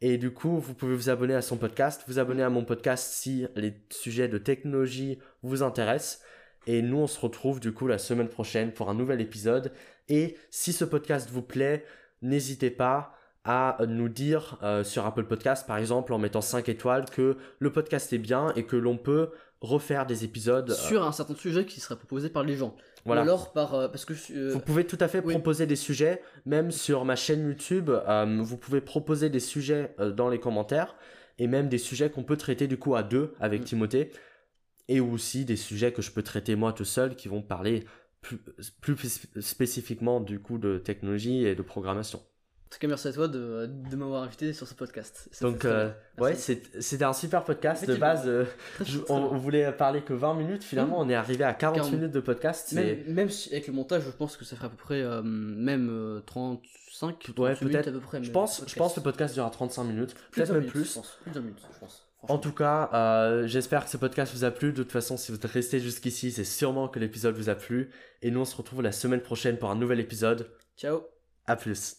Et 0.00 0.18
du 0.18 0.32
coup, 0.32 0.58
vous 0.58 0.74
pouvez 0.74 0.94
vous 0.94 1.08
abonner 1.08 1.34
à 1.34 1.40
son 1.42 1.56
podcast, 1.56 2.02
vous 2.08 2.18
abonner 2.18 2.42
à 2.42 2.50
mon 2.50 2.64
podcast 2.64 3.12
si 3.14 3.46
les 3.56 3.74
sujets 3.90 4.28
de 4.28 4.38
technologie 4.38 5.18
vous 5.42 5.62
intéressent. 5.62 6.20
Et 6.66 6.82
nous, 6.82 6.98
on 6.98 7.06
se 7.06 7.18
retrouve 7.20 7.60
du 7.60 7.72
coup 7.72 7.86
la 7.86 7.98
semaine 7.98 8.28
prochaine 8.28 8.72
pour 8.72 8.90
un 8.90 8.94
nouvel 8.94 9.20
épisode. 9.20 9.72
Et 10.08 10.36
si 10.50 10.72
ce 10.72 10.84
podcast 10.84 11.30
vous 11.30 11.42
plaît, 11.42 11.84
n'hésitez 12.22 12.70
pas 12.70 13.16
à 13.44 13.76
nous 13.86 14.08
dire 14.08 14.58
euh, 14.62 14.84
sur 14.84 15.04
Apple 15.06 15.24
Podcast, 15.24 15.66
par 15.66 15.76
exemple, 15.78 16.12
en 16.12 16.18
mettant 16.18 16.40
5 16.40 16.68
étoiles, 16.68 17.04
que 17.10 17.36
le 17.58 17.72
podcast 17.72 18.12
est 18.12 18.18
bien 18.18 18.52
et 18.56 18.64
que 18.64 18.76
l'on 18.76 18.96
peut 18.96 19.30
refaire 19.60 20.06
des 20.06 20.24
épisodes. 20.24 20.70
euh, 20.70 20.74
Sur 20.74 21.04
un 21.04 21.12
certain 21.12 21.34
sujet 21.34 21.64
qui 21.66 21.80
serait 21.80 21.96
proposé 21.96 22.28
par 22.30 22.42
les 22.42 22.56
gens. 22.56 22.74
voilà. 23.04 23.20
Ou 23.20 23.24
alors 23.24 23.52
par. 23.52 23.74
euh, 23.74 23.88
parce 23.88 24.04
que. 24.04 24.14
Vous 24.52 24.60
pouvez 24.60 24.86
tout 24.86 24.98
à 25.00 25.08
fait 25.08 25.22
oui. 25.24 25.34
proposer 25.34 25.66
des 25.66 25.76
sujets, 25.76 26.22
même 26.46 26.70
sur 26.70 27.04
ma 27.04 27.16
chaîne 27.16 27.46
YouTube, 27.46 27.90
vous 28.40 28.56
pouvez 28.56 28.80
proposer 28.80 29.28
des 29.30 29.40
sujets 29.40 29.94
dans 30.16 30.28
les 30.28 30.40
commentaires, 30.40 30.96
et 31.38 31.46
même 31.46 31.68
des 31.68 31.78
sujets 31.78 32.10
qu'on 32.10 32.24
peut 32.24 32.36
traiter 32.36 32.66
du 32.66 32.78
coup 32.78 32.94
à 32.94 33.02
deux 33.02 33.34
avec 33.40 33.62
Mm. 33.62 33.64
Timothée, 33.64 34.10
et 34.88 35.00
aussi 35.00 35.44
des 35.44 35.56
sujets 35.56 35.92
que 35.92 36.00
je 36.02 36.10
peux 36.12 36.22
traiter 36.22 36.56
moi 36.56 36.72
tout 36.72 36.84
seul 36.84 37.16
qui 37.16 37.28
vont 37.28 37.42
parler 37.42 37.84
plus, 38.20 38.38
plus 38.80 38.96
spé- 39.08 39.40
spécifiquement 39.42 40.20
du 40.20 40.40
coup 40.40 40.58
de 40.58 40.78
technologie 40.78 41.44
et 41.46 41.54
de 41.54 41.62
programmation. 41.62 42.22
En 42.66 42.70
tout 42.74 42.80
cas, 42.80 42.88
merci 42.88 43.06
à 43.06 43.12
toi 43.12 43.28
de, 43.28 43.66
de 43.68 43.96
m'avoir 43.96 44.24
invité 44.24 44.52
sur 44.52 44.66
ce 44.66 44.74
podcast. 44.74 45.28
Ça 45.30 45.44
Donc 45.44 45.64
euh, 45.64 45.92
ouais, 46.18 46.34
c'était 46.34 47.04
un 47.04 47.12
super 47.12 47.44
podcast 47.44 47.86
de 47.86 47.94
base. 47.94 48.22
euh, 48.26 48.44
je- 48.84 48.98
on, 49.08 49.36
voulait 49.36 49.70
parler 49.70 50.02
que 50.02 50.12
20 50.12 50.34
minutes, 50.34 50.64
finalement 50.64 50.98
on 50.98 51.08
est 51.08 51.14
arrivé 51.14 51.44
à 51.44 51.54
40 51.54 51.76
40. 51.76 51.92
minutes 51.92 52.10
de 52.10 52.18
podcast. 52.20 52.72
Même, 52.72 53.04
même 53.06 53.30
si 53.30 53.50
avec 53.52 53.68
le 53.68 53.72
montage, 53.74 54.02
je 54.04 54.10
pense 54.10 54.36
que 54.36 54.44
ça 54.44 54.56
ferait 54.56 54.66
à 54.66 54.70
peu 54.70 54.76
près 54.76 55.02
euh, 55.02 55.22
même 55.22 55.88
euh, 55.88 56.20
35, 56.26 57.18
38 57.20 57.38
Ouais, 57.38 57.50
minutes 57.50 57.60
peut-être. 57.72 57.88
à 57.88 57.92
peu 57.92 58.00
près. 58.00 58.22
Je 58.24 58.30
pense, 58.32 58.64
je 58.66 58.74
pense 58.74 58.94
que 58.94 59.00
le 59.00 59.04
podcast 59.04 59.34
durera 59.34 59.50
35 59.50 59.84
minutes, 59.84 60.14
peut-être 60.32 60.48
même 60.50 60.58
minute, 60.60 60.72
plus. 60.72 60.88
Je 60.88 60.94
pense. 60.94 61.18
Plus 61.22 61.30
d'un 61.30 61.40
minute, 61.42 61.58
je 61.72 61.78
pense. 61.78 62.06
En 62.26 62.38
tout 62.38 62.52
cas, 62.52 62.88
euh, 62.94 63.46
j'espère 63.46 63.84
que 63.84 63.90
ce 63.90 63.98
podcast 63.98 64.32
vous 64.34 64.44
a 64.44 64.50
plu. 64.50 64.72
De 64.72 64.82
toute 64.82 64.90
façon, 64.92 65.16
si 65.16 65.30
vous 65.30 65.36
êtes 65.36 65.44
resté 65.44 65.78
jusqu'ici, 65.78 66.32
c'est 66.32 66.42
sûrement 66.44 66.88
que 66.88 66.98
l'épisode 66.98 67.36
vous 67.36 67.50
a 67.50 67.54
plu. 67.54 67.90
Et 68.22 68.30
nous, 68.32 68.40
on 68.40 68.44
se 68.46 68.56
retrouve 68.56 68.80
la 68.82 68.92
semaine 68.92 69.20
prochaine 69.20 69.58
pour 69.58 69.70
un 69.70 69.76
nouvel 69.76 70.00
épisode. 70.00 70.48
Ciao. 70.76 71.02
À 71.46 71.54
plus. 71.54 71.98